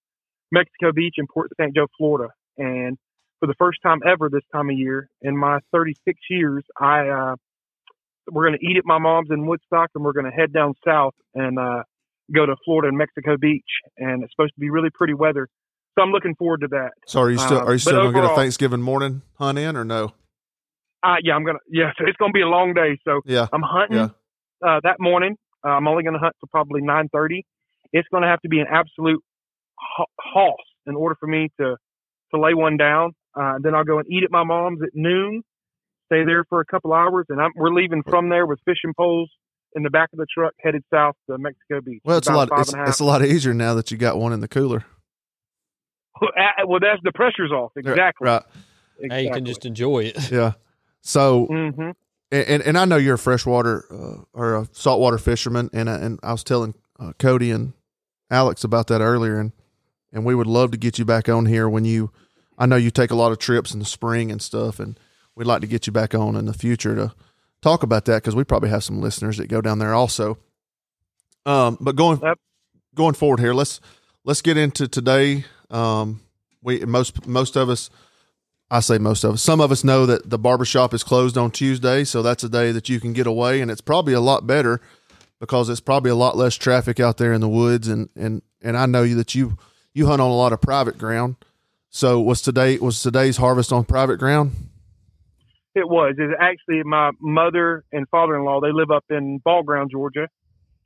Mexico 0.53 0.93
Beach 0.93 1.15
in 1.19 1.27
Port 1.27 1.51
St. 1.61 1.75
Joe, 1.75 1.87
Florida. 1.99 2.33
And 2.59 2.97
for 3.41 3.47
the 3.47 3.55
first 3.59 3.79
time 3.83 4.01
ever 4.07 4.29
this 4.29 4.45
time 4.53 4.71
of 4.71 4.79
year 4.79 5.09
in 5.23 5.37
my 5.37 5.59
36 5.73 6.19
years, 6.31 6.63
I 6.79 7.09
uh, 7.09 7.37
we're 8.31 8.47
going 8.47 8.59
to 8.59 8.67
eat 8.67 8.77
at 8.77 8.85
my 8.85 8.99
mom's 8.99 9.29
in 9.31 9.47
Woodstock, 9.47 9.91
and 9.95 10.05
we're 10.05 10.13
going 10.13 10.27
to 10.27 10.33
head 10.33 10.53
down 10.53 10.75
south 10.87 11.15
and 11.35 11.59
uh, 11.59 11.83
go 12.33 12.47
to 12.47 12.57
Florida 12.65 12.89
and 12.89 12.97
Mexico 12.97 13.37
Beach. 13.37 13.63
And 13.99 14.23
it's 14.23 14.33
supposed 14.33 14.55
to 14.55 14.61
be 14.61 14.71
really 14.71 14.91
pretty 14.95 15.15
weather, 15.15 15.49
so 15.97 16.03
I'm 16.03 16.11
looking 16.11 16.35
forward 16.37 16.61
to 16.63 16.69
that. 16.69 16.91
so 17.07 17.21
are 17.21 17.31
you 17.31 17.39
still 17.39 17.59
Uh, 17.59 17.65
are 17.65 17.73
you 17.73 17.79
still 17.79 18.01
going 18.01 18.15
to 18.15 18.21
get 18.21 18.31
a 18.31 18.35
Thanksgiving 18.35 18.83
morning 18.83 19.23
hunt 19.39 19.59
in 19.59 19.77
or 19.77 19.85
no? 19.85 20.13
Uh, 21.03 21.17
yeah, 21.23 21.35
I'm 21.35 21.45
gonna. 21.45 21.59
Yeah, 21.69 21.91
so 21.99 22.05
it's 22.07 22.17
going 22.17 22.31
to 22.33 22.35
be 22.37 22.41
a 22.41 22.49
long 22.49 22.73
day. 22.75 22.99
So 23.05 23.21
Yeah. 23.27 23.47
I'm 23.53 23.63
hunting 23.63 23.99
Yeah. 23.99 24.09
uh, 24.67 24.81
that 24.85 24.97
morning. 25.01 25.37
Uh, 25.65 25.69
I'm 25.71 25.87
only 25.89 26.03
going 26.03 26.15
to 26.15 26.19
hunt 26.19 26.35
till 26.41 26.49
probably 26.51 26.81
9:30. 26.83 27.43
It's 27.93 28.09
going 28.09 28.23
to 28.23 28.29
have 28.29 28.41
to 28.41 28.49
be 28.49 28.61
an 28.61 28.67
absolute 28.71 29.23
ho- 29.79 30.07
hoss 30.21 30.61
in 30.87 30.95
order 30.97 31.15
for 31.21 31.27
me 31.27 31.51
to 31.61 31.77
to 32.35 32.41
lay 32.41 32.55
one 32.55 32.77
down. 32.77 33.13
Uh, 33.39 33.59
then 33.61 33.75
I'll 33.75 33.85
go 33.85 33.99
and 33.99 34.07
eat 34.11 34.25
at 34.25 34.31
my 34.31 34.45
mom's 34.45 34.81
at 34.83 34.91
noon. 34.95 35.43
Stay 36.07 36.25
there 36.25 36.45
for 36.49 36.61
a 36.61 36.65
couple 36.65 36.93
hours, 36.93 37.27
and 37.29 37.41
I'm, 37.41 37.51
we're 37.57 37.73
leaving 37.73 38.03
from 38.03 38.29
there 38.29 38.47
with 38.47 38.59
fishing 38.65 38.93
poles 38.97 39.31
in 39.75 39.83
the 39.83 39.91
back 39.91 40.11
of 40.13 40.19
the 40.19 40.27
truck, 40.33 40.53
headed 40.61 40.85
south 40.93 41.17
to 41.29 41.37
Mexico 41.39 41.81
Beach. 41.81 42.01
Well, 42.05 42.19
it's 42.19 42.29
a 42.29 42.33
lot 42.33 42.49
it's, 42.53 42.73
a 42.73 42.85
it's 42.85 43.01
a 43.01 43.05
lot 43.05 43.25
easier 43.25 43.53
now 43.55 43.75
that 43.75 43.91
you 43.91 43.97
got 43.97 44.19
one 44.19 44.33
in 44.33 44.41
the 44.41 44.49
cooler. 44.49 44.85
well, 46.67 46.81
that's 46.81 47.01
the 47.03 47.13
pressure's 47.13 47.53
off. 47.53 47.73
Exactly. 47.77 48.27
Right. 48.27 48.43
Now 49.01 49.17
you 49.19 49.31
can 49.31 49.45
just 49.45 49.67
enjoy 49.67 50.05
it. 50.05 50.31
Yeah. 50.33 50.53
So 51.03 51.47
hmm 51.47 51.91
and, 52.33 52.49
and 52.49 52.63
and 52.63 52.79
I 52.79 52.85
know 52.87 52.97
you're 52.97 53.15
a 53.15 53.19
freshwater 53.19 53.85
uh, 53.93 54.25
or 54.33 54.57
a 54.57 54.69
saltwater 54.73 55.19
fisherman, 55.19 55.71
and 55.73 55.89
I- 55.91 55.99
and 55.99 56.19
I 56.23 56.33
was 56.33 56.43
telling 56.43 56.75
uh, 56.99 57.13
Cody 57.19 57.51
and 57.51 57.75
Alex 58.31 58.65
about 58.65 58.87
that 58.89 59.01
earlier, 59.01 59.39
and 59.39 59.53
and 60.13 60.25
we 60.25 60.35
would 60.35 60.47
love 60.47 60.71
to 60.73 60.77
get 60.79 60.99
you 60.99 61.05
back 61.05 61.29
on 61.29 61.47
here 61.47 61.69
when 61.69 61.85
you. 61.85 62.11
I 62.57 62.67
know 62.67 62.77
you 62.77 62.91
take 62.93 63.11
a 63.11 63.17
lot 63.17 63.33
of 63.33 63.39
trips 63.39 63.73
in 63.75 63.81
the 63.81 63.85
spring 63.85 64.31
and 64.31 64.41
stuff, 64.41 64.79
and 64.79 64.99
we'd 65.35 65.45
like 65.47 65.61
to 65.61 65.67
get 65.67 65.87
you 65.89 65.93
back 65.93 66.15
on 66.15 66.37
in 66.37 66.47
the 66.47 66.53
future 66.55 66.95
to 66.95 67.13
talk 67.61 67.83
about 67.83 68.05
that 68.07 68.23
because 68.23 68.37
we 68.37 68.45
probably 68.45 68.71
have 68.71 68.85
some 68.85 69.01
listeners 69.01 69.37
that 69.39 69.49
go 69.49 69.61
down 69.61 69.79
there 69.81 69.93
also. 69.93 70.39
Um, 71.47 71.77
but 71.81 71.97
going 71.97 72.21
Yep. 72.23 72.39
going 72.95 73.15
forward 73.15 73.41
here, 73.41 73.53
let's 73.55 73.81
let's 74.25 74.41
get 74.41 74.57
into 74.57 74.89
today. 74.89 75.45
Um, 75.75 76.21
we 76.63 76.81
most 76.81 77.27
most 77.27 77.57
of 77.57 77.69
us 77.69 77.91
I 78.71 78.81
say 78.81 78.99
most 78.99 79.25
of 79.25 79.35
us. 79.35 79.43
Some 79.43 79.61
of 79.61 79.71
us 79.71 79.85
know 79.85 80.07
that 80.07 80.31
the 80.31 80.39
barbershop 80.39 80.95
is 80.95 81.05
closed 81.05 81.37
on 81.37 81.51
Tuesday, 81.51 82.05
so 82.05 82.23
that's 82.23 82.43
a 82.43 82.49
day 82.49 82.73
that 82.73 82.89
you 82.89 82.99
can 82.99 83.13
get 83.13 83.27
away, 83.27 83.61
and 83.61 83.71
it's 83.71 83.81
probably 83.81 84.15
a 84.15 84.21
lot 84.21 84.47
better 84.47 84.81
because 85.39 85.69
it's 85.69 85.81
probably 85.81 86.11
a 86.11 86.15
lot 86.15 86.37
less 86.37 86.55
traffic 86.55 86.99
out 86.99 87.19
there 87.19 87.33
in 87.33 87.41
the 87.41 87.49
woods, 87.49 87.89
and 87.89 88.09
and 88.17 88.43
and 88.63 88.77
I 88.77 88.87
know 88.87 89.03
you 89.03 89.15
that 89.17 89.35
you 89.35 89.59
you 89.93 90.07
hunt 90.07 90.21
on 90.21 90.31
a 90.31 90.35
lot 90.35 90.53
of 90.53 90.61
private 90.61 90.99
ground. 90.99 91.37
So 91.91 92.21
was 92.21 92.41
today 92.41 92.79
was 92.79 93.03
today's 93.03 93.37
harvest 93.37 93.73
on 93.73 93.85
private 93.85 94.17
ground? 94.17 94.53
It 95.75 95.89
was. 95.89 96.15
It's 96.19 96.35
actually 96.41 96.83
my 96.85 97.11
mother 97.21 97.85
and 97.93 98.09
father-in-law. 98.09 98.61
They 98.61 98.73
live 98.73 98.91
up 98.91 99.05
in 99.11 99.39
Ball 99.39 99.63
Ground, 99.65 99.91
Georgia, 99.93 100.29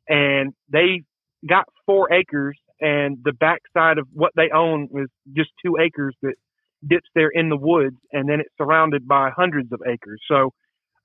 and 0.09 0.55
they 0.71 1.05
got 1.49 1.67
four 1.87 2.13
acres, 2.13 2.59
and 2.81 3.19
the 3.25 3.33
backside 3.33 3.99
of 3.99 4.07
what 4.13 4.33
they 4.37 4.51
own 4.51 4.89
is 4.95 5.09
just 5.37 5.51
two 5.65 5.77
acres 5.81 6.15
that 6.23 6.35
dips 6.87 7.09
there 7.15 7.29
in 7.29 7.49
the 7.49 7.57
woods, 7.57 7.97
and 8.13 8.29
then 8.29 8.41
it's 8.41 8.51
surrounded 8.57 9.07
by 9.09 9.31
hundreds 9.31 9.73
of 9.73 9.81
acres. 9.87 10.21
So 10.29 10.53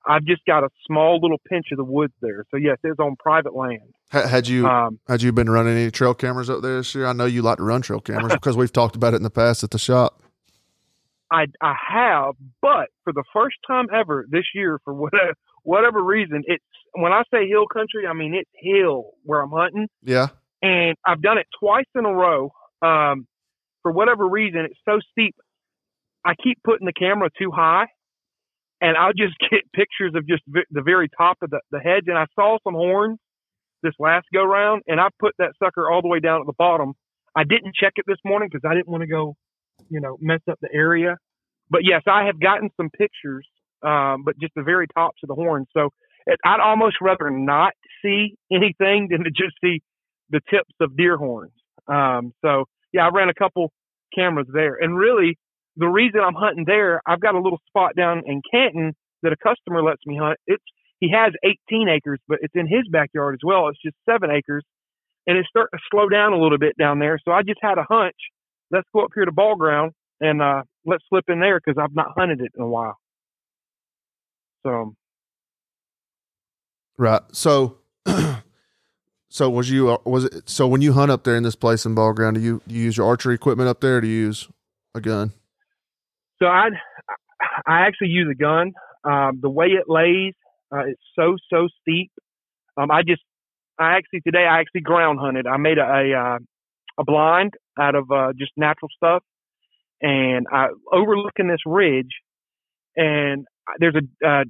I've 0.06 0.24
just 0.24 0.42
got 0.46 0.62
a 0.64 0.68
small 0.86 1.18
little 1.20 1.40
pinch 1.48 1.66
of 1.72 1.78
the 1.78 1.84
woods 1.84 2.12
there. 2.20 2.44
So 2.50 2.56
yes, 2.58 2.76
it's 2.84 3.00
on 3.00 3.16
private 3.16 3.54
land. 3.56 3.94
Ha- 4.12 4.26
Had 4.28 4.46
you 4.46 4.66
Um, 4.66 5.00
had 5.08 5.22
you 5.22 5.32
been 5.32 5.48
running 5.50 5.76
any 5.76 5.90
trail 5.90 6.14
cameras 6.14 6.48
up 6.50 6.62
there 6.62 6.76
this 6.76 6.94
year? 6.94 7.06
I 7.06 7.12
know 7.12 7.24
you 7.24 7.42
like 7.42 7.56
to 7.56 7.64
run 7.64 7.82
trail 7.82 8.00
cameras 8.00 8.32
because 8.40 8.56
we've 8.56 8.72
talked 8.72 8.96
about 8.96 9.14
it 9.14 9.16
in 9.16 9.22
the 9.22 9.30
past 9.30 9.64
at 9.64 9.70
the 9.70 9.78
shop. 9.78 10.22
I 11.30 11.46
I 11.60 11.74
have, 11.90 12.34
but 12.60 12.90
for 13.02 13.12
the 13.12 13.24
first 13.32 13.56
time 13.66 13.86
ever 13.92 14.26
this 14.28 14.44
year, 14.54 14.78
for 14.84 14.94
whatever 14.94 15.32
whatever 15.62 16.02
reason, 16.04 16.42
it's 16.46 16.62
when 16.92 17.12
I 17.12 17.22
say 17.32 17.48
hill 17.48 17.66
country, 17.66 18.06
I 18.06 18.12
mean 18.12 18.34
it's 18.34 18.50
hill 18.54 19.12
where 19.24 19.40
I'm 19.40 19.50
hunting, 19.50 19.88
Yeah, 20.02 20.28
and 20.64 20.96
I've 21.06 21.20
done 21.20 21.36
it 21.36 21.46
twice 21.60 21.84
in 21.94 22.06
a 22.06 22.12
row. 22.12 22.50
Um, 22.80 23.26
for 23.82 23.92
whatever 23.92 24.26
reason, 24.26 24.60
it's 24.60 24.80
so 24.88 24.98
steep. 25.12 25.36
I 26.24 26.34
keep 26.42 26.58
putting 26.64 26.86
the 26.86 26.92
camera 26.92 27.28
too 27.38 27.50
high, 27.50 27.84
and 28.80 28.96
I'll 28.96 29.12
just 29.12 29.34
get 29.50 29.70
pictures 29.74 30.12
of 30.16 30.26
just 30.26 30.42
v- 30.46 30.64
the 30.70 30.80
very 30.80 31.08
top 31.16 31.36
of 31.42 31.50
the, 31.50 31.60
the 31.70 31.80
hedge. 31.80 32.04
And 32.06 32.16
I 32.16 32.24
saw 32.34 32.56
some 32.64 32.72
horns 32.72 33.18
this 33.82 33.92
last 33.98 34.26
go 34.32 34.42
round, 34.42 34.82
and 34.86 34.98
I 34.98 35.08
put 35.20 35.34
that 35.38 35.52
sucker 35.62 35.90
all 35.90 36.00
the 36.00 36.08
way 36.08 36.18
down 36.18 36.40
at 36.40 36.46
the 36.46 36.54
bottom. 36.56 36.94
I 37.36 37.44
didn't 37.44 37.74
check 37.74 37.92
it 37.96 38.06
this 38.08 38.16
morning 38.24 38.48
because 38.50 38.66
I 38.66 38.74
didn't 38.74 38.88
want 38.88 39.02
to 39.02 39.06
go, 39.06 39.36
you 39.90 40.00
know, 40.00 40.16
mess 40.18 40.40
up 40.50 40.58
the 40.62 40.70
area. 40.72 41.18
But 41.68 41.82
yes, 41.84 42.02
I 42.06 42.24
have 42.24 42.40
gotten 42.40 42.70
some 42.78 42.88
pictures, 42.88 43.46
um, 43.82 44.22
but 44.24 44.38
just 44.40 44.54
the 44.56 44.62
very 44.62 44.86
tops 44.94 45.18
of 45.22 45.28
the 45.28 45.34
horns. 45.34 45.66
So 45.76 45.90
it, 46.26 46.38
I'd 46.42 46.60
almost 46.60 46.96
rather 47.02 47.28
not 47.28 47.74
see 48.02 48.36
anything 48.50 49.08
than 49.10 49.24
to 49.24 49.30
just 49.30 49.56
see 49.62 49.82
the 50.34 50.40
tips 50.50 50.74
of 50.80 50.96
deer 50.96 51.16
horns. 51.16 51.52
Um, 51.86 52.32
so 52.44 52.64
yeah, 52.92 53.06
I 53.06 53.10
ran 53.14 53.28
a 53.28 53.34
couple 53.34 53.70
cameras 54.14 54.48
there, 54.52 54.76
and 54.80 54.96
really 54.96 55.38
the 55.76 55.86
reason 55.86 56.20
I'm 56.20 56.34
hunting 56.34 56.64
there, 56.66 57.00
I've 57.06 57.20
got 57.20 57.34
a 57.34 57.40
little 57.40 57.60
spot 57.68 57.96
down 57.96 58.22
in 58.26 58.42
Canton 58.50 58.94
that 59.22 59.32
a 59.32 59.36
customer 59.36 59.82
lets 59.82 60.04
me 60.06 60.18
hunt. 60.20 60.38
It's 60.46 60.62
he 61.00 61.10
has 61.10 61.32
18 61.44 61.88
acres, 61.88 62.18
but 62.28 62.38
it's 62.42 62.54
in 62.54 62.66
his 62.66 62.88
backyard 62.90 63.34
as 63.34 63.40
well. 63.44 63.68
It's 63.68 63.82
just 63.84 63.96
seven 64.08 64.30
acres, 64.30 64.64
and 65.26 65.36
it's 65.36 65.48
starting 65.48 65.78
to 65.78 65.82
slow 65.90 66.08
down 66.08 66.32
a 66.32 66.40
little 66.40 66.58
bit 66.58 66.76
down 66.78 66.98
there. 66.98 67.18
So 67.24 67.32
I 67.32 67.42
just 67.42 67.58
had 67.62 67.78
a 67.78 67.84
hunch. 67.88 68.16
Let's 68.70 68.88
go 68.94 69.04
up 69.04 69.10
here 69.14 69.24
to 69.24 69.32
ball 69.32 69.56
ground 69.56 69.92
and 70.20 70.40
uh, 70.40 70.62
let's 70.86 71.04
slip 71.08 71.24
in 71.28 71.40
there 71.40 71.60
because 71.60 71.80
I've 71.82 71.94
not 71.94 72.12
hunted 72.16 72.40
it 72.40 72.52
in 72.56 72.62
a 72.62 72.68
while. 72.68 72.96
So 74.64 74.94
right. 76.96 77.22
So, 77.32 77.78
so 79.34 79.50
was 79.50 79.68
you 79.68 79.90
uh, 79.90 79.98
was 80.04 80.26
it 80.26 80.48
so 80.48 80.68
when 80.68 80.80
you 80.80 80.92
hunt 80.92 81.10
up 81.10 81.24
there 81.24 81.34
in 81.34 81.42
this 81.42 81.56
place 81.56 81.84
in 81.84 81.92
ball 81.96 82.12
ground? 82.12 82.36
Do 82.36 82.40
you 82.40 82.62
do 82.68 82.74
you 82.76 82.84
use 82.84 82.96
your 82.96 83.08
archery 83.08 83.34
equipment 83.34 83.68
up 83.68 83.80
there? 83.80 83.96
Or 83.96 84.00
do 84.00 84.06
you 84.06 84.26
use 84.26 84.48
a 84.94 85.00
gun? 85.00 85.32
So 86.40 86.46
I 86.46 86.68
I 87.66 87.80
actually 87.80 88.10
use 88.10 88.28
a 88.30 88.36
gun. 88.36 88.74
Um, 89.02 89.40
the 89.42 89.50
way 89.50 89.66
it 89.66 89.86
lays, 89.88 90.34
uh, 90.72 90.84
it's 90.86 91.02
so 91.18 91.34
so 91.52 91.66
steep. 91.80 92.12
Um, 92.76 92.92
I 92.92 93.02
just 93.02 93.22
I 93.76 93.96
actually 93.96 94.20
today 94.20 94.46
I 94.48 94.60
actually 94.60 94.82
ground 94.82 95.18
hunted. 95.20 95.48
I 95.48 95.56
made 95.56 95.78
a 95.78 95.82
a, 95.82 96.14
uh, 96.16 96.38
a 96.98 97.04
blind 97.04 97.54
out 97.76 97.96
of 97.96 98.12
uh, 98.12 98.34
just 98.38 98.52
natural 98.56 98.88
stuff, 98.96 99.24
and 100.00 100.46
I 100.52 100.68
overlooking 100.92 101.48
this 101.48 101.66
ridge, 101.66 102.12
and 102.94 103.46
there's 103.80 103.96
a 103.96 104.28
uh, 104.28 104.44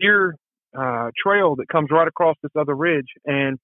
deer 0.00 0.34
uh, 0.74 1.10
trail 1.22 1.56
that 1.56 1.68
comes 1.68 1.90
right 1.90 2.08
across 2.08 2.36
this 2.42 2.52
other 2.58 2.74
ridge, 2.74 3.08
and 3.26 3.58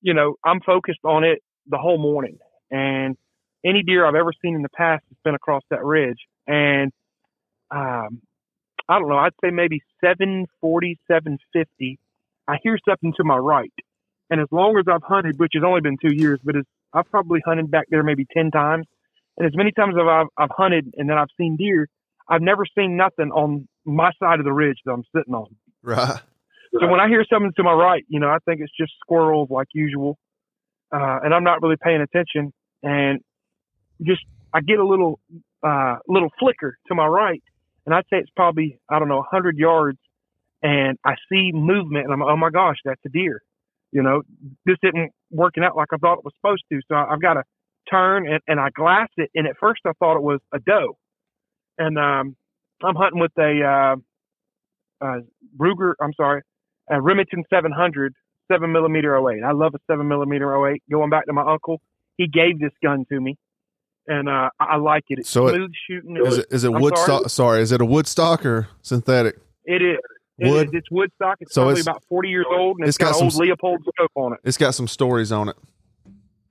you 0.00 0.14
know 0.14 0.34
I'm 0.44 0.60
focused 0.60 1.04
on 1.04 1.24
it 1.24 1.40
the 1.66 1.78
whole 1.78 1.98
morning, 1.98 2.38
and 2.70 3.16
any 3.64 3.82
deer 3.82 4.06
I've 4.06 4.14
ever 4.14 4.32
seen 4.42 4.54
in 4.54 4.62
the 4.62 4.68
past 4.68 5.04
has 5.08 5.18
been 5.24 5.34
across 5.34 5.62
that 5.70 5.84
ridge, 5.84 6.18
and 6.46 6.92
um, 7.70 8.22
I 8.88 8.98
don't 8.98 9.08
know, 9.08 9.18
I'd 9.18 9.32
say 9.44 9.50
maybe 9.50 9.82
740, 10.02 10.98
750. 11.06 11.98
I 12.48 12.56
hear 12.62 12.78
something 12.88 13.12
to 13.18 13.24
my 13.24 13.36
right. 13.36 13.72
And 14.30 14.40
as 14.40 14.46
long 14.50 14.78
as 14.78 14.86
I've 14.90 15.02
hunted, 15.02 15.38
which 15.38 15.52
has 15.54 15.62
only 15.64 15.82
been 15.82 15.96
two 16.00 16.14
years, 16.14 16.40
but 16.42 16.54
I've 16.94 17.10
probably 17.10 17.40
hunted 17.44 17.70
back 17.70 17.86
there 17.90 18.02
maybe 18.02 18.26
10 18.34 18.50
times. 18.50 18.86
And 19.36 19.46
as 19.46 19.52
many 19.54 19.72
times 19.72 19.94
as 19.96 20.06
I've, 20.08 20.26
I've 20.38 20.50
hunted 20.56 20.92
and 20.96 21.08
then 21.08 21.18
I've 21.18 21.28
seen 21.36 21.56
deer, 21.56 21.86
I've 22.28 22.42
never 22.42 22.64
seen 22.76 22.96
nothing 22.96 23.30
on 23.30 23.68
my 23.84 24.10
side 24.18 24.38
of 24.38 24.44
the 24.44 24.52
ridge 24.52 24.78
that 24.84 24.92
I'm 24.92 25.04
sitting 25.14 25.34
on. 25.34 25.54
Right. 25.82 26.20
So 26.72 26.86
when 26.86 27.00
I 27.00 27.08
hear 27.08 27.24
something 27.32 27.52
to 27.56 27.62
my 27.62 27.72
right, 27.72 28.04
you 28.08 28.20
know, 28.20 28.28
I 28.28 28.38
think 28.44 28.60
it's 28.60 28.72
just 28.78 28.92
squirrels 29.00 29.48
like 29.50 29.68
usual. 29.74 30.18
Uh, 30.92 31.18
and 31.22 31.34
I'm 31.34 31.44
not 31.44 31.62
really 31.62 31.76
paying 31.82 32.00
attention. 32.00 32.52
And 32.82 33.20
just, 34.02 34.22
I 34.52 34.60
get 34.60 34.78
a 34.78 34.86
little, 34.86 35.18
uh, 35.66 35.96
little 36.06 36.30
flicker 36.38 36.76
to 36.88 36.94
my 36.94 37.06
right. 37.06 37.42
And 37.86 37.94
I'd 37.94 38.04
say 38.04 38.18
it's 38.18 38.30
probably, 38.36 38.80
I 38.90 38.98
don't 38.98 39.08
know, 39.08 39.18
100 39.18 39.56
yards. 39.56 39.98
And 40.62 40.98
I 41.04 41.14
see 41.30 41.52
movement 41.52 42.04
and 42.04 42.12
I'm, 42.12 42.22
oh 42.22 42.36
my 42.36 42.50
gosh, 42.50 42.76
that's 42.84 43.00
a 43.06 43.08
deer. 43.08 43.42
You 43.92 44.02
know, 44.02 44.22
this 44.66 44.76
isn't 44.82 45.12
working 45.30 45.64
out 45.64 45.76
like 45.76 45.88
I 45.92 45.96
thought 45.96 46.18
it 46.18 46.24
was 46.24 46.34
supposed 46.40 46.64
to. 46.70 46.80
So 46.88 46.94
I've 46.94 47.22
got 47.22 47.34
to 47.34 47.44
turn 47.90 48.28
and, 48.28 48.40
and 48.46 48.60
I 48.60 48.70
glassed 48.70 49.12
it. 49.16 49.30
And 49.34 49.46
at 49.46 49.56
first 49.58 49.80
I 49.86 49.92
thought 49.98 50.16
it 50.16 50.22
was 50.22 50.40
a 50.52 50.58
doe. 50.58 50.98
And, 51.78 51.98
um, 51.98 52.36
I'm 52.82 52.94
hunting 52.94 53.20
with 53.20 53.32
a, 53.38 53.62
uh, 53.62 53.96
uh, 55.04 55.20
Ruger, 55.58 55.94
I'm 56.00 56.12
sorry, 56.14 56.42
a 56.90 57.00
Remington 57.00 57.44
700 57.50 58.14
seven 58.50 58.72
millimeter 58.72 59.16
08. 59.16 59.42
I 59.44 59.52
love 59.52 59.74
a 59.74 59.78
seven 59.90 60.08
millimeter 60.08 60.66
08. 60.68 60.82
Going 60.90 61.10
back 61.10 61.26
to 61.26 61.32
my 61.32 61.42
uncle, 61.42 61.80
he 62.16 62.26
gave 62.26 62.58
this 62.60 62.72
gun 62.82 63.04
to 63.10 63.20
me, 63.20 63.36
and 64.06 64.28
uh, 64.28 64.48
I 64.58 64.64
I 64.64 64.76
like 64.76 65.04
it. 65.08 65.18
It's 65.20 65.30
So 65.30 65.48
it- 65.48 65.54
smooth 65.54 65.70
shooting. 65.88 66.16
Is 66.24 66.38
it 66.38 66.46
is 66.50 66.64
it 66.64 66.72
I'm 66.74 66.80
Woodstock? 66.82 67.28
Sorry. 67.30 67.60
is 67.60 67.72
it 67.72 67.80
a 67.80 67.84
Woodstock 67.84 68.44
or 68.46 68.68
synthetic? 68.82 69.38
It 69.64 69.82
is. 69.82 69.98
It 70.38 70.48
Wood? 70.50 70.68
is. 70.68 70.74
It's 70.74 70.90
Woodstock. 70.90 71.36
It's 71.40 71.52
So 71.54 71.62
probably 71.62 71.80
it's- 71.80 71.86
about 71.86 72.02
40 72.08 72.28
years 72.28 72.46
old, 72.50 72.78
and 72.78 72.88
it's 72.88 72.96
it's 72.96 72.98
got, 72.98 73.12
got 73.12 73.30
some 73.32 73.40
old 73.42 73.48
Leupold 73.48 73.78
scope 73.94 74.12
on 74.14 74.32
it. 74.34 74.38
It's 74.44 74.56
got 74.56 74.74
some 74.74 74.88
stories 74.88 75.30
on 75.32 75.48
it. 75.48 75.56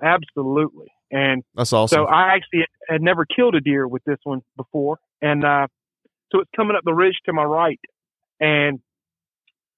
Absolutely. 0.02 0.88
And 1.12 1.44
That's 1.56 1.74
awesome. 1.74 1.96
So 1.96 2.06
I 2.06 2.34
actually 2.36 2.66
had 2.90 3.02
never 3.02 3.26
killed 3.26 3.56
a 3.56 3.62
deer 3.62 3.88
with 3.88 4.04
this 4.06 4.18
one 4.24 4.42
before, 4.58 5.00
and 5.22 5.44
uh, 5.44 5.68
so 6.32 6.42
it's 6.42 6.50
coming 6.56 6.76
up 6.76 6.84
the 6.84 6.94
ridge 6.94 7.16
to 7.26 7.34
my 7.34 7.44
right, 7.44 7.80
and 8.42 8.80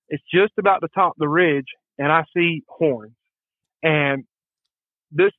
it's 0.10 0.24
just 0.34 0.54
about 0.58 0.82
the 0.82 0.90
top 0.90 1.12
of 1.12 1.20
the 1.20 1.28
ridge, 1.28 1.68
and 1.98 2.12
I 2.12 2.24
see 2.36 2.64
horns, 2.68 3.14
and 3.84 4.24
this. 5.12 5.32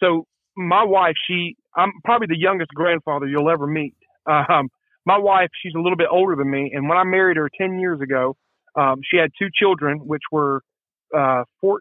So 0.00 0.26
my 0.56 0.84
wife, 0.84 1.14
she, 1.28 1.56
I'm 1.76 1.92
probably 2.04 2.26
the 2.28 2.38
youngest 2.38 2.70
grandfather 2.74 3.26
you'll 3.26 3.50
ever 3.50 3.66
meet. 3.66 3.94
Um, 4.26 4.68
my 5.04 5.18
wife, 5.18 5.50
she's 5.62 5.74
a 5.76 5.80
little 5.80 5.96
bit 5.96 6.08
older 6.10 6.34
than 6.34 6.50
me, 6.50 6.72
and 6.74 6.88
when 6.88 6.98
I 6.98 7.04
married 7.04 7.36
her 7.36 7.48
ten 7.58 7.78
years 7.78 8.00
ago, 8.00 8.36
um, 8.74 9.00
she 9.08 9.16
had 9.16 9.30
two 9.38 9.48
children, 9.54 10.00
which 10.00 10.22
were 10.32 10.62
uh, 11.16 11.44
four, 11.60 11.80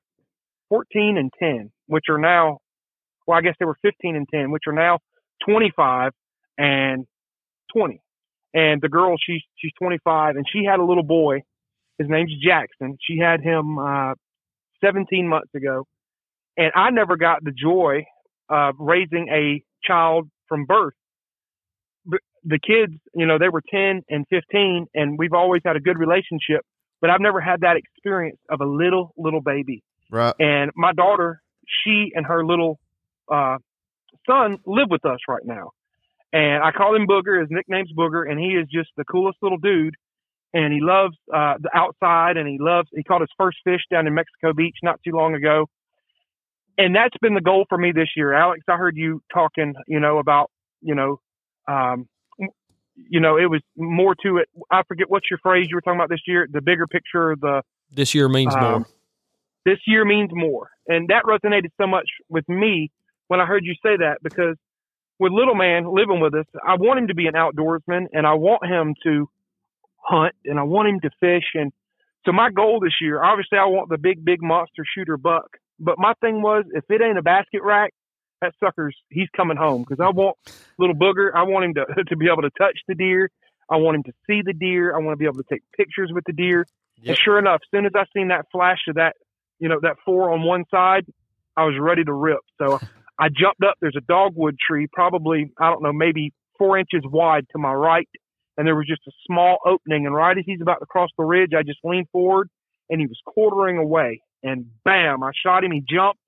14 0.69 1.17
and 1.17 1.31
10, 1.39 1.71
which 1.87 2.05
are 2.09 2.17
now 2.17 2.59
well, 3.27 3.37
I 3.37 3.41
guess 3.41 3.55
they 3.59 3.65
were 3.65 3.77
15 3.81 4.15
and 4.15 4.27
10, 4.33 4.51
which 4.51 4.63
are 4.67 4.73
now 4.73 4.99
25 5.47 6.11
and 6.57 7.05
20. 7.75 8.01
And 8.55 8.81
the 8.81 8.87
girl, 8.87 9.17
she's 9.19 9.41
she's 9.57 9.73
25, 9.77 10.37
and 10.37 10.45
she 10.51 10.63
had 10.63 10.79
a 10.79 10.83
little 10.83 11.03
boy. 11.03 11.43
His 11.99 12.07
name's 12.09 12.31
Jackson. 12.41 12.97
She 13.05 13.19
had 13.19 13.41
him 13.41 13.77
uh, 13.77 14.13
17 14.83 15.27
months 15.27 15.53
ago, 15.53 15.85
and 16.57 16.71
I 16.73 16.89
never 16.89 17.17
got 17.17 17.43
the 17.43 17.51
joy 17.51 18.05
of 18.49 18.75
raising 18.79 19.27
a 19.29 19.61
child 19.83 20.29
from 20.47 20.65
birth. 20.65 20.93
But 22.05 22.21
The 22.45 22.59
kids, 22.59 22.93
you 23.13 23.25
know, 23.25 23.37
they 23.37 23.49
were 23.49 23.61
10 23.69 24.03
and 24.09 24.25
15, 24.29 24.87
and 24.93 25.19
we've 25.19 25.33
always 25.33 25.61
had 25.65 25.75
a 25.75 25.81
good 25.81 25.97
relationship. 25.97 26.61
But 27.01 27.09
I've 27.09 27.21
never 27.21 27.41
had 27.41 27.61
that 27.61 27.75
experience 27.75 28.39
of 28.49 28.61
a 28.61 28.65
little 28.65 29.13
little 29.17 29.41
baby. 29.41 29.83
right. 30.09 30.33
And 30.39 30.71
my 30.75 30.93
daughter, 30.93 31.41
she 31.83 32.11
and 32.15 32.25
her 32.25 32.45
little 32.45 32.79
uh, 33.29 33.57
son 34.25 34.59
live 34.65 34.87
with 34.89 35.05
us 35.05 35.19
right 35.27 35.43
now. 35.43 35.71
And 36.33 36.63
I 36.63 36.71
call 36.71 36.95
him 36.95 37.07
Booger. 37.07 37.39
His 37.39 37.49
nickname's 37.49 37.91
Booger, 37.93 38.29
and 38.29 38.39
he 38.39 38.47
is 38.47 38.67
just 38.71 38.89
the 38.97 39.05
coolest 39.05 39.37
little 39.41 39.57
dude. 39.57 39.95
And 40.53 40.73
he 40.73 40.79
loves 40.81 41.15
uh, 41.33 41.55
the 41.59 41.69
outside, 41.73 42.37
and 42.37 42.47
he 42.47 42.57
loves. 42.59 42.87
He 42.93 43.03
caught 43.03 43.21
his 43.21 43.29
first 43.37 43.57
fish 43.63 43.81
down 43.91 44.07
in 44.07 44.13
Mexico 44.13 44.53
Beach 44.53 44.77
not 44.83 44.99
too 45.05 45.13
long 45.15 45.35
ago. 45.35 45.65
And 46.77 46.95
that's 46.95 47.15
been 47.21 47.35
the 47.35 47.41
goal 47.41 47.65
for 47.69 47.77
me 47.77 47.91
this 47.93 48.09
year, 48.15 48.33
Alex. 48.33 48.61
I 48.67 48.75
heard 48.75 48.97
you 48.97 49.21
talking, 49.33 49.75
you 49.87 49.99
know, 49.99 50.17
about, 50.17 50.51
you 50.81 50.95
know, 50.95 51.19
um, 51.67 52.07
you 52.95 53.19
know, 53.19 53.37
it 53.37 53.49
was 53.49 53.61
more 53.75 54.15
to 54.23 54.37
it. 54.37 54.49
I 54.71 54.83
forget 54.87 55.09
what's 55.09 55.29
your 55.29 55.39
phrase 55.41 55.67
you 55.69 55.75
were 55.75 55.81
talking 55.81 55.99
about 55.99 56.09
this 56.09 56.21
year. 56.27 56.47
The 56.49 56.61
bigger 56.61 56.87
picture, 56.87 57.35
the 57.39 57.61
This 57.93 58.13
year 58.15 58.29
means 58.29 58.53
um, 58.55 58.61
more. 58.61 58.85
this 59.65 59.79
year 59.87 60.05
means 60.05 60.31
more. 60.33 60.69
And 60.87 61.09
that 61.09 61.23
resonated 61.23 61.69
so 61.79 61.87
much 61.87 62.07
with 62.29 62.47
me 62.47 62.91
when 63.27 63.41
I 63.41 63.45
heard 63.45 63.65
you 63.65 63.73
say 63.83 63.97
that 63.97 64.17
because 64.23 64.55
with 65.19 65.31
little 65.31 65.55
man 65.55 65.85
living 65.93 66.19
with 66.19 66.33
us, 66.33 66.45
I 66.65 66.75
want 66.75 66.99
him 66.99 67.07
to 67.07 67.15
be 67.15 67.27
an 67.27 67.33
outdoorsman 67.33 68.07
and 68.11 68.27
I 68.27 68.33
want 68.33 68.65
him 68.65 68.95
to 69.03 69.29
hunt 69.97 70.35
and 70.45 70.59
I 70.59 70.63
want 70.63 70.89
him 70.89 70.99
to 71.01 71.09
fish. 71.19 71.45
And 71.53 71.71
So 72.25 72.31
my 72.31 72.49
goal 72.51 72.79
this 72.79 72.95
year, 73.01 73.23
obviously, 73.23 73.57
I 73.57 73.65
want 73.65 73.89
the 73.89 73.97
big, 73.97 74.23
big 74.23 74.41
monster 74.41 74.83
shooter 74.95 75.17
buck. 75.17 75.57
But 75.79 75.97
my 75.97 76.13
thing 76.21 76.41
was, 76.41 76.65
if 76.73 76.83
it 76.89 77.01
ain't 77.01 77.17
a 77.17 77.23
basket 77.23 77.61
rack, 77.63 77.93
that 78.41 78.53
sucker's 78.59 78.95
he's 79.09 79.29
coming 79.35 79.57
home 79.57 79.83
because 79.83 79.99
I 79.99 80.09
want 80.09 80.37
little 80.77 80.95
booger. 80.95 81.31
I 81.33 81.43
want 81.43 81.65
him 81.65 81.73
to 81.75 82.03
to 82.09 82.15
be 82.15 82.27
able 82.27 82.43
to 82.43 82.51
touch 82.57 82.79
the 82.87 82.95
deer. 82.95 83.29
I 83.69 83.77
want 83.77 83.95
him 83.95 84.03
to 84.03 84.13
see 84.27 84.41
the 84.45 84.53
deer. 84.53 84.95
I 84.95 84.99
want 84.99 85.13
to 85.13 85.17
be 85.17 85.25
able 85.25 85.41
to 85.41 85.49
take 85.49 85.63
pictures 85.75 86.11
with 86.13 86.23
the 86.25 86.33
deer. 86.33 86.67
Yep. 86.97 87.07
And 87.07 87.17
sure 87.17 87.39
enough, 87.39 87.61
as 87.63 87.69
soon 87.71 87.85
as 87.85 87.93
I 87.95 88.05
seen 88.15 88.27
that 88.29 88.45
flash 88.51 88.79
of 88.87 88.95
that, 88.95 89.15
you 89.59 89.69
know, 89.69 89.79
that 89.81 89.97
four 90.05 90.31
on 90.31 90.43
one 90.43 90.65
side, 90.69 91.05
I 91.57 91.63
was 91.65 91.75
ready 91.79 92.03
to 92.03 92.13
rip. 92.13 92.41
So 92.57 92.79
I 93.19 93.29
jumped 93.29 93.63
up. 93.63 93.75
There's 93.81 93.95
a 93.97 94.01
dogwood 94.01 94.57
tree, 94.59 94.87
probably 94.91 95.51
I 95.59 95.69
don't 95.69 95.83
know, 95.83 95.93
maybe 95.93 96.33
four 96.57 96.77
inches 96.77 97.01
wide 97.05 97.45
to 97.51 97.59
my 97.59 97.73
right, 97.73 98.09
and 98.57 98.67
there 98.67 98.75
was 98.75 98.87
just 98.87 99.01
a 99.07 99.11
small 99.25 99.57
opening. 99.65 100.05
And 100.05 100.15
right 100.15 100.37
as 100.37 100.43
he's 100.45 100.61
about 100.61 100.79
to 100.79 100.85
cross 100.85 101.09
the 101.17 101.23
ridge, 101.23 101.51
I 101.57 101.63
just 101.63 101.79
leaned 101.83 102.09
forward, 102.11 102.49
and 102.89 102.99
he 102.99 103.07
was 103.07 103.19
quartering 103.25 103.77
away. 103.77 104.21
And 104.43 104.67
bam, 104.83 105.23
I 105.23 105.31
shot 105.43 105.63
him. 105.63 105.71
He 105.71 105.81
jumped. 105.81 106.19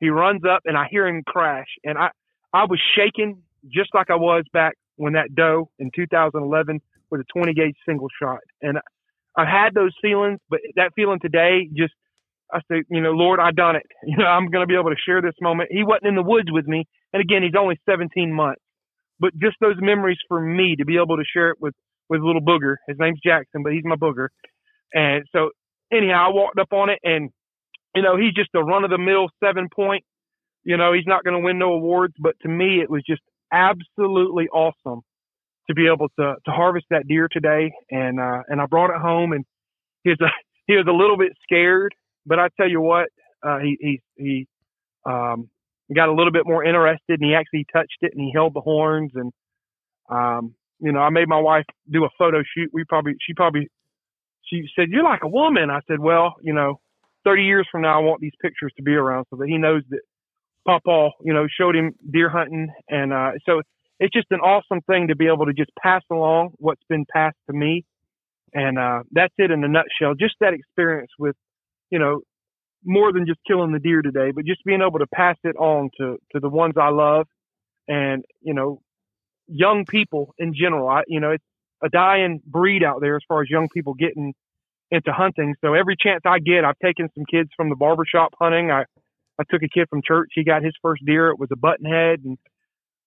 He 0.00 0.10
runs 0.10 0.42
up, 0.48 0.62
and 0.64 0.76
I 0.76 0.86
hear 0.90 1.06
him 1.06 1.22
crash. 1.26 1.68
And 1.84 1.98
I, 1.98 2.10
I 2.52 2.64
was 2.64 2.80
shaking 2.96 3.42
just 3.68 3.90
like 3.94 4.10
I 4.10 4.16
was 4.16 4.44
back 4.52 4.74
when 4.96 5.14
that 5.14 5.34
doe 5.34 5.70
in 5.78 5.90
2011 5.94 6.80
with 7.10 7.20
a 7.20 7.24
20 7.32 7.54
gauge 7.54 7.76
single 7.86 8.08
shot. 8.20 8.40
And 8.62 8.78
I've 9.36 9.48
had 9.48 9.74
those 9.74 9.92
feelings, 10.02 10.40
but 10.50 10.60
that 10.76 10.92
feeling 10.94 11.20
today 11.20 11.68
just 11.76 11.94
I 12.52 12.60
said, 12.68 12.84
you 12.88 13.00
know, 13.00 13.10
Lord, 13.10 13.40
I 13.40 13.50
done 13.50 13.76
it. 13.76 13.86
You 14.06 14.16
know, 14.16 14.26
I'm 14.26 14.48
going 14.48 14.62
to 14.62 14.66
be 14.66 14.78
able 14.78 14.90
to 14.90 14.96
share 15.04 15.20
this 15.20 15.34
moment. 15.40 15.70
He 15.70 15.84
wasn't 15.84 16.06
in 16.06 16.14
the 16.14 16.22
woods 16.22 16.50
with 16.50 16.66
me, 16.66 16.86
and 17.12 17.20
again, 17.20 17.42
he's 17.42 17.58
only 17.58 17.78
17 17.88 18.32
months. 18.32 18.62
But 19.20 19.32
just 19.36 19.56
those 19.60 19.76
memories 19.80 20.18
for 20.28 20.40
me 20.40 20.76
to 20.76 20.84
be 20.84 20.96
able 20.96 21.16
to 21.16 21.24
share 21.24 21.50
it 21.50 21.58
with 21.60 21.74
with 22.08 22.22
little 22.22 22.40
booger. 22.40 22.76
His 22.86 22.96
name's 22.98 23.20
Jackson, 23.24 23.62
but 23.62 23.72
he's 23.72 23.84
my 23.84 23.96
booger. 23.96 24.28
And 24.94 25.24
so, 25.32 25.50
anyhow, 25.92 26.28
I 26.28 26.32
walked 26.32 26.58
up 26.58 26.72
on 26.72 26.88
it, 26.88 26.98
and 27.02 27.30
you 27.94 28.02
know, 28.02 28.16
he's 28.16 28.32
just 28.32 28.50
a 28.54 28.62
run 28.62 28.84
of 28.84 28.90
the 28.90 28.98
mill 28.98 29.28
seven 29.42 29.68
point. 29.74 30.04
You 30.64 30.76
know, 30.76 30.92
he's 30.92 31.06
not 31.06 31.24
going 31.24 31.34
to 31.34 31.44
win 31.44 31.58
no 31.58 31.72
awards, 31.72 32.14
but 32.18 32.34
to 32.42 32.48
me, 32.48 32.80
it 32.80 32.90
was 32.90 33.02
just 33.06 33.22
absolutely 33.52 34.48
awesome 34.48 35.00
to 35.68 35.74
be 35.74 35.86
able 35.86 36.08
to 36.18 36.34
to 36.44 36.50
harvest 36.50 36.86
that 36.90 37.06
deer 37.06 37.28
today. 37.30 37.72
And 37.90 38.20
uh, 38.20 38.42
and 38.48 38.60
I 38.60 38.66
brought 38.66 38.94
it 38.94 39.00
home, 39.00 39.32
and 39.32 39.44
he 40.04 40.10
was 40.10 40.20
a, 40.20 40.30
he 40.66 40.74
was 40.74 40.86
a 40.88 40.92
little 40.92 41.16
bit 41.16 41.32
scared, 41.42 41.94
but 42.28 42.38
I 42.38 42.48
tell 42.56 42.68
you 42.68 42.80
what, 42.80 43.08
uh, 43.42 43.58
he 43.58 43.76
he 43.80 44.00
he 44.16 44.48
um, 45.04 45.48
got 45.94 46.08
a 46.08 46.12
little 46.12 46.32
bit 46.32 46.46
more 46.46 46.64
interested, 46.64 47.20
and 47.20 47.24
he 47.24 47.34
actually 47.34 47.66
touched 47.72 47.98
it, 48.02 48.12
and 48.14 48.20
he 48.20 48.32
held 48.34 48.54
the 48.54 48.60
horns, 48.60 49.12
and 49.14 49.32
um, 50.10 50.54
you 50.80 50.92
know, 50.92 51.00
I 51.00 51.10
made 51.10 51.28
my 51.28 51.40
wife 51.40 51.64
do 51.90 52.04
a 52.04 52.10
photo 52.18 52.42
shoot. 52.54 52.70
We 52.72 52.84
probably 52.84 53.14
she 53.26 53.34
probably 53.34 53.68
she 54.44 54.64
said, 54.76 54.88
"You're 54.90 55.04
like 55.04 55.24
a 55.24 55.28
woman." 55.28 55.70
I 55.70 55.80
said, 55.88 55.98
"Well, 56.00 56.36
you 56.42 56.52
know." 56.52 56.80
30 57.24 57.42
years 57.42 57.68
from 57.70 57.82
now, 57.82 57.98
I 57.98 58.02
want 58.02 58.20
these 58.22 58.32
pictures 58.40 58.72
to 58.76 58.82
be 58.82 58.94
around 58.94 59.26
so 59.28 59.36
that 59.36 59.48
he 59.48 59.58
knows 59.58 59.82
that 59.90 60.00
Papa, 60.68 61.10
you 61.24 61.32
know, 61.32 61.46
showed 61.48 61.74
him 61.74 61.94
deer 62.10 62.28
hunting. 62.28 62.68
And 62.88 63.12
uh, 63.12 63.32
so 63.44 63.62
it's 63.98 64.12
just 64.12 64.26
an 64.30 64.40
awesome 64.40 64.80
thing 64.82 65.08
to 65.08 65.16
be 65.16 65.26
able 65.26 65.46
to 65.46 65.52
just 65.52 65.70
pass 65.82 66.02
along 66.10 66.50
what's 66.56 66.82
been 66.88 67.06
passed 67.12 67.38
to 67.50 67.56
me. 67.56 67.84
And 68.54 68.78
uh, 68.78 69.02
that's 69.10 69.34
it 69.38 69.50
in 69.50 69.64
a 69.64 69.68
nutshell. 69.68 70.14
Just 70.18 70.36
that 70.40 70.54
experience 70.54 71.10
with, 71.18 71.36
you 71.90 71.98
know, 71.98 72.20
more 72.84 73.12
than 73.12 73.26
just 73.26 73.40
killing 73.46 73.72
the 73.72 73.78
deer 73.78 74.02
today, 74.02 74.30
but 74.30 74.44
just 74.44 74.64
being 74.64 74.80
able 74.82 74.98
to 75.00 75.06
pass 75.06 75.36
it 75.44 75.56
on 75.56 75.90
to, 75.98 76.16
to 76.32 76.40
the 76.40 76.48
ones 76.48 76.74
I 76.80 76.90
love 76.90 77.26
and, 77.88 78.24
you 78.40 78.54
know, 78.54 78.80
young 79.48 79.84
people 79.84 80.34
in 80.38 80.54
general. 80.54 80.88
I, 80.88 81.02
you 81.08 81.20
know, 81.20 81.30
it's 81.32 81.44
a 81.82 81.88
dying 81.88 82.40
breed 82.46 82.84
out 82.84 83.00
there 83.00 83.16
as 83.16 83.22
far 83.26 83.42
as 83.42 83.50
young 83.50 83.68
people 83.74 83.94
getting 83.94 84.34
into 84.90 85.12
hunting. 85.12 85.54
So 85.60 85.74
every 85.74 85.96
chance 86.00 86.22
I 86.24 86.38
get, 86.38 86.64
I've 86.64 86.78
taken 86.82 87.08
some 87.14 87.24
kids 87.30 87.50
from 87.56 87.68
the 87.68 87.76
barbershop 87.76 88.30
hunting. 88.40 88.70
I, 88.70 88.84
I 89.38 89.44
took 89.50 89.62
a 89.62 89.68
kid 89.68 89.88
from 89.90 90.00
church. 90.06 90.30
He 90.34 90.44
got 90.44 90.62
his 90.62 90.74
first 90.82 91.04
deer. 91.04 91.28
It 91.30 91.38
was 91.38 91.48
a 91.52 91.56
buttonhead 91.56 92.20
and, 92.24 92.38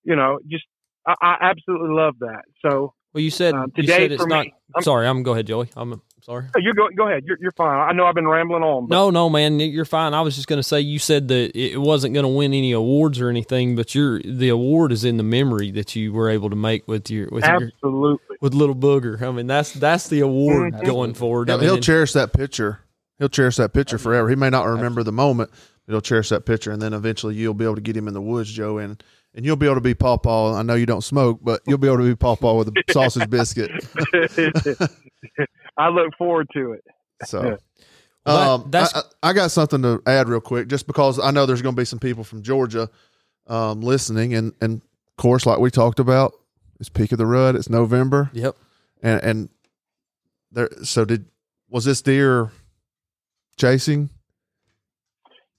you 0.04 0.16
know, 0.16 0.40
just, 0.48 0.66
I, 1.08 1.16
I 1.22 1.38
absolutely 1.42 1.96
love 1.96 2.16
that. 2.20 2.44
So 2.64 2.94
Well, 3.14 3.22
you 3.22 3.30
said 3.32 3.56
Um, 3.56 3.72
you 3.76 3.88
said 3.88 4.12
it's 4.12 4.26
not. 4.26 4.46
me, 4.46 4.54
I'm- 4.76 4.84
sorry, 4.84 5.08
I'm 5.08 5.24
go 5.24 5.32
ahead, 5.34 5.48
Joey. 5.48 5.70
I'm 5.76 6.02
sorry. 6.22 6.46
oh, 6.56 6.60
you 6.60 6.74
go, 6.74 6.88
go 6.96 7.08
ahead. 7.08 7.24
You're, 7.26 7.38
you're 7.42 7.52
fine. 7.52 7.80
I 7.80 7.92
know 7.94 8.06
I've 8.06 8.16
been 8.16 8.28
rambling 8.28 8.64
on, 8.64 8.88
but 8.88 8.96
No, 8.96 9.10
no, 9.10 9.30
man, 9.30 9.60
you're 9.60 9.86
fine. 9.86 10.14
I 10.14 10.22
was 10.22 10.36
just 10.36 10.48
going 10.48 10.58
to 10.60 10.64
say 10.64 10.80
you 10.82 11.00
said 11.00 11.28
that 11.30 11.52
it 11.58 11.78
wasn't 11.78 12.14
going 12.14 12.24
to 12.24 12.30
win 12.30 12.54
any 12.54 12.72
awards 12.72 13.20
or 13.20 13.30
anything, 13.30 13.76
but 13.76 13.94
your 13.96 14.22
the 14.22 14.50
award 14.50 14.92
is 14.92 15.04
in 15.04 15.18
the 15.18 15.24
memory 15.24 15.72
that 15.72 15.96
you 15.96 16.14
were 16.14 16.30
able 16.30 16.50
to 16.50 16.56
make 16.56 16.88
with 16.88 17.10
your 17.10 17.28
with 17.32 17.44
your 17.46 17.64
absolutely. 17.64 18.38
with 18.42 18.54
little 18.54 18.76
booger. 18.76 19.22
I 19.22 19.32
mean, 19.32 19.48
that's 19.48 19.72
that's 19.74 20.08
the 20.10 20.20
award 20.22 20.74
Mhm. 20.74 20.86
going 20.86 21.14
forward. 21.14 21.50
I 21.50 21.54
He'll, 21.54 21.60
mean, 21.60 21.66
he'll 21.68 21.76
and- 21.76 21.84
cherish 21.84 22.14
that 22.14 22.34
picture. 22.34 22.80
He'll 23.20 23.30
cherish 23.30 23.58
that 23.58 23.74
picture 23.74 23.98
forever. 24.00 24.30
He 24.30 24.36
may 24.36 24.50
not 24.50 24.66
remember 24.66 25.04
the 25.04 25.12
moment, 25.12 25.52
but 25.86 25.94
he'll 25.94 26.02
cherish 26.02 26.30
that 26.30 26.46
picture, 26.46 26.72
and 26.72 26.82
then 26.82 26.94
eventually 26.94 27.36
you'll 27.36 27.54
be 27.54 27.66
able 27.66 27.76
to 27.76 27.82
get 27.82 27.96
him 27.96 28.08
in 28.08 28.14
the 28.16 28.22
woods, 28.22 28.52
Joe, 28.52 28.78
and 28.80 29.02
and 29.34 29.46
you'll 29.46 29.56
be 29.56 29.66
able 29.66 29.76
to 29.76 29.82
be 29.82 29.94
Pawpaw. 29.94 30.56
I 30.56 30.62
know 30.64 30.74
you 30.74 30.86
don't 30.86 31.04
smoke, 31.04 31.40
but 31.42 31.62
you'll 31.66 31.78
be 31.78 31.88
able 31.88 32.00
to 32.00 32.04
be 32.04 32.16
Pawpaw 32.16 32.56
with 32.56 32.68
a 32.70 32.84
sausage 32.92 33.30
biscuit. 33.30 33.72
I 35.78 35.90
look 35.90 36.14
forward 36.18 36.48
to 36.54 36.74
it. 36.74 36.84
So. 37.26 37.58
Well, 38.26 38.54
um, 38.56 38.72
that's- 38.72 38.94
I, 38.96 39.00
I 39.28 39.30
I 39.30 39.34
got 39.34 39.52
something 39.52 39.82
to 39.82 40.02
add 40.06 40.28
real 40.30 40.42
quick, 40.42 40.68
just 40.68 40.86
because 40.88 41.20
I 41.20 41.32
know 41.32 41.46
there's 41.46 41.62
going 41.62 41.76
to 41.76 41.80
be 41.82 41.86
some 41.86 42.00
people 42.00 42.24
from 42.24 42.42
Georgia 42.44 42.90
um, 43.48 43.82
listening, 43.82 44.34
and 44.36 44.54
and 44.62 44.82
of 44.82 45.16
course, 45.18 45.46
like 45.46 45.60
we 45.60 45.72
talked 45.72 46.00
about, 46.00 46.34
it's 46.80 46.90
peak 46.90 47.12
of 47.12 47.18
the 47.18 47.26
rut. 47.26 47.56
It's 47.56 47.70
November, 47.70 48.30
Yep. 48.34 48.56
and 49.02 49.24
and 49.24 49.50
there. 50.52 50.70
So 50.84 51.04
did 51.06 51.26
was 51.70 51.86
this 51.86 52.02
deer 52.04 52.52
chasing, 53.58 54.10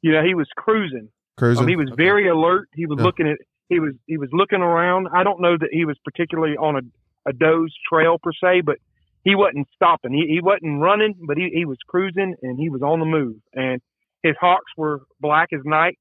You 0.03 0.13
know, 0.13 0.23
he 0.25 0.35
was 0.35 0.49
cruising. 0.57 1.09
cruising? 1.37 1.65
Um, 1.65 1.69
he 1.69 1.77
was 1.77 1.91
very 1.97 2.29
alert. 2.29 2.69
He 2.75 2.87
was 2.87 2.99
Yeah. 2.99 3.05
looking 3.05 3.29
at. 3.29 3.39
He 3.69 3.81
was 3.81 3.95
he 4.07 4.19
was 4.19 4.29
looking 4.33 4.61
around. 4.61 5.09
I 5.13 5.25
don't 5.25 5.41
know 5.41 5.57
that 5.57 5.71
he 5.73 5.85
was 5.85 5.97
particularly 6.05 6.57
on 6.57 6.77
a 6.77 6.81
a 7.29 7.33
doe's 7.33 7.73
trail 7.89 8.19
per 8.23 8.33
se, 8.33 8.63
but 8.63 8.79
he 9.25 9.35
wasn't 9.35 9.69
stopping. 9.75 10.13
He 10.13 10.27
he 10.29 10.41
wasn't 10.41 10.81
running, 10.81 11.15
but 11.27 11.37
he 11.37 11.51
he 11.53 11.65
was 11.65 11.79
cruising 11.87 12.35
and 12.43 12.59
he 12.59 12.69
was 12.71 12.83
on 12.83 12.99
the 13.01 13.07
move. 13.07 13.37
And 13.55 13.81
his 14.23 14.35
hocks 14.41 14.71
were 14.77 15.03
black 15.21 15.49
as 15.53 15.61
night, 15.65 15.99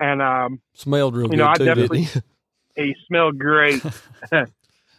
and 0.00 0.20
um, 0.22 0.60
Smelled 0.74 1.14
real 1.16 1.24
You 1.26 1.30
good 1.30 1.36
know, 1.38 1.48
I 1.48 1.54
too, 1.54 1.64
didn't 1.64 1.78
definitely- 1.88 2.02
he? 2.04 2.20
he 2.84 2.94
smelled 3.06 3.38
great. 3.38 3.82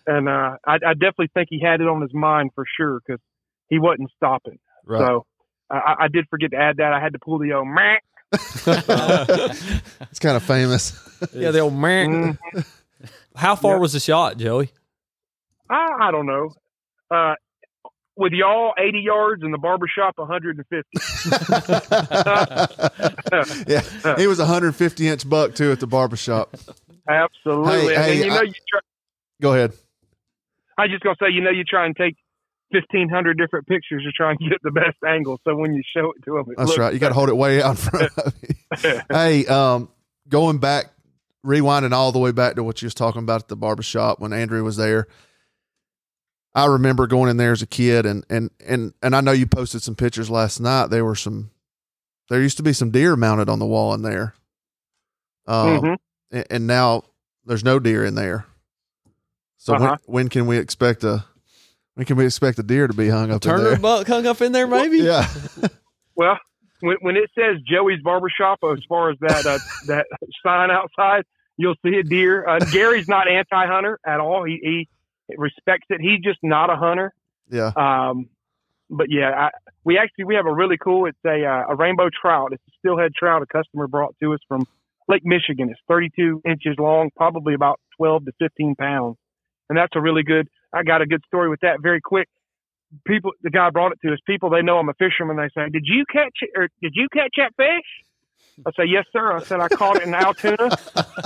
and 0.07 0.27
uh, 0.29 0.57
I, 0.65 0.73
I 0.75 0.93
definitely 0.93 1.31
think 1.33 1.47
he 1.49 1.59
had 1.61 1.81
it 1.81 1.87
on 1.87 2.01
his 2.01 2.13
mind 2.13 2.51
for 2.55 2.65
sure 2.77 2.99
because 3.05 3.21
he 3.69 3.79
wasn't 3.79 4.11
stopping. 4.15 4.59
right. 4.85 4.99
So 4.99 5.25
I, 5.69 5.95
I 6.01 6.07
did 6.09 6.25
forget 6.29 6.51
to 6.51 6.57
add 6.57 6.77
that. 6.77 6.93
I 6.93 6.99
had 6.99 7.13
to 7.13 7.19
pull 7.19 7.39
the 7.39 7.53
old 7.53 7.67
meh. 7.67 7.97
it's 10.09 10.19
kind 10.19 10.35
of 10.35 10.43
famous. 10.43 10.93
yeah, 11.33 11.51
the 11.51 11.59
old 11.59 11.73
man. 11.73 12.37
Mm, 12.53 12.65
How 13.35 13.55
far 13.55 13.75
Yeah. 13.75 13.79
was 13.79 13.93
the 13.93 13.99
shot, 13.99 14.37
Joey? 14.37 14.69
I, 15.69 15.89
I 16.01 16.11
don't 16.11 16.25
know. 16.25 16.51
Uh, 17.13 17.35
with 18.15 18.31
y'all, 18.33 18.73
80 18.77 18.99
yards, 18.99 19.41
and 19.43 19.51
the 19.53 19.57
barbershop, 19.57 20.17
150. 20.17 20.87
yeah, 23.67 24.15
he 24.17 24.27
was 24.27 24.39
a 24.39 24.43
150 24.43 25.07
inch 25.07 25.27
buck 25.27 25.55
too 25.55 25.71
at 25.71 25.79
the 25.79 25.87
barbershop. 25.87 26.55
Absolutely. 27.07 27.93
Hey, 27.93 27.95
and 27.95 28.05
hey, 28.05 28.17
you 28.23 28.29
know, 28.29 28.35
I- 28.37 28.43
you 28.43 28.53
try, 28.69 28.79
Go 29.41 29.53
ahead. 29.53 29.73
I 30.77 30.87
just 30.87 31.03
gonna 31.03 31.15
say, 31.19 31.29
you 31.31 31.41
know, 31.41 31.49
you 31.51 31.63
try 31.63 31.85
and 31.85 31.95
take 31.95 32.15
1,500 32.71 33.37
different 33.37 33.67
pictures 33.67 34.03
to 34.03 34.11
try 34.11 34.31
and 34.31 34.39
get 34.39 34.61
the 34.63 34.71
best 34.71 34.97
angle. 35.07 35.39
So 35.43 35.55
when 35.55 35.73
you 35.73 35.83
show 35.95 36.11
it 36.15 36.23
to 36.25 36.33
them, 36.33 36.45
it 36.51 36.57
That's 36.57 36.77
right. 36.77 36.93
You 36.93 36.99
got 36.99 37.09
to 37.09 37.13
hold 37.13 37.29
it 37.29 37.37
way 37.37 37.61
out 37.61 37.77
front 37.77 38.09
of 38.17 38.33
hey, 39.11 39.45
um, 39.45 39.89
going 40.27 40.57
back, 40.57 40.87
rewinding 41.45 41.91
all 41.91 42.11
the 42.11 42.19
way 42.19 42.31
back 42.31 42.55
to 42.55 42.63
what 42.63 42.81
you 42.81 42.87
was 42.87 42.95
talking 42.95 43.21
about 43.21 43.41
at 43.43 43.47
the 43.49 43.55
barbershop 43.55 44.19
when 44.19 44.33
Andrew 44.33 44.63
was 44.63 44.77
there. 44.77 45.07
I 46.55 46.65
remember 46.67 47.07
going 47.07 47.29
in 47.29 47.37
there 47.37 47.51
as 47.51 47.61
a 47.61 47.67
kid, 47.67 48.05
and 48.05 48.25
and 48.29 48.51
and 48.65 48.93
and 49.01 49.15
I 49.15 49.21
know 49.21 49.31
you 49.31 49.47
posted 49.47 49.81
some 49.81 49.95
pictures 49.95 50.29
last 50.29 50.59
night. 50.59 50.87
There 50.91 51.03
were 51.05 51.15
some, 51.15 51.49
there 52.29 52.41
used 52.41 52.57
to 52.57 52.63
be 52.63 52.73
some 52.73 52.91
deer 52.91 53.15
mounted 53.15 53.49
on 53.49 53.59
the 53.59 53.65
wall 53.65 53.93
in 53.93 54.01
there, 54.03 54.35
um, 55.47 55.79
Mhm. 55.81 55.97
and, 56.31 56.45
and 56.49 56.67
now 56.67 57.03
there's 57.45 57.63
no 57.63 57.79
deer 57.79 58.05
in 58.05 58.15
there. 58.15 58.45
So 59.57 59.73
Uh-huh. 59.75 59.97
when 60.05 60.15
when 60.25 60.29
can 60.29 60.45
we 60.45 60.57
expect 60.57 61.03
a 61.03 61.25
when 61.95 62.05
can 62.05 62.17
we 62.17 62.25
expect 62.25 62.59
a 62.59 62.63
deer 62.63 62.87
to 62.87 62.93
be 62.93 63.09
hung 63.09 63.29
up 63.31 63.35
in 63.35 63.39
Turner 63.51 63.63
there? 63.69 63.77
buck 63.79 64.07
hung 64.07 64.25
up 64.27 64.41
in 64.41 64.51
there, 64.51 64.67
maybe. 64.67 64.97
Yeah, 64.99 65.27
Well, 66.15 66.37
when, 66.81 66.97
when 67.01 67.15
it 67.17 67.31
says 67.33 67.57
Joey's 67.67 68.01
Barbershop, 68.03 68.59
as 68.63 68.83
far 68.87 69.09
as 69.09 69.17
that 69.21 69.45
uh, 69.47 69.57
that 69.87 70.05
sign 70.45 70.69
outside, 70.69 71.23
you'll 71.57 71.75
see 71.83 71.95
a 71.97 72.03
deer. 72.03 72.47
Uh, 72.47 72.59
Gary's 72.59 73.07
not 73.07 73.27
anti-hunter 73.27 73.99
at 74.05 74.19
all. 74.19 74.43
He, 74.43 74.59
he 74.61 74.89
respects 75.37 75.87
it. 75.89 76.01
He's 76.01 76.21
just 76.21 76.39
not 76.43 76.69
a 76.69 76.75
hunter. 76.75 77.13
yeah. 77.49 77.71
Um, 77.75 78.29
but 78.89 79.07
yeah, 79.09 79.29
I, 79.29 79.49
we 79.83 79.97
actually 79.97 80.25
we 80.25 80.35
have 80.35 80.45
a 80.45 80.53
really 80.53 80.77
cool. 80.77 81.05
It's 81.07 81.17
a 81.25 81.45
uh, 81.45 81.65
a 81.69 81.75
rainbow 81.75 82.09
trout. 82.09 82.53
It's 82.53 82.63
a 82.67 82.71
steelhead 82.79 83.13
trout. 83.15 83.41
A 83.41 83.45
customer 83.45 83.87
brought 83.87 84.15
to 84.21 84.33
us 84.33 84.39
from 84.47 84.67
Lake 85.07 85.25
Michigan. 85.25 85.69
It's 85.69 85.79
32 85.87 86.41
inches 86.45 86.75
long, 86.77 87.09
probably 87.15 87.53
about 87.53 87.79
12 87.97 88.25
to 88.25 88.31
15 88.39 88.75
pounds, 88.75 89.17
and 89.69 89.77
that's 89.77 89.95
a 89.95 90.01
really 90.01 90.23
good. 90.23 90.47
I 90.73 90.83
got 90.83 91.01
a 91.01 91.05
good 91.05 91.23
story 91.25 91.49
with 91.49 91.61
that. 91.61 91.81
Very 91.81 92.01
quick. 92.01 92.27
people, 93.07 93.31
the 93.41 93.49
guy 93.49 93.69
brought 93.69 93.93
it 93.93 93.99
to 94.05 94.13
us. 94.13 94.19
People 94.27 94.49
they 94.49 94.61
know 94.61 94.77
I'm 94.77 94.89
a 94.89 94.93
fisherman. 94.93 95.37
They 95.37 95.49
say, 95.55 95.69
"Did 95.69 95.85
you 95.85 96.05
catch 96.11 96.37
it? 96.41 96.51
Or 96.55 96.67
did 96.81 96.93
you 96.95 97.07
catch 97.11 97.33
that 97.37 97.53
fish?" 97.55 98.02
I 98.65 98.71
say, 98.77 98.83
"Yes, 98.87 99.05
sir." 99.11 99.33
I 99.33 99.41
said, 99.43 99.59
"I 99.59 99.67
caught 99.67 99.97
it 99.97 100.03
in 100.03 100.11
Allatoona. 100.11 100.69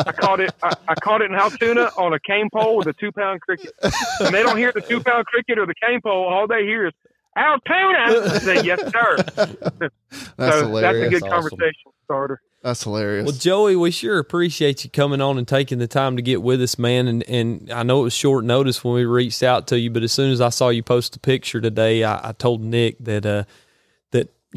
I 0.07 0.11
caught 0.13 0.39
it. 0.39 0.53
I, 0.63 0.73
I 0.87 0.95
caught 0.95 1.21
it 1.21 1.29
in 1.31 1.37
Allatoona 1.37 1.91
on 1.97 2.13
a 2.13 2.19
cane 2.19 2.49
pole 2.53 2.77
with 2.77 2.87
a 2.87 2.93
two 2.93 3.11
pound 3.11 3.41
cricket." 3.41 3.71
And 4.19 4.33
they 4.33 4.43
don't 4.43 4.57
hear 4.57 4.71
the 4.73 4.81
two 4.81 5.01
pound 5.01 5.25
cricket 5.25 5.59
or 5.59 5.65
the 5.65 5.75
cane 5.81 6.01
pole. 6.01 6.25
All 6.27 6.47
they 6.47 6.63
hear 6.63 6.87
is 6.87 6.93
Allatoona. 7.37 8.27
I 8.29 8.37
say, 8.39 8.63
"Yes, 8.63 8.79
sir." 8.91 9.17
That's 10.37 10.55
so 10.55 10.67
hilarious. 10.67 10.71
that's 10.71 10.95
a 10.97 11.09
good 11.09 11.23
Awesome. 11.23 11.29
conversation 11.49 11.91
starter. 12.05 12.41
That's 12.63 12.83
hilarious. 12.83 13.25
Well, 13.25 13.35
Joey, 13.35 13.75
we 13.75 13.91
sure 13.91 14.17
appreciate 14.19 14.83
you 14.83 14.89
coming 14.89 15.21
on 15.21 15.37
and 15.37 15.47
taking 15.47 15.77
the 15.77 15.87
time 15.87 16.15
to 16.15 16.21
get 16.21 16.41
with 16.41 16.61
us, 16.61 16.79
man. 16.79 17.07
And 17.07 17.23
and 17.29 17.71
I 17.71 17.83
know 17.83 18.01
it 18.01 18.03
was 18.03 18.13
short 18.13 18.45
notice 18.45 18.83
when 18.83 18.93
we 18.95 19.05
reached 19.05 19.43
out 19.43 19.67
to 19.67 19.79
you, 19.79 19.89
but 19.91 20.01
as 20.03 20.11
soon 20.11 20.31
as 20.31 20.41
I 20.41 20.49
saw 20.49 20.69
you 20.69 20.81
post 20.81 21.13
the 21.13 21.19
picture 21.19 21.61
today, 21.61 22.03
I, 22.03 22.29
I 22.29 22.31
told 22.31 22.61
Nick 22.63 22.97
that 22.99 23.25
uh 23.25 23.43
that 23.43 23.47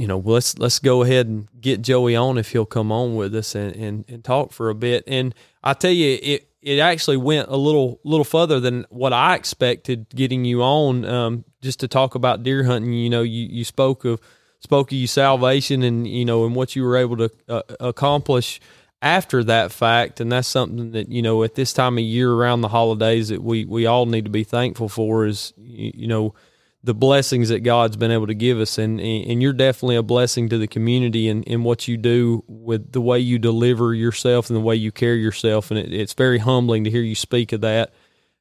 you 0.01 0.07
know 0.07 0.16
let's 0.24 0.57
let's 0.59 0.78
go 0.78 1.03
ahead 1.03 1.26
and 1.26 1.46
get 1.61 1.82
Joey 1.82 2.16
on 2.16 2.38
if 2.38 2.53
he'll 2.53 2.64
come 2.64 2.90
on 2.90 3.16
with 3.16 3.34
us 3.34 3.55
and 3.55 3.76
and, 3.76 4.05
and 4.09 4.24
talk 4.24 4.51
for 4.51 4.70
a 4.70 4.74
bit. 4.74 5.05
And 5.07 5.34
I 5.62 5.74
tell 5.74 5.90
you, 5.90 6.18
it 6.22 6.48
it 6.62 6.78
actually 6.78 7.18
went 7.18 7.51
a 7.51 7.57
little 7.57 8.01
little 8.03 8.24
further 8.24 8.61
than 8.61 8.86
what 8.88 9.12
I 9.12 9.34
expected 9.34 10.09
getting 10.09 10.46
you 10.46 10.62
on 10.62 11.05
um, 11.05 11.44
just 11.61 11.80
to 11.80 11.88
talk 11.88 12.14
about 12.14 12.42
deer 12.42 12.64
hunting. 12.64 12.94
You 12.94 13.11
know, 13.11 13.20
you 13.20 13.44
you 13.44 13.62
spoke 13.62 14.07
of 14.07 14.22
spoke 14.61 14.90
of 14.90 14.96
you 14.96 15.07
salvation 15.07 15.82
and 15.82 16.09
you 16.09 16.24
know 16.24 16.46
and 16.46 16.57
what 16.57 16.74
you 16.74 16.82
were 16.82 16.96
able 16.96 17.18
to 17.18 17.30
uh, 17.51 17.61
accomplish 17.78 18.59
after 19.03 19.44
that 19.44 19.72
fact 19.72 20.20
and 20.20 20.30
that's 20.30 20.46
something 20.46 20.92
that 20.92 21.09
you 21.09 21.22
know 21.22 21.42
at 21.42 21.55
this 21.55 21.72
time 21.72 21.96
of 21.96 22.05
year 22.05 22.34
around 22.34 22.61
the 22.61 22.68
holidays 22.68 23.30
that 23.30 23.42
we 23.42 23.64
we 23.64 23.86
all 23.86 24.05
need 24.05 24.24
to 24.24 24.30
be 24.30 24.44
thankful 24.44 24.90
for 24.90 25.24
is 25.24 25.55
you, 25.57 25.90
you 25.94 26.07
know 26.07 26.34
the 26.83 26.95
blessings 26.95 27.51
that 27.51 27.61
God's 27.61 27.97
been 27.97 28.11
able 28.11 28.26
to 28.26 28.35
give 28.35 28.59
us 28.59 28.78
and 28.78 29.01
and 29.01 29.43
you're 29.43 29.53
definitely 29.53 29.97
a 29.97 30.03
blessing 30.03 30.49
to 30.49 30.59
the 30.59 30.66
community 30.66 31.28
in, 31.28 31.43
in 31.43 31.62
what 31.62 31.87
you 31.87 31.97
do 31.97 32.43
with 32.47 32.93
the 32.93 33.01
way 33.01 33.18
you 33.18 33.39
deliver 33.39 33.95
yourself 33.95 34.49
and 34.49 34.57
the 34.57 34.61
way 34.61 34.74
you 34.74 34.91
carry 34.91 35.20
yourself 35.20 35.70
and 35.70 35.78
it, 35.78 35.93
it's 35.93 36.14
very 36.14 36.39
humbling 36.39 36.85
to 36.85 36.91
hear 36.91 37.03
you 37.03 37.14
speak 37.14 37.53
of 37.53 37.61
that 37.61 37.93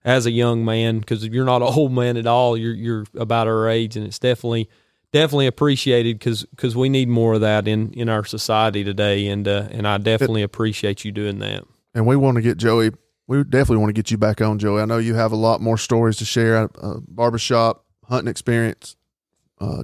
as 0.05 0.25
a 0.25 0.31
young 0.31 0.63
man 0.63 0.99
because 0.99 1.25
you're 1.27 1.45
not 1.45 1.61
an 1.61 1.67
old 1.75 1.91
man 1.91 2.15
at 2.15 2.27
all 2.27 2.55
you're 2.55 2.73
you're 2.73 3.05
about 3.15 3.47
our 3.47 3.67
age 3.67 3.97
and 3.97 4.05
it's 4.05 4.19
definitely 4.19 4.69
definitely 5.11 5.47
appreciated 5.47 6.17
because 6.17 6.45
cause 6.55 6.75
we 6.75 6.87
need 6.87 7.09
more 7.09 7.33
of 7.33 7.41
that 7.41 7.67
in 7.67 7.91
in 7.93 8.07
our 8.07 8.23
society 8.23 8.83
today 8.83 9.27
and 9.27 9.47
uh, 9.47 9.67
and 9.71 9.87
I 9.87 9.97
definitely 9.97 10.43
appreciate 10.43 11.03
you 11.03 11.11
doing 11.11 11.39
that. 11.39 11.63
and 11.93 12.05
we 12.05 12.15
want 12.15 12.35
to 12.35 12.41
get 12.41 12.57
Joey. 12.57 12.91
We 13.27 13.43
definitely 13.43 13.77
want 13.77 13.89
to 13.89 13.93
get 13.93 14.09
you 14.09 14.17
back 14.17 14.41
on, 14.41 14.57
Joey. 14.57 14.81
I 14.81 14.85
know 14.85 14.97
you 14.97 15.13
have 15.13 15.31
a 15.31 15.35
lot 15.35 15.61
more 15.61 15.77
stories 15.77 16.17
to 16.17 16.25
share. 16.25 16.67
Uh, 16.81 16.95
barbershop 17.07 17.85
hunting 18.09 18.29
experience. 18.29 18.95
Uh, 19.61 19.83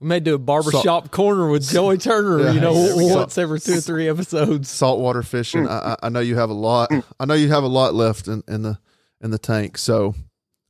We 0.00 0.08
may 0.08 0.20
do 0.20 0.34
a 0.34 0.38
barbershop 0.38 1.10
corner 1.10 1.48
with 1.48 1.68
Joey 1.68 1.98
Turner, 1.98 2.40
Yeah, 2.40 2.52
you 2.52 2.60
know, 2.60 2.74
there 2.74 3.16
once 3.16 3.38
every 3.38 3.60
two 3.60 3.78
or 3.78 3.80
three 3.80 4.08
episodes. 4.08 4.68
saltwater 4.68 5.22
fishing. 5.22 5.66
I, 5.68 5.92
I 5.92 5.96
I 6.04 6.08
know 6.08 6.20
you 6.20 6.36
have 6.36 6.50
a 6.50 6.54
lot. 6.54 6.90
I 7.20 7.24
know 7.24 7.34
you 7.34 7.48
have 7.50 7.62
a 7.64 7.68
lot 7.68 7.94
left 7.94 8.28
in, 8.28 8.42
in 8.48 8.62
the 8.62 8.78
in 9.20 9.30
the 9.30 9.38
tank. 9.38 9.78
So, 9.78 10.14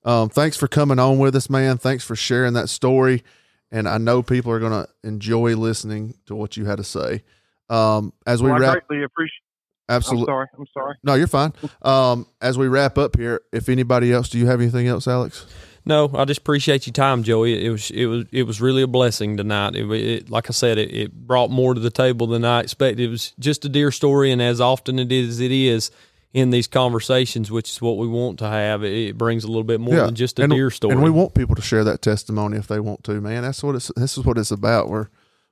um, 0.05 0.29
thanks 0.29 0.57
for 0.57 0.69
coming 0.69 0.99
on 0.99 1.19
with 1.19 1.35
us, 1.35 1.49
man. 1.51 1.79
Thanks 1.79 2.05
for 2.05 2.15
sharing 2.17 2.53
that 2.55 2.69
story. 2.69 3.25
And 3.73 3.89
I 3.89 3.99
know 3.99 4.23
people 4.23 4.53
are 4.53 4.61
going 4.61 4.85
to 4.85 4.89
enjoy 5.03 5.57
listening 5.57 6.15
to 6.27 6.37
what 6.37 6.57
you 6.57 6.65
had 6.65 6.77
to 6.77 6.85
say. 6.85 7.25
Um, 7.69 8.13
as 8.25 8.41
we 8.41 8.51
Well, 8.51 8.59
I 8.63 8.67
wrap, 8.75 8.87
greatly 8.87 9.05
appreciate. 9.05 9.41
Absolutely. 9.89 10.23
I'm 10.33 10.37
sorry. 10.37 10.47
I'm 10.59 10.67
sorry. 10.73 10.95
No, 11.03 11.15
you're 11.15 11.27
fine. 11.27 11.53
Um, 11.83 12.27
as 12.41 12.57
we 12.57 12.69
wrap 12.69 12.97
up 12.99 13.17
here, 13.19 13.41
if 13.53 13.69
anybody 13.69 14.13
else, 14.13 14.29
do 14.29 14.39
you 14.39 14.47
have 14.47 14.61
anything 14.61 14.87
else, 14.87 15.09
Alex? 15.09 15.45
No, 15.87 16.11
I 16.15 16.25
just 16.25 16.41
appreciate 16.41 16.87
your 16.87 16.95
time, 16.95 17.23
Joey. 17.23 17.65
It 17.65 17.71
was 17.71 17.91
it 17.91 18.07
was 18.07 18.25
it 18.33 18.45
was 18.45 18.61
really 18.61 18.83
a 18.83 18.87
blessing 18.87 19.37
tonight. 19.37 19.77
It, 19.77 19.91
it 19.91 20.31
like 20.31 20.49
I 20.49 20.53
said, 20.53 20.79
it, 20.79 20.95
it 20.95 21.13
brought 21.13 21.51
more 21.51 21.75
to 21.75 21.81
the 21.81 21.91
table 21.91 22.27
than 22.27 22.45
I 22.45 22.61
expected. 22.61 23.01
It 23.01 23.09
was 23.09 23.33
just 23.39 23.65
a 23.67 23.69
deer 23.69 23.91
story, 23.91 24.33
and 24.33 24.41
as 24.41 24.61
often 24.61 24.99
it 24.99 25.13
is, 25.13 25.41
it 25.41 25.53
is 25.53 25.91
in 26.33 26.51
these 26.51 26.67
conversations, 26.67 27.51
which 27.51 27.71
is 27.71 27.83
what 27.83 27.99
we 27.99 28.09
want 28.09 28.39
to 28.39 28.49
have. 28.49 28.83
It, 28.83 29.09
it 29.09 29.19
brings 29.19 29.45
a 29.45 29.47
little 29.47 29.63
bit 29.63 29.79
more 29.79 29.95
than 29.95 30.15
just 30.15 30.39
a 30.39 30.45
and, 30.45 30.53
deer 30.53 30.71
story. 30.71 30.95
And 30.95 31.03
we 31.03 31.11
want 31.11 31.35
people 31.35 31.55
to 31.55 31.63
share 31.63 31.85
that 31.85 32.01
testimony 32.01 32.57
if 32.57 32.67
they 32.67 32.81
want 32.81 33.05
to, 33.05 33.21
man. 33.21 33.43
That's 33.43 33.63
what 33.63 33.75
it's. 33.75 33.91
This 33.95 34.17
is 34.17 34.25
what 34.25 34.39
it's 34.39 34.51
about. 34.51 34.89
We're 34.89 35.09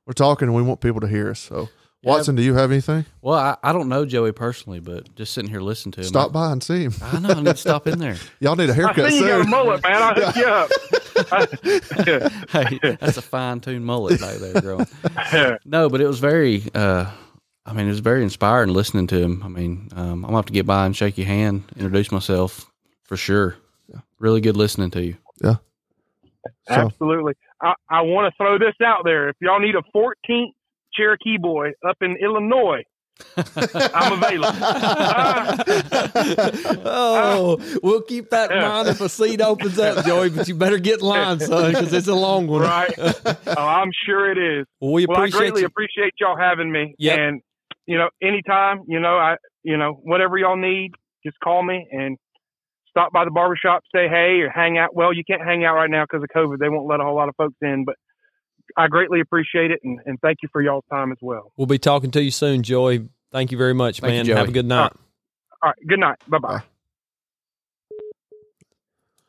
we're 0.06 0.14
talking, 0.14 0.48
and 0.48 0.56
we 0.56 0.62
want 0.62 0.80
people 0.80 1.00
to 1.02 1.08
hear 1.08 1.30
us. 1.30 1.40
So, 1.40 1.68
Watson, 2.04 2.34
do 2.34 2.42
you 2.42 2.54
have 2.54 2.72
anything? 2.72 3.04
Well, 3.20 3.38
I, 3.38 3.56
I 3.62 3.72
don't 3.72 3.88
know 3.88 4.04
Joey 4.04 4.32
personally, 4.32 4.80
but 4.80 5.14
just 5.14 5.32
sitting 5.32 5.48
here 5.48 5.60
listening 5.60 5.92
to 5.92 6.00
him. 6.00 6.06
Stop 6.06 6.32
by 6.32 6.50
and 6.50 6.62
see 6.62 6.82
him. 6.82 6.94
I, 7.00 7.16
I 7.16 7.20
know 7.20 7.28
I 7.28 7.34
need 7.34 7.44
to 7.44 7.56
stop 7.56 7.86
in 7.86 7.98
there. 8.00 8.16
Y'all 8.40 8.56
need 8.56 8.70
a 8.70 8.74
haircut 8.74 9.10
see 9.10 9.20
you 9.20 9.26
got 9.26 9.40
a 9.40 9.42
soon. 9.44 9.50
mullet, 9.50 9.82
man. 9.84 10.02
I'll 10.02 10.14
hook 10.14 10.36
you 10.36 10.46
up. 10.46 10.70
hey, 12.50 12.96
that's 13.00 13.16
a 13.18 13.22
fine 13.22 13.60
tuned 13.60 13.86
mullet 13.86 14.20
back 14.20 14.36
there, 14.38 14.60
growing. 14.60 14.86
No, 15.64 15.88
but 15.88 16.00
it 16.00 16.06
was 16.06 16.18
very. 16.18 16.64
Uh, 16.74 17.08
I 17.64 17.72
mean, 17.72 17.86
it 17.86 17.90
was 17.90 18.00
very 18.00 18.24
inspiring 18.24 18.70
listening 18.70 19.06
to 19.08 19.20
him. 19.20 19.42
I 19.44 19.48
mean, 19.48 19.88
um, 19.94 20.24
I'm 20.24 20.30
gonna 20.30 20.36
have 20.36 20.46
to 20.46 20.52
get 20.52 20.66
by 20.66 20.86
and 20.86 20.96
shake 20.96 21.16
your 21.16 21.28
hand, 21.28 21.62
introduce 21.76 22.10
myself 22.10 22.68
for 23.04 23.16
sure. 23.16 23.56
Really 24.18 24.40
good 24.40 24.56
listening 24.56 24.90
to 24.92 25.04
you. 25.04 25.16
So, 25.42 25.58
Absolutely. 26.68 27.34
I, 27.60 27.74
I 27.88 28.02
want 28.02 28.32
to 28.32 28.36
throw 28.36 28.58
this 28.58 28.74
out 28.84 29.02
there. 29.04 29.28
If 29.28 29.36
y'all 29.40 29.60
need 29.60 29.74
a 29.74 29.82
14th 29.94 30.52
Cherokee 30.94 31.38
boy 31.38 31.70
up 31.88 31.96
in 32.00 32.16
Illinois, 32.22 32.82
I'm 33.36 34.12
available. 34.22 34.48
Ah. 34.64 35.62
oh, 36.84 37.58
ah. 37.60 37.76
we'll 37.82 38.02
keep 38.02 38.30
that 38.30 38.50
in 38.50 38.58
mind 38.60 38.88
if 38.88 39.00
a 39.00 39.08
seat 39.08 39.40
opens 39.40 39.78
up, 39.78 40.04
Joey. 40.04 40.30
But 40.30 40.48
you 40.48 40.54
better 40.54 40.78
get 40.78 41.00
in 41.00 41.06
line, 41.06 41.40
son, 41.40 41.72
because 41.72 41.92
it's 41.92 42.08
a 42.08 42.14
long 42.14 42.46
one. 42.46 42.62
right? 42.62 42.92
Oh, 42.98 43.54
I'm 43.56 43.90
sure 44.06 44.30
it 44.30 44.38
is. 44.38 44.66
Well, 44.80 44.92
we 44.92 45.06
Well, 45.06 45.20
I 45.20 45.28
greatly 45.28 45.60
you. 45.62 45.66
appreciate 45.66 46.14
y'all 46.20 46.36
having 46.38 46.70
me. 46.72 46.94
Yep. 46.98 47.18
And 47.18 47.40
you 47.86 47.98
know, 47.98 48.08
anytime, 48.22 48.82
you 48.86 49.00
know, 49.00 49.16
I, 49.16 49.36
you 49.62 49.76
know, 49.76 49.92
whatever 50.02 50.38
y'all 50.38 50.56
need, 50.56 50.92
just 51.24 51.36
call 51.42 51.62
me 51.62 51.86
and 51.90 52.16
stop 52.88 53.12
by 53.12 53.24
the 53.24 53.30
barbershop, 53.30 53.82
say 53.94 54.08
hey, 54.08 54.40
or 54.40 54.50
hang 54.50 54.78
out. 54.78 54.94
Well, 54.94 55.12
you 55.12 55.24
can't 55.28 55.42
hang 55.42 55.64
out 55.64 55.74
right 55.74 55.90
now 55.90 56.04
because 56.04 56.22
of 56.22 56.28
COVID. 56.34 56.58
They 56.58 56.68
won't 56.68 56.86
let 56.88 57.00
a 57.00 57.04
whole 57.04 57.16
lot 57.16 57.28
of 57.28 57.36
folks 57.36 57.56
in, 57.62 57.84
but 57.84 57.96
I 58.76 58.88
greatly 58.88 59.20
appreciate 59.20 59.70
it 59.70 59.80
and, 59.84 60.00
and 60.06 60.20
thank 60.20 60.38
you 60.42 60.48
for 60.52 60.62
y'all's 60.62 60.84
time 60.90 61.12
as 61.12 61.18
well. 61.20 61.52
We'll 61.56 61.66
be 61.66 61.78
talking 61.78 62.10
to 62.12 62.22
you 62.22 62.30
soon, 62.30 62.62
Joey. 62.62 63.08
Thank 63.30 63.52
you 63.52 63.58
very 63.58 63.74
much, 63.74 64.00
Thank 64.00 64.12
man. 64.12 64.24
Joey. 64.26 64.36
Have 64.36 64.48
a 64.48 64.52
good 64.52 64.66
night. 64.66 64.92
All 65.62 65.70
right. 65.70 65.76
Good 65.86 66.00
night. 66.00 66.18
Bye 66.28 66.38
bye. 66.38 66.62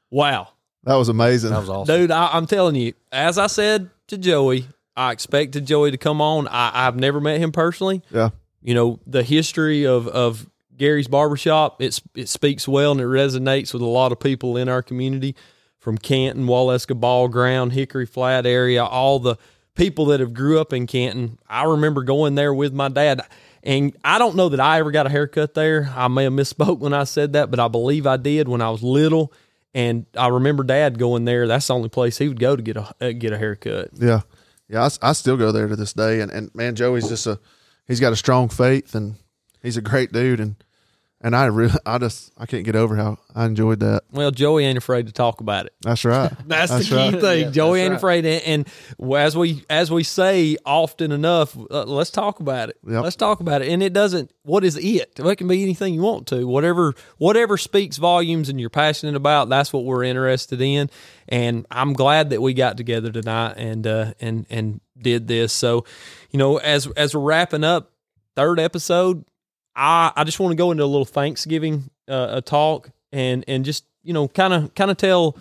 Wow. 0.10 0.50
that 0.84 0.96
was 0.96 1.10
amazing. 1.10 1.52
That 1.52 1.60
was 1.60 1.70
awesome. 1.70 1.96
Dude, 1.96 2.12
I, 2.12 2.30
I'm 2.34 2.46
telling 2.46 2.76
you, 2.76 2.94
as 3.12 3.38
I 3.38 3.48
said 3.48 3.90
to 4.08 4.18
Joey, 4.18 4.68
I 4.96 5.12
expected 5.12 5.66
Joey 5.66 5.92
to 5.92 5.98
come 5.98 6.22
on. 6.22 6.48
I, 6.48 6.88
I've 6.88 6.96
never 6.96 7.20
met 7.20 7.40
him 7.40 7.52
personally. 7.52 8.04
Yeah. 8.12 8.30
You 8.62 8.76
know, 8.76 9.00
the 9.08 9.24
history 9.24 9.86
of, 9.86 10.08
of 10.08 10.48
Gary's 10.78 11.08
barbershop, 11.08 11.82
it's, 11.82 12.02
it 12.16 12.30
speaks 12.30 12.68
well 12.68 12.92
and 12.92 13.02
it 13.02 13.06
resonates 13.06 13.74
with 13.74 13.82
a 13.82 13.88
lot 13.88 14.12
of 14.12 14.20
people 14.20 14.56
in 14.56 14.70
our 14.70 14.82
community 14.84 15.36
from 15.84 15.98
Canton, 15.98 16.46
Waleska 16.46 16.98
Ball 16.98 17.28
Ground, 17.28 17.74
Hickory 17.74 18.06
Flat 18.06 18.46
area, 18.46 18.86
all 18.86 19.20
the 19.20 19.36
people 19.76 20.06
that 20.06 20.22
have 20.22 20.34
grew 20.34 20.62
up 20.62 20.72
in 20.72 20.88
Canton. 20.88 21.38
I 21.50 21.66
remember 21.66 22.04
going 22.04 22.36
there 22.36 22.54
with 22.54 22.72
my 22.72 22.88
dad. 22.88 23.22
And 23.64 23.94
I 24.02 24.18
don't 24.18 24.38
know 24.38 24.48
that 24.48 24.62
I 24.62 24.80
ever 24.80 24.92
got 24.92 25.08
a 25.08 25.10
haircut 25.10 25.56
there. 25.56 25.92
I 25.94 26.08
may 26.08 26.24
have 26.24 26.32
misspoke 26.32 26.80
when 26.80 26.94
I 26.94 27.04
said 27.04 27.34
that, 27.34 27.52
but 27.52 27.60
I 27.60 27.68
believe 27.68 28.08
I 28.08 28.16
did 28.16 28.48
when 28.48 28.62
I 28.62 28.70
was 28.70 28.82
little. 28.82 29.34
And 29.74 30.06
I 30.18 30.30
remember 30.30 30.64
Dad 30.64 30.98
going 30.98 31.26
there. 31.26 31.48
That's 31.48 31.68
the 31.68 31.76
only 31.76 31.90
place 31.90 32.18
he 32.18 32.30
would 32.30 32.40
go 32.40 32.56
to 32.56 32.62
get 32.62 32.78
a 32.78 32.94
uh, 33.02 33.12
get 33.12 33.34
a 33.34 33.38
haircut. 33.38 33.90
yeah, 33.94 34.22
yeah. 34.70 34.84
I 34.84 35.10
I, 35.10 35.14
still 35.14 35.36
go 35.36 35.52
there 35.52 35.68
to 35.68 35.76
this 35.76 35.94
day, 35.94 36.22
and 36.22 36.32
and 36.32 36.54
man, 36.54 36.76
Joey's 36.76 37.10
just 37.10 37.26
a 37.26 37.40
he's 37.88 38.00
got 38.00 38.14
a 38.14 38.16
strong 38.16 38.50
faith, 38.50 38.94
and 38.94 39.16
he's 39.64 39.76
a 39.76 39.82
great 39.82 40.12
dude, 40.12 40.40
and 40.40 40.64
and 41.24 41.36
I 41.36 41.46
really 41.46 41.74
I 41.86 41.98
just 41.98 42.32
I 42.38 42.46
can't 42.46 42.66
get 42.66 42.76
over 42.76 42.96
how 42.98 43.18
I 43.34 43.46
enjoyed 43.46 43.80
that. 43.80 44.04
Well, 44.12 44.30
Joey 44.30 44.66
ain't 44.66 44.78
afraid 44.78 45.08
to 45.08 45.14
talk 45.14 45.40
about 45.40 45.66
it. 45.66 45.74
That's 45.82 46.04
right. 46.04 46.32
That's, 46.46 46.72
That's 46.72 46.90
the 46.90 46.96
key 46.96 47.12
right. 47.12 47.22
thing. 47.22 47.42
Yeah, 47.46 47.50
Joey 47.52 47.80
ain't 47.80 47.92
right. 47.92 47.98
afraid, 47.98 48.26
and, 48.26 48.44
and 49.00 49.14
as 49.16 49.38
we 49.38 49.64
as 49.70 49.90
we 49.90 50.04
say 50.04 50.58
often 50.66 51.14
enough, 51.14 51.58
uh, 51.72 51.86
let's 51.86 52.12
talk 52.12 52.42
about 52.42 52.70
it. 52.70 52.78
Yep. 52.86 53.04
Let's 53.04 53.16
talk 53.16 53.40
about 53.40 53.62
it. 53.62 53.70
And 53.70 53.82
it 53.82 53.94
doesn't. 53.94 54.32
What 54.44 54.66
is 54.66 54.76
it? 54.76 55.18
It 55.18 55.36
can 55.38 55.48
be 55.48 55.64
anything 55.64 55.94
you 55.94 56.02
want 56.02 56.28
to. 56.28 56.46
Whatever 56.46 56.94
whatever 57.18 57.58
speaks 57.58 57.96
volumes 57.98 58.50
and 58.50 58.60
you're 58.60 58.70
passionate 58.70 59.16
about. 59.16 59.48
That's 59.48 59.72
what 59.72 59.86
we're 59.86 60.04
interested 60.04 60.60
in. 60.60 60.90
And 61.30 61.66
I'm 61.72 61.94
glad 61.94 62.32
that 62.32 62.42
we 62.42 62.54
got 62.54 62.76
together 62.76 63.12
tonight 63.12 63.54
and 63.58 63.88
uh, 63.88 64.14
and 64.20 64.46
and 64.50 64.82
did 65.00 65.28
this. 65.28 65.54
So, 65.54 65.86
you 66.32 66.38
know, 66.38 66.58
as 66.58 66.88
as 66.98 67.16
we're 67.16 67.22
wrapping 67.22 67.64
up 67.64 67.92
third 68.36 68.60
episode, 68.60 69.24
I 69.76 70.12
I 70.16 70.24
just 70.24 70.40
want 70.40 70.52
to 70.52 70.56
go 70.56 70.72
into 70.72 70.84
a 70.84 70.86
little 70.86 71.06
Thanksgiving 71.06 71.90
uh, 72.08 72.28
a 72.32 72.42
talk 72.42 72.90
and 73.12 73.44
and 73.48 73.64
just 73.66 73.86
you 74.04 74.14
know 74.14 74.28
kind 74.28 74.54
of 74.54 74.74
kind 74.76 74.92
of 74.92 74.98
tell 74.98 75.38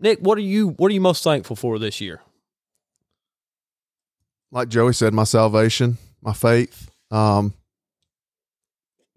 Nick 0.00 0.18
what 0.20 0.38
are 0.38 0.42
you 0.42 0.68
what 0.70 0.90
are 0.90 0.94
you 0.94 1.00
most 1.00 1.22
thankful 1.24 1.56
for 1.56 1.78
this 1.78 2.00
year? 2.00 2.20
like 4.50 4.70
Joey 4.70 4.94
said, 4.94 5.12
my 5.12 5.24
salvation, 5.24 5.98
my 6.22 6.32
faith, 6.32 6.90
um, 7.10 7.52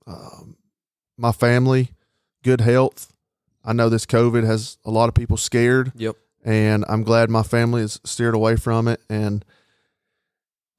um, 0.06 0.58
my 1.18 1.32
family, 1.32 1.92
good 2.44 2.60
health. 2.62 3.14
I 3.64 3.72
know 3.74 3.88
this 3.88 4.06
COVID 4.06 4.44
has 4.46 4.78
a 4.84 4.92
lot 4.92 5.08
of 5.08 5.16
people 5.16 5.38
scared, 5.38 5.94
Yep. 5.96 6.18
and 6.44 6.84
I'm 6.90 7.04
glad 7.04 7.30
my 7.30 7.44
family 7.44 7.80
has 7.82 8.00
steered 8.04 8.34
away 8.36 8.58
from 8.58 8.88
it. 8.90 9.00
And 9.10 9.46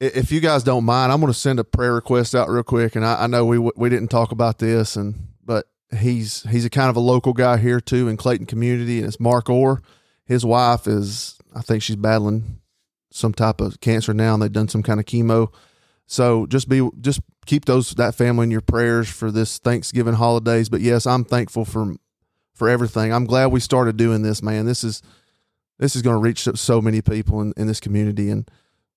if 0.03 0.31
you 0.31 0.39
guys 0.39 0.63
don't 0.63 0.83
mind, 0.83 1.11
I'm 1.11 1.19
going 1.19 1.31
to 1.31 1.37
send 1.37 1.59
a 1.59 1.63
prayer 1.63 1.93
request 1.93 2.35
out 2.35 2.49
real 2.49 2.63
quick. 2.63 2.95
And 2.95 3.05
I, 3.05 3.23
I 3.23 3.27
know 3.27 3.45
we 3.45 3.57
we 3.57 3.89
didn't 3.89 4.09
talk 4.09 4.31
about 4.31 4.59
this, 4.59 4.95
and 4.95 5.15
but 5.43 5.67
he's 5.97 6.43
he's 6.43 6.65
a 6.65 6.69
kind 6.69 6.89
of 6.89 6.95
a 6.95 7.01
local 7.01 7.33
guy 7.33 7.57
here 7.57 7.79
too 7.79 8.07
in 8.07 8.17
Clayton 8.17 8.45
community, 8.45 8.99
and 8.99 9.07
it's 9.07 9.19
Mark 9.19 9.49
Orr. 9.49 9.81
His 10.25 10.45
wife 10.45 10.87
is, 10.87 11.37
I 11.53 11.61
think 11.61 11.83
she's 11.83 11.97
battling 11.97 12.59
some 13.11 13.33
type 13.33 13.61
of 13.61 13.79
cancer 13.81 14.13
now, 14.13 14.33
and 14.33 14.41
they've 14.41 14.51
done 14.51 14.69
some 14.69 14.83
kind 14.83 14.99
of 14.99 15.05
chemo. 15.05 15.53
So 16.05 16.45
just 16.47 16.67
be 16.67 16.87
just 16.99 17.21
keep 17.45 17.65
those 17.65 17.91
that 17.91 18.15
family 18.15 18.43
in 18.43 18.51
your 18.51 18.61
prayers 18.61 19.09
for 19.09 19.31
this 19.31 19.57
Thanksgiving 19.57 20.15
holidays. 20.15 20.69
But 20.69 20.81
yes, 20.81 21.05
I'm 21.05 21.23
thankful 21.23 21.65
for 21.65 21.95
for 22.55 22.69
everything. 22.69 23.13
I'm 23.13 23.25
glad 23.25 23.47
we 23.47 23.59
started 23.59 23.97
doing 23.97 24.21
this, 24.21 24.43
man. 24.43 24.65
This 24.65 24.83
is 24.83 25.01
this 25.79 25.95
is 25.95 26.01
going 26.01 26.15
to 26.15 26.21
reach 26.21 26.47
so 26.55 26.81
many 26.81 27.01
people 27.01 27.41
in, 27.41 27.53
in 27.57 27.67
this 27.67 27.79
community 27.79 28.29
and 28.29 28.49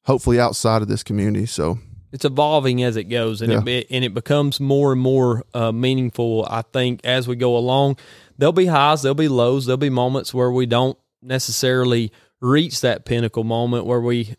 hopefully 0.06 0.40
outside 0.40 0.82
of 0.82 0.88
this 0.88 1.02
community. 1.02 1.46
So 1.46 1.78
it's 2.12 2.24
evolving 2.24 2.82
as 2.82 2.96
it 2.96 3.04
goes, 3.04 3.42
and 3.42 3.52
Yeah. 3.52 3.62
it 3.66 3.86
and 3.90 4.04
it 4.04 4.14
becomes 4.14 4.58
more 4.60 4.92
and 4.92 5.00
more 5.00 5.44
uh, 5.52 5.72
meaningful. 5.72 6.46
I 6.48 6.62
think 6.62 7.00
as 7.04 7.28
we 7.28 7.36
go 7.36 7.56
along, 7.56 7.98
there'll 8.38 8.52
be 8.52 8.66
highs, 8.66 9.02
there'll 9.02 9.14
be 9.14 9.28
lows, 9.28 9.66
there'll 9.66 9.76
be 9.76 9.90
moments 9.90 10.32
where 10.32 10.50
we 10.50 10.66
don't 10.66 10.96
necessarily 11.22 12.12
reach 12.40 12.80
that 12.82 13.04
pinnacle 13.04 13.44
moment 13.44 13.84
where 13.86 14.00
we 14.00 14.34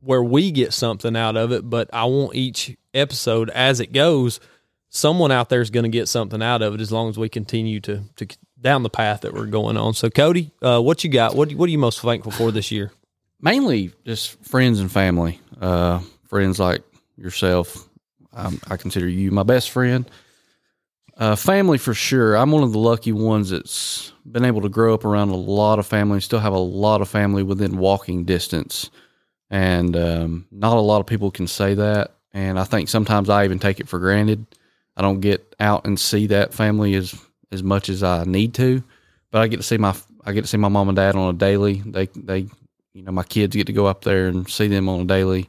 where 0.00 0.22
we 0.22 0.50
get 0.50 0.72
something 0.72 1.16
out 1.16 1.36
of 1.36 1.52
it. 1.52 1.68
But 1.68 1.88
I 1.92 2.04
want 2.04 2.34
each 2.34 2.76
episode 2.94 3.50
as 3.50 3.80
it 3.80 3.92
goes, 3.92 4.40
someone 4.88 5.32
out 5.32 5.48
there 5.48 5.60
is 5.60 5.70
going 5.70 5.84
to 5.84 5.88
get 5.90 6.08
something 6.08 6.42
out 6.42 6.62
of 6.62 6.74
it 6.74 6.80
as 6.80 6.92
long 6.92 7.08
as 7.08 7.18
we 7.18 7.28
continue 7.28 7.80
to 7.80 8.02
to 8.16 8.26
down 8.60 8.82
the 8.82 8.90
path 8.90 9.20
that 9.22 9.32
we're 9.34 9.46
going 9.46 9.76
on. 9.76 9.94
So, 9.94 10.10
Cody, 10.10 10.50
uh, 10.62 10.80
what 10.80 11.04
you 11.04 11.10
got? 11.10 11.34
What 11.36 11.52
what 11.54 11.68
are 11.68 11.72
you 11.72 11.78
most 11.78 12.00
thankful 12.00 12.32
for 12.32 12.50
this 12.50 12.70
year? 12.72 12.90
Mainly 13.40 13.92
just 14.04 14.42
friends 14.44 14.80
and 14.80 14.90
family. 14.90 15.40
Uh, 15.60 16.00
friends 16.28 16.58
like 16.58 16.82
yourself. 17.16 17.88
Um, 18.32 18.60
I 18.68 18.76
consider 18.76 19.08
you 19.08 19.30
my 19.30 19.42
best 19.42 19.70
friend. 19.70 20.10
Uh, 21.16 21.34
family 21.34 21.78
for 21.78 21.94
sure. 21.94 22.36
I'm 22.36 22.50
one 22.52 22.62
of 22.62 22.72
the 22.72 22.78
lucky 22.78 23.12
ones 23.12 23.48
that's 23.50 24.12
been 24.30 24.44
able 24.44 24.60
to 24.62 24.68
grow 24.68 24.92
up 24.92 25.04
around 25.04 25.30
a 25.30 25.36
lot 25.36 25.78
of 25.78 25.86
family. 25.86 26.20
Still 26.20 26.40
have 26.40 26.52
a 26.52 26.58
lot 26.58 27.00
of 27.00 27.08
family 27.08 27.42
within 27.42 27.78
walking 27.78 28.24
distance, 28.24 28.90
and 29.48 29.96
um, 29.96 30.46
not 30.50 30.76
a 30.76 30.80
lot 30.80 31.00
of 31.00 31.06
people 31.06 31.30
can 31.30 31.46
say 31.46 31.72
that. 31.72 32.12
And 32.34 32.58
I 32.58 32.64
think 32.64 32.90
sometimes 32.90 33.30
I 33.30 33.44
even 33.44 33.58
take 33.58 33.80
it 33.80 33.88
for 33.88 33.98
granted. 33.98 34.44
I 34.94 35.00
don't 35.00 35.20
get 35.20 35.54
out 35.58 35.86
and 35.86 35.98
see 35.98 36.26
that 36.26 36.52
family 36.52 36.94
as 36.94 37.14
as 37.50 37.62
much 37.62 37.88
as 37.88 38.02
I 38.02 38.24
need 38.24 38.52
to, 38.54 38.82
but 39.30 39.40
I 39.40 39.48
get 39.48 39.56
to 39.56 39.62
see 39.62 39.78
my 39.78 39.94
I 40.26 40.32
get 40.32 40.42
to 40.42 40.48
see 40.48 40.58
my 40.58 40.68
mom 40.68 40.90
and 40.90 40.96
dad 40.96 41.16
on 41.16 41.34
a 41.34 41.38
daily. 41.38 41.82
They 41.86 42.06
they 42.14 42.48
you 42.96 43.02
know 43.02 43.12
my 43.12 43.22
kids 43.22 43.54
get 43.54 43.66
to 43.66 43.74
go 43.74 43.86
up 43.86 44.04
there 44.04 44.26
and 44.26 44.48
see 44.48 44.68
them 44.68 44.88
on 44.88 45.02
a 45.02 45.04
daily. 45.04 45.48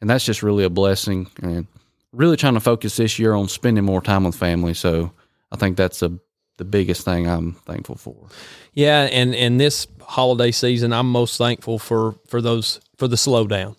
And 0.00 0.10
that's 0.10 0.26
just 0.26 0.42
really 0.42 0.64
a 0.64 0.70
blessing 0.70 1.28
and 1.42 1.66
really 2.12 2.36
trying 2.36 2.54
to 2.54 2.60
focus 2.60 2.96
this 2.96 3.18
year 3.18 3.32
on 3.32 3.48
spending 3.48 3.84
more 3.84 4.02
time 4.02 4.24
with 4.24 4.36
family. 4.36 4.74
So 4.74 5.12
i 5.50 5.56
think 5.56 5.76
that's 5.76 6.02
a, 6.02 6.18
the 6.58 6.64
biggest 6.64 7.04
thing 7.04 7.26
i'm 7.26 7.52
thankful 7.52 7.96
for. 7.96 8.28
Yeah, 8.74 9.08
and 9.10 9.34
and 9.34 9.58
this 9.58 9.86
holiday 10.02 10.50
season, 10.50 10.92
I'm 10.92 11.10
most 11.10 11.38
thankful 11.38 11.78
for 11.78 12.16
for 12.28 12.42
those 12.42 12.80
for 12.98 13.08
the 13.08 13.16
slowdown, 13.16 13.76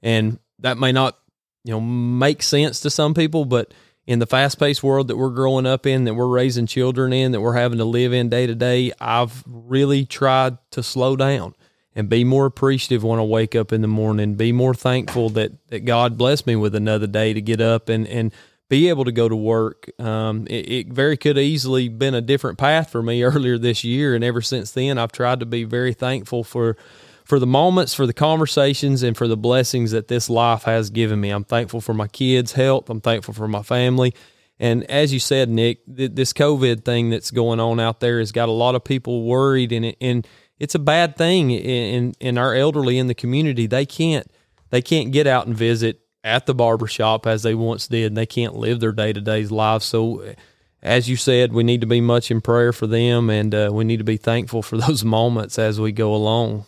and 0.00 0.38
that 0.60 0.78
may 0.78 0.92
not 0.92 1.18
you 1.64 1.72
know 1.72 1.80
make 1.80 2.42
sense 2.42 2.80
to 2.80 2.90
some 2.90 3.12
people, 3.12 3.44
but 3.44 3.74
in 4.06 4.18
the 4.18 4.26
fast 4.26 4.58
paced 4.58 4.82
world 4.82 5.08
that 5.08 5.16
we're 5.16 5.30
growing 5.30 5.66
up 5.66 5.86
in, 5.86 6.04
that 6.04 6.14
we're 6.14 6.26
raising 6.26 6.66
children 6.66 7.12
in, 7.12 7.32
that 7.32 7.40
we're 7.40 7.54
having 7.54 7.78
to 7.78 7.84
live 7.84 8.12
in 8.12 8.28
day 8.28 8.46
to 8.46 8.54
day, 8.54 8.92
I've 9.00 9.44
really 9.46 10.04
tried 10.04 10.58
to 10.72 10.82
slow 10.82 11.14
down 11.14 11.54
and 11.94 12.08
be 12.08 12.24
more 12.24 12.46
appreciative 12.46 13.04
when 13.04 13.18
I 13.18 13.22
wake 13.22 13.54
up 13.54 13.72
in 13.72 13.82
the 13.82 13.88
morning. 13.88 14.34
Be 14.34 14.52
more 14.52 14.74
thankful 14.74 15.30
that 15.30 15.68
that 15.68 15.84
God 15.84 16.16
blessed 16.16 16.46
me 16.46 16.56
with 16.56 16.74
another 16.74 17.06
day 17.06 17.32
to 17.32 17.40
get 17.40 17.60
up 17.60 17.88
and 17.88 18.06
and 18.06 18.32
be 18.68 18.88
able 18.88 19.04
to 19.04 19.12
go 19.12 19.28
to 19.28 19.36
work. 19.36 19.90
Um, 20.00 20.46
it, 20.46 20.70
it 20.70 20.88
very 20.88 21.18
could 21.18 21.36
easily 21.36 21.88
been 21.88 22.14
a 22.14 22.22
different 22.22 22.56
path 22.56 22.90
for 22.90 23.02
me 23.02 23.22
earlier 23.22 23.58
this 23.58 23.84
year, 23.84 24.14
and 24.14 24.24
ever 24.24 24.40
since 24.40 24.70
then, 24.72 24.98
I've 24.98 25.12
tried 25.12 25.40
to 25.40 25.46
be 25.46 25.64
very 25.64 25.92
thankful 25.92 26.44
for 26.44 26.76
for 27.24 27.38
the 27.38 27.46
moments, 27.46 27.94
for 27.94 28.06
the 28.06 28.12
conversations, 28.12 29.02
and 29.02 29.16
for 29.16 29.28
the 29.28 29.36
blessings 29.36 29.92
that 29.92 30.08
this 30.08 30.28
life 30.28 30.64
has 30.64 30.90
given 30.90 31.20
me. 31.20 31.30
I'm 31.30 31.44
thankful 31.44 31.80
for 31.80 31.94
my 31.94 32.08
kids' 32.08 32.52
health. 32.52 32.90
I'm 32.90 33.00
thankful 33.00 33.32
for 33.34 33.46
my 33.46 33.62
family. 33.62 34.14
And 34.58 34.84
as 34.90 35.12
you 35.12 35.18
said, 35.18 35.48
Nick, 35.48 35.80
th- 35.94 36.12
this 36.14 36.32
COVID 36.32 36.84
thing 36.84 37.10
that's 37.10 37.30
going 37.30 37.58
on 37.60 37.80
out 37.80 38.00
there 38.00 38.20
has 38.20 38.32
got 38.32 38.48
a 38.48 38.52
lot 38.52 38.74
of 38.74 38.84
people 38.84 39.24
worried, 39.24 39.72
and 39.72 39.94
and 40.00 40.26
it's 40.62 40.76
a 40.76 40.78
bad 40.78 41.16
thing. 41.16 41.50
In 41.50 42.14
in 42.20 42.38
our 42.38 42.54
elderly 42.54 42.96
in 42.96 43.08
the 43.08 43.16
community, 43.16 43.66
they 43.66 43.84
can't 43.84 44.30
they 44.70 44.80
can't 44.80 45.10
get 45.10 45.26
out 45.26 45.48
and 45.48 45.56
visit 45.56 46.00
at 46.22 46.46
the 46.46 46.54
barbershop 46.54 47.26
as 47.26 47.42
they 47.42 47.52
once 47.52 47.88
did. 47.88 48.14
They 48.14 48.26
can't 48.26 48.54
live 48.54 48.78
their 48.78 48.92
day 48.92 49.12
to 49.12 49.20
day 49.20 49.44
lives. 49.44 49.84
So, 49.84 50.34
as 50.80 51.08
you 51.08 51.16
said, 51.16 51.52
we 51.52 51.64
need 51.64 51.80
to 51.80 51.88
be 51.88 52.00
much 52.00 52.30
in 52.30 52.40
prayer 52.40 52.72
for 52.72 52.86
them, 52.86 53.28
and 53.28 53.52
uh, 53.52 53.70
we 53.72 53.82
need 53.82 53.96
to 53.96 54.04
be 54.04 54.16
thankful 54.16 54.62
for 54.62 54.76
those 54.86 55.04
moments 55.04 55.58
as 55.58 55.80
we 55.80 55.90
go 55.90 56.14
along. 56.14 56.64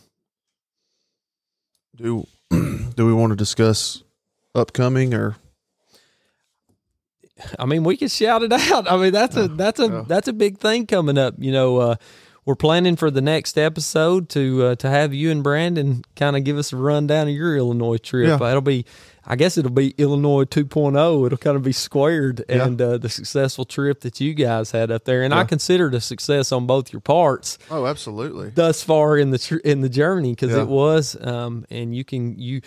do 1.94 2.26
do 2.50 3.06
we 3.06 3.14
want 3.14 3.30
to 3.30 3.36
discuss 3.36 4.02
upcoming 4.56 5.14
or 5.14 5.36
I 7.58 7.66
mean, 7.66 7.84
we 7.84 7.96
can 7.96 8.08
shout 8.08 8.42
it 8.42 8.52
out. 8.72 8.90
I 8.90 8.96
mean, 8.96 9.12
that's 9.12 9.36
a 9.36 9.46
that's 9.46 9.78
a 9.78 10.04
that's 10.08 10.26
a 10.26 10.32
big 10.32 10.58
thing 10.58 10.86
coming 10.86 11.16
up. 11.16 11.34
You 11.38 11.52
know, 11.52 11.76
uh, 11.78 11.96
we're 12.46 12.54
planning 12.54 12.96
for 12.96 13.10
the 13.10 13.20
next 13.22 13.56
episode 13.56 14.28
to 14.30 14.64
uh, 14.64 14.74
to 14.76 14.90
have 14.90 15.14
you 15.14 15.30
and 15.30 15.42
Brandon 15.42 16.04
kind 16.16 16.36
of 16.36 16.44
give 16.44 16.58
us 16.58 16.72
a 16.72 16.76
rundown 16.76 17.28
of 17.28 17.34
your 17.34 17.56
Illinois 17.56 17.96
trip. 17.98 18.40
Yeah. 18.40 18.48
It'll 18.50 18.60
be, 18.60 18.84
I 19.26 19.36
guess, 19.36 19.56
it'll 19.56 19.70
be 19.70 19.94
Illinois 19.96 20.44
2.0. 20.44 21.26
It'll 21.26 21.38
kind 21.38 21.56
of 21.56 21.62
be 21.62 21.72
squared 21.72 22.44
Yeah. 22.48 22.66
and 22.66 22.80
uh, 22.80 22.98
the 22.98 23.08
successful 23.08 23.64
trip 23.64 24.00
that 24.02 24.20
you 24.20 24.34
guys 24.34 24.72
had 24.72 24.90
up 24.90 25.04
there, 25.04 25.22
and 25.22 25.32
I 25.32 25.38
Yeah. 25.38 25.44
consider 25.44 25.88
it 25.88 25.94
a 25.94 26.00
success 26.00 26.52
on 26.52 26.66
both 26.66 26.92
your 26.92 27.00
parts 27.00 27.58
oh 27.70 27.86
absolutely 27.86 28.50
thus 28.50 28.82
far 28.82 29.16
in 29.16 29.30
the 29.30 29.38
tr- 29.38 29.56
in 29.64 29.80
the 29.80 29.88
journey 29.88 30.30
because 30.32 30.54
it 30.54 30.68
was 30.68 31.16
um 31.22 31.64
and 31.70 31.94
you 31.96 32.04
can 32.04 32.38
you 32.38 32.60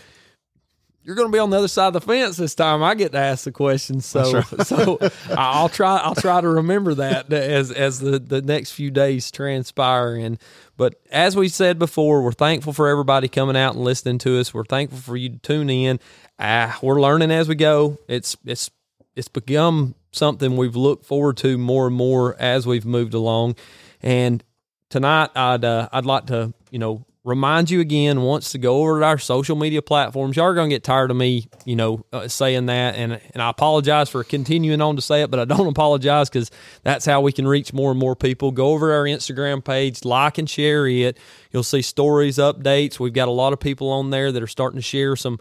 you're 1.07 1.15
going 1.15 1.29
to 1.29 1.31
be 1.31 1.39
on 1.39 1.49
the 1.49 1.57
other 1.57 1.69
side 1.69 1.87
of 1.87 1.93
the 1.93 2.01
fence 2.01 2.35
this 2.35 2.53
time. 2.53 2.83
I 2.83 2.93
get 2.93 3.13
to 3.13 3.17
ask 3.17 3.45
the 3.45 3.51
questions, 3.53 4.05
so 4.05 4.41
so 4.41 4.99
I'll 5.29 5.69
try 5.69 5.99
I'll 5.99 6.15
try 6.15 6.41
to 6.41 6.49
remember 6.49 6.95
that 6.95 7.31
as 7.31 7.71
as 7.71 7.99
the 8.01 8.19
the 8.19 8.41
next 8.41 8.71
few 8.71 8.91
days 8.91 9.31
transpire. 9.31 10.15
And 10.15 10.37
but 10.75 10.95
as 11.09 11.37
we 11.37 11.47
said 11.47 11.79
before, 11.79 12.21
we're 12.23 12.33
thankful 12.33 12.73
for 12.73 12.89
everybody 12.89 13.29
coming 13.29 13.55
out 13.55 13.75
and 13.75 13.85
listening 13.85 14.17
to 14.19 14.37
us. 14.37 14.53
We're 14.53 14.65
thankful 14.65 14.99
for 14.99 15.15
you 15.15 15.29
to 15.29 15.37
tune 15.37 15.69
in. 15.69 16.01
Ah, 16.37 16.77
we're 16.81 16.99
learning 16.99 17.31
as 17.31 17.47
we 17.47 17.55
go. 17.55 17.97
It's 18.09 18.35
it's 18.45 18.69
it's 19.15 19.29
become 19.29 19.95
something 20.11 20.57
we've 20.57 20.75
looked 20.75 21.05
forward 21.05 21.37
to 21.37 21.57
more 21.57 21.87
and 21.87 21.95
more 21.95 22.35
as 22.37 22.67
we've 22.67 22.85
moved 22.85 23.13
along. 23.13 23.55
And 24.01 24.43
tonight, 24.89 25.29
I'd 25.37 25.63
uh, 25.63 25.87
I'd 25.93 26.05
like 26.05 26.25
to 26.25 26.53
you 26.69 26.79
know 26.79 27.05
remind 27.27 27.69
you 27.69 27.81
again 27.81 28.21
once 28.21 28.53
to 28.53 28.57
go 28.57 28.77
over 28.77 29.01
to 29.01 29.05
our 29.05 29.17
social 29.17 29.57
media 29.57 29.81
platforms. 29.81 30.37
Y'all 30.37 30.45
are 30.45 30.53
gonna 30.53 30.69
get 30.69 30.83
tired 30.83 31.11
of 31.11 31.17
me, 31.17 31.49
you 31.65 31.75
know, 31.75 32.05
uh, 32.13 32.29
saying 32.29 32.67
that, 32.67 32.95
and 32.95 33.19
and 33.33 33.43
I 33.43 33.49
apologize 33.49 34.09
for 34.09 34.23
continuing 34.23 34.79
on 34.81 34.95
to 34.95 35.01
say 35.01 35.23
it, 35.23 35.29
but 35.29 35.41
I 35.41 35.45
don't 35.45 35.67
apologize 35.67 36.29
because 36.29 36.49
that's 36.83 37.05
how 37.05 37.19
we 37.19 37.33
can 37.33 37.45
reach 37.45 37.73
more 37.73 37.91
and 37.91 37.99
more 37.99 38.15
people. 38.15 38.51
Go 38.51 38.69
over 38.69 38.87
to 38.87 38.93
our 38.93 39.03
Instagram 39.03 39.63
page, 39.63 40.05
like 40.05 40.37
and 40.37 40.49
share 40.49 40.87
it. 40.87 41.17
You'll 41.51 41.63
see 41.63 41.81
stories, 41.81 42.37
updates. 42.37 42.97
We've 42.97 43.11
got 43.11 43.27
a 43.27 43.31
lot 43.31 43.51
of 43.51 43.59
people 43.59 43.89
on 43.89 44.09
there 44.09 44.31
that 44.31 44.41
are 44.41 44.47
starting 44.47 44.77
to 44.77 44.83
share 44.83 45.17
some 45.17 45.37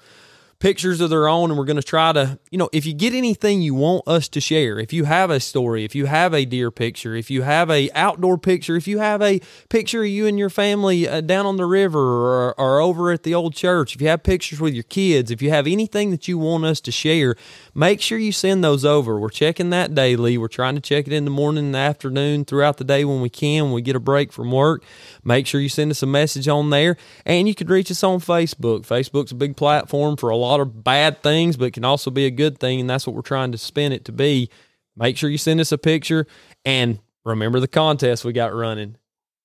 pictures 0.59 1.01
of 1.01 1.11
their 1.11 1.29
own 1.29 1.51
and 1.51 1.59
we're 1.59 1.65
going 1.65 1.77
to 1.77 1.83
try 1.83 2.13
to 2.13 2.39
you 2.51 2.59
know 2.59 2.69
if 2.73 2.87
you 2.87 2.95
get 2.95 3.13
anything 3.13 3.61
you 3.61 3.75
want 3.75 4.07
us 4.07 4.29
to 4.29 4.41
share 4.41 4.79
if 4.79 4.93
you 4.93 5.05
have 5.05 5.31
a 5.31 5.39
story 5.39 5.85
if 5.85 5.95
you 5.95 6.07
have 6.07 6.33
a 6.33 6.45
deer 6.45 6.71
picture 6.71 7.15
if 7.15 7.31
you 7.31 7.43
have 7.43 7.71
a 7.71 7.91
outdoor 7.95 8.39
picture 8.39 8.77
if 8.77 8.89
you 8.89 8.99
have 8.99 9.21
a 9.21 9.41
picture 9.69 10.03
of 10.03 10.09
you 10.09 10.27
and 10.27 10.39
your 10.39 10.51
family 10.51 11.09
uh, 11.09 11.21
down 11.21 11.45
on 11.45 11.57
the 11.57 11.67
river 11.67 11.99
or, 11.99 12.55
or 12.59 12.81
over 12.81 13.13
at 13.13 13.23
the 13.23 13.35
old 13.35 13.55
church 13.55 13.95
if 13.95 14.01
you 14.01 14.09
have 14.09 14.23
pictures 14.23 14.61
with 14.61 14.73
your 14.73 14.85
kids 14.85 15.31
if 15.31 15.43
you 15.43 15.51
have 15.51 15.67
anything 15.67 16.11
that 16.11 16.27
you 16.27 16.39
want 16.39 16.65
us 16.65 16.81
to 16.81 16.91
share 16.91 17.37
make 17.77 18.01
sure 18.01 18.19
you 18.19 18.33
send 18.33 18.65
those 18.65 18.85
over. 18.85 19.19
We're 19.19 19.29
checking 19.29 19.71
that 19.71 19.95
daily. 19.95 20.39
We're 20.39 20.49
trying 20.49 20.77
to 20.77 20.81
check 20.81 21.07
it 21.07 21.13
in 21.13 21.25
the 21.25 21.31
morning 21.31 21.67
and 21.67 21.75
the 21.75 21.79
afternoon 21.79 22.45
throughout 22.45 22.79
the 22.79 22.85
day 22.85 23.05
when 23.05 23.21
we 23.21 23.29
can 23.29 23.65
when 23.65 23.73
we 23.73 23.83
get 23.83 23.97
a 23.97 24.01
break 24.01 24.33
from 24.33 24.51
work. 24.51 24.83
Make 25.25 25.47
sure 25.47 25.61
you 25.61 25.69
send 25.69 25.91
us 25.91 26.03
a 26.03 26.07
message 26.07 26.49
on 26.49 26.71
there. 26.71 26.97
And 27.25 27.47
you 27.47 27.55
can 27.55 27.67
reach 27.67 27.91
us 27.91 28.03
on 28.03 28.21
facebook. 28.21 28.87
Facebook's 28.87 29.33
a 29.33 29.35
big 29.35 29.57
platform 29.57 30.17
for 30.17 30.31
a 30.31 30.37
lot 30.37 30.46
of 30.55 30.83
bad 30.85 31.23
things 31.23 31.57
but 31.57 31.67
it 31.67 31.71
can 31.73 31.85
also 31.85 32.11
be 32.11 32.27
a 32.27 32.31
good 32.31 32.59
thing 32.59 32.81
and 32.81 32.89
that's 32.89 33.07
what 33.07 33.15
we're 33.15 33.23
trying 33.23 33.53
to 33.53 33.59
spin 33.59 33.93
it 33.93 34.05
to 34.05 34.13
be 34.13 34.49
make 34.97 35.17
sure 35.17 35.29
you 35.29 35.39
send 35.39 35.61
us 35.61 35.73
a 35.73 35.79
picture 35.79 36.27
and 36.65 36.99
remember 37.25 37.61
the 37.61 37.69
contest 37.69 38.25
we 38.25 38.33
got 38.33 38.55
running 38.55 38.97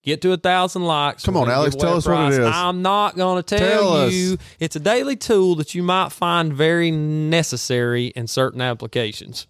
Get 0.03 0.23
to 0.23 0.31
a 0.33 0.37
thousand 0.37 0.83
likes. 0.83 1.23
Come 1.23 1.37
on, 1.37 1.47
Alex, 1.47 1.75
tell 1.75 1.93
a 1.93 1.97
us 1.97 2.07
what 2.07 2.13
it 2.13 2.15
prize. 2.15 2.37
is. 2.39 2.45
I'm 2.51 2.81
not 2.81 3.15
going 3.15 3.43
to 3.43 3.55
tell, 3.57 3.69
Tell 3.69 3.93
us. 3.93 4.13
you. 4.13 4.39
It's 4.59 4.75
a 4.75 4.79
daily 4.79 5.15
tool 5.15 5.53
that 5.57 5.75
you 5.75 5.83
might 5.83 6.11
find 6.11 6.51
very 6.51 6.89
necessary 6.89 8.07
in 8.07 8.25
certain 8.25 8.61
applications. 8.61 9.45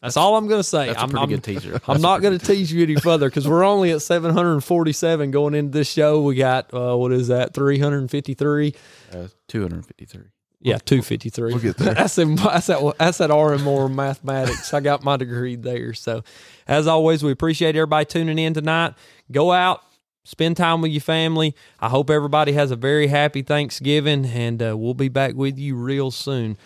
That's 0.00 0.16
all 0.16 0.36
I'm 0.36 0.46
going 0.46 0.60
to 0.60 0.64
say. 0.64 0.86
That's 0.86 0.98
I'm, 1.02 1.08
a 1.08 1.10
pretty 1.10 1.20
I'm- 1.22 1.28
good 1.30 1.42
teaser. 1.42 1.80
I'm 1.88 2.00
not 2.00 2.22
going 2.22 2.38
to 2.38 2.46
tease 2.46 2.70
you 2.70 2.84
any 2.84 2.94
further 2.94 3.28
because 3.28 3.48
we're 3.48 3.64
only 3.64 3.90
at 3.90 4.00
747 4.00 5.32
going 5.32 5.54
into 5.54 5.72
this 5.72 5.90
show. 5.90 6.22
We 6.22 6.36
got 6.36 6.72
uh, 6.72 6.94
what 6.96 7.10
is 7.10 7.26
that? 7.26 7.52
353. 7.54 8.74
Uh, 9.12 9.26
253. 9.48 10.22
Yeah, 10.60 10.78
253. 10.78 11.52
We'll 11.52 11.62
get 11.62 11.76
there. 11.76 11.94
that's, 11.94 12.18
in, 12.18 12.36
that's 12.36 12.66
that. 12.68 12.94
That's 12.98 13.18
that 13.18 13.30
R 13.30 13.52
and 13.52 13.62
more 13.62 13.88
mathematics. 13.88 14.72
I 14.72 14.80
got 14.80 15.04
my 15.04 15.16
degree 15.16 15.56
there. 15.56 15.92
So, 15.92 16.24
as 16.66 16.86
always, 16.86 17.22
we 17.22 17.30
appreciate 17.30 17.76
everybody 17.76 18.06
tuning 18.06 18.38
in 18.38 18.54
tonight. 18.54 18.94
Go 19.30 19.52
out, 19.52 19.82
spend 20.24 20.56
time 20.56 20.80
with 20.80 20.92
your 20.92 21.02
family. 21.02 21.54
I 21.78 21.88
hope 21.88 22.10
everybody 22.10 22.52
has 22.52 22.70
a 22.70 22.76
very 22.76 23.06
happy 23.08 23.42
Thanksgiving, 23.42 24.24
and 24.26 24.62
uh, 24.62 24.76
we'll 24.76 24.94
be 24.94 25.08
back 25.08 25.34
with 25.34 25.58
you 25.58 25.76
real 25.76 26.10
soon. 26.10 26.56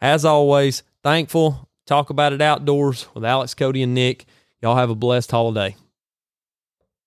As 0.00 0.24
always, 0.24 0.82
thankful. 1.02 1.68
Talk 1.86 2.10
about 2.10 2.32
it 2.32 2.42
outdoors 2.42 3.06
with 3.14 3.24
Alex, 3.24 3.54
Cody, 3.54 3.82
and 3.82 3.94
Nick. 3.94 4.26
Y'all 4.60 4.76
have 4.76 4.90
a 4.90 4.94
blessed 4.96 5.30
holiday. 5.30 5.76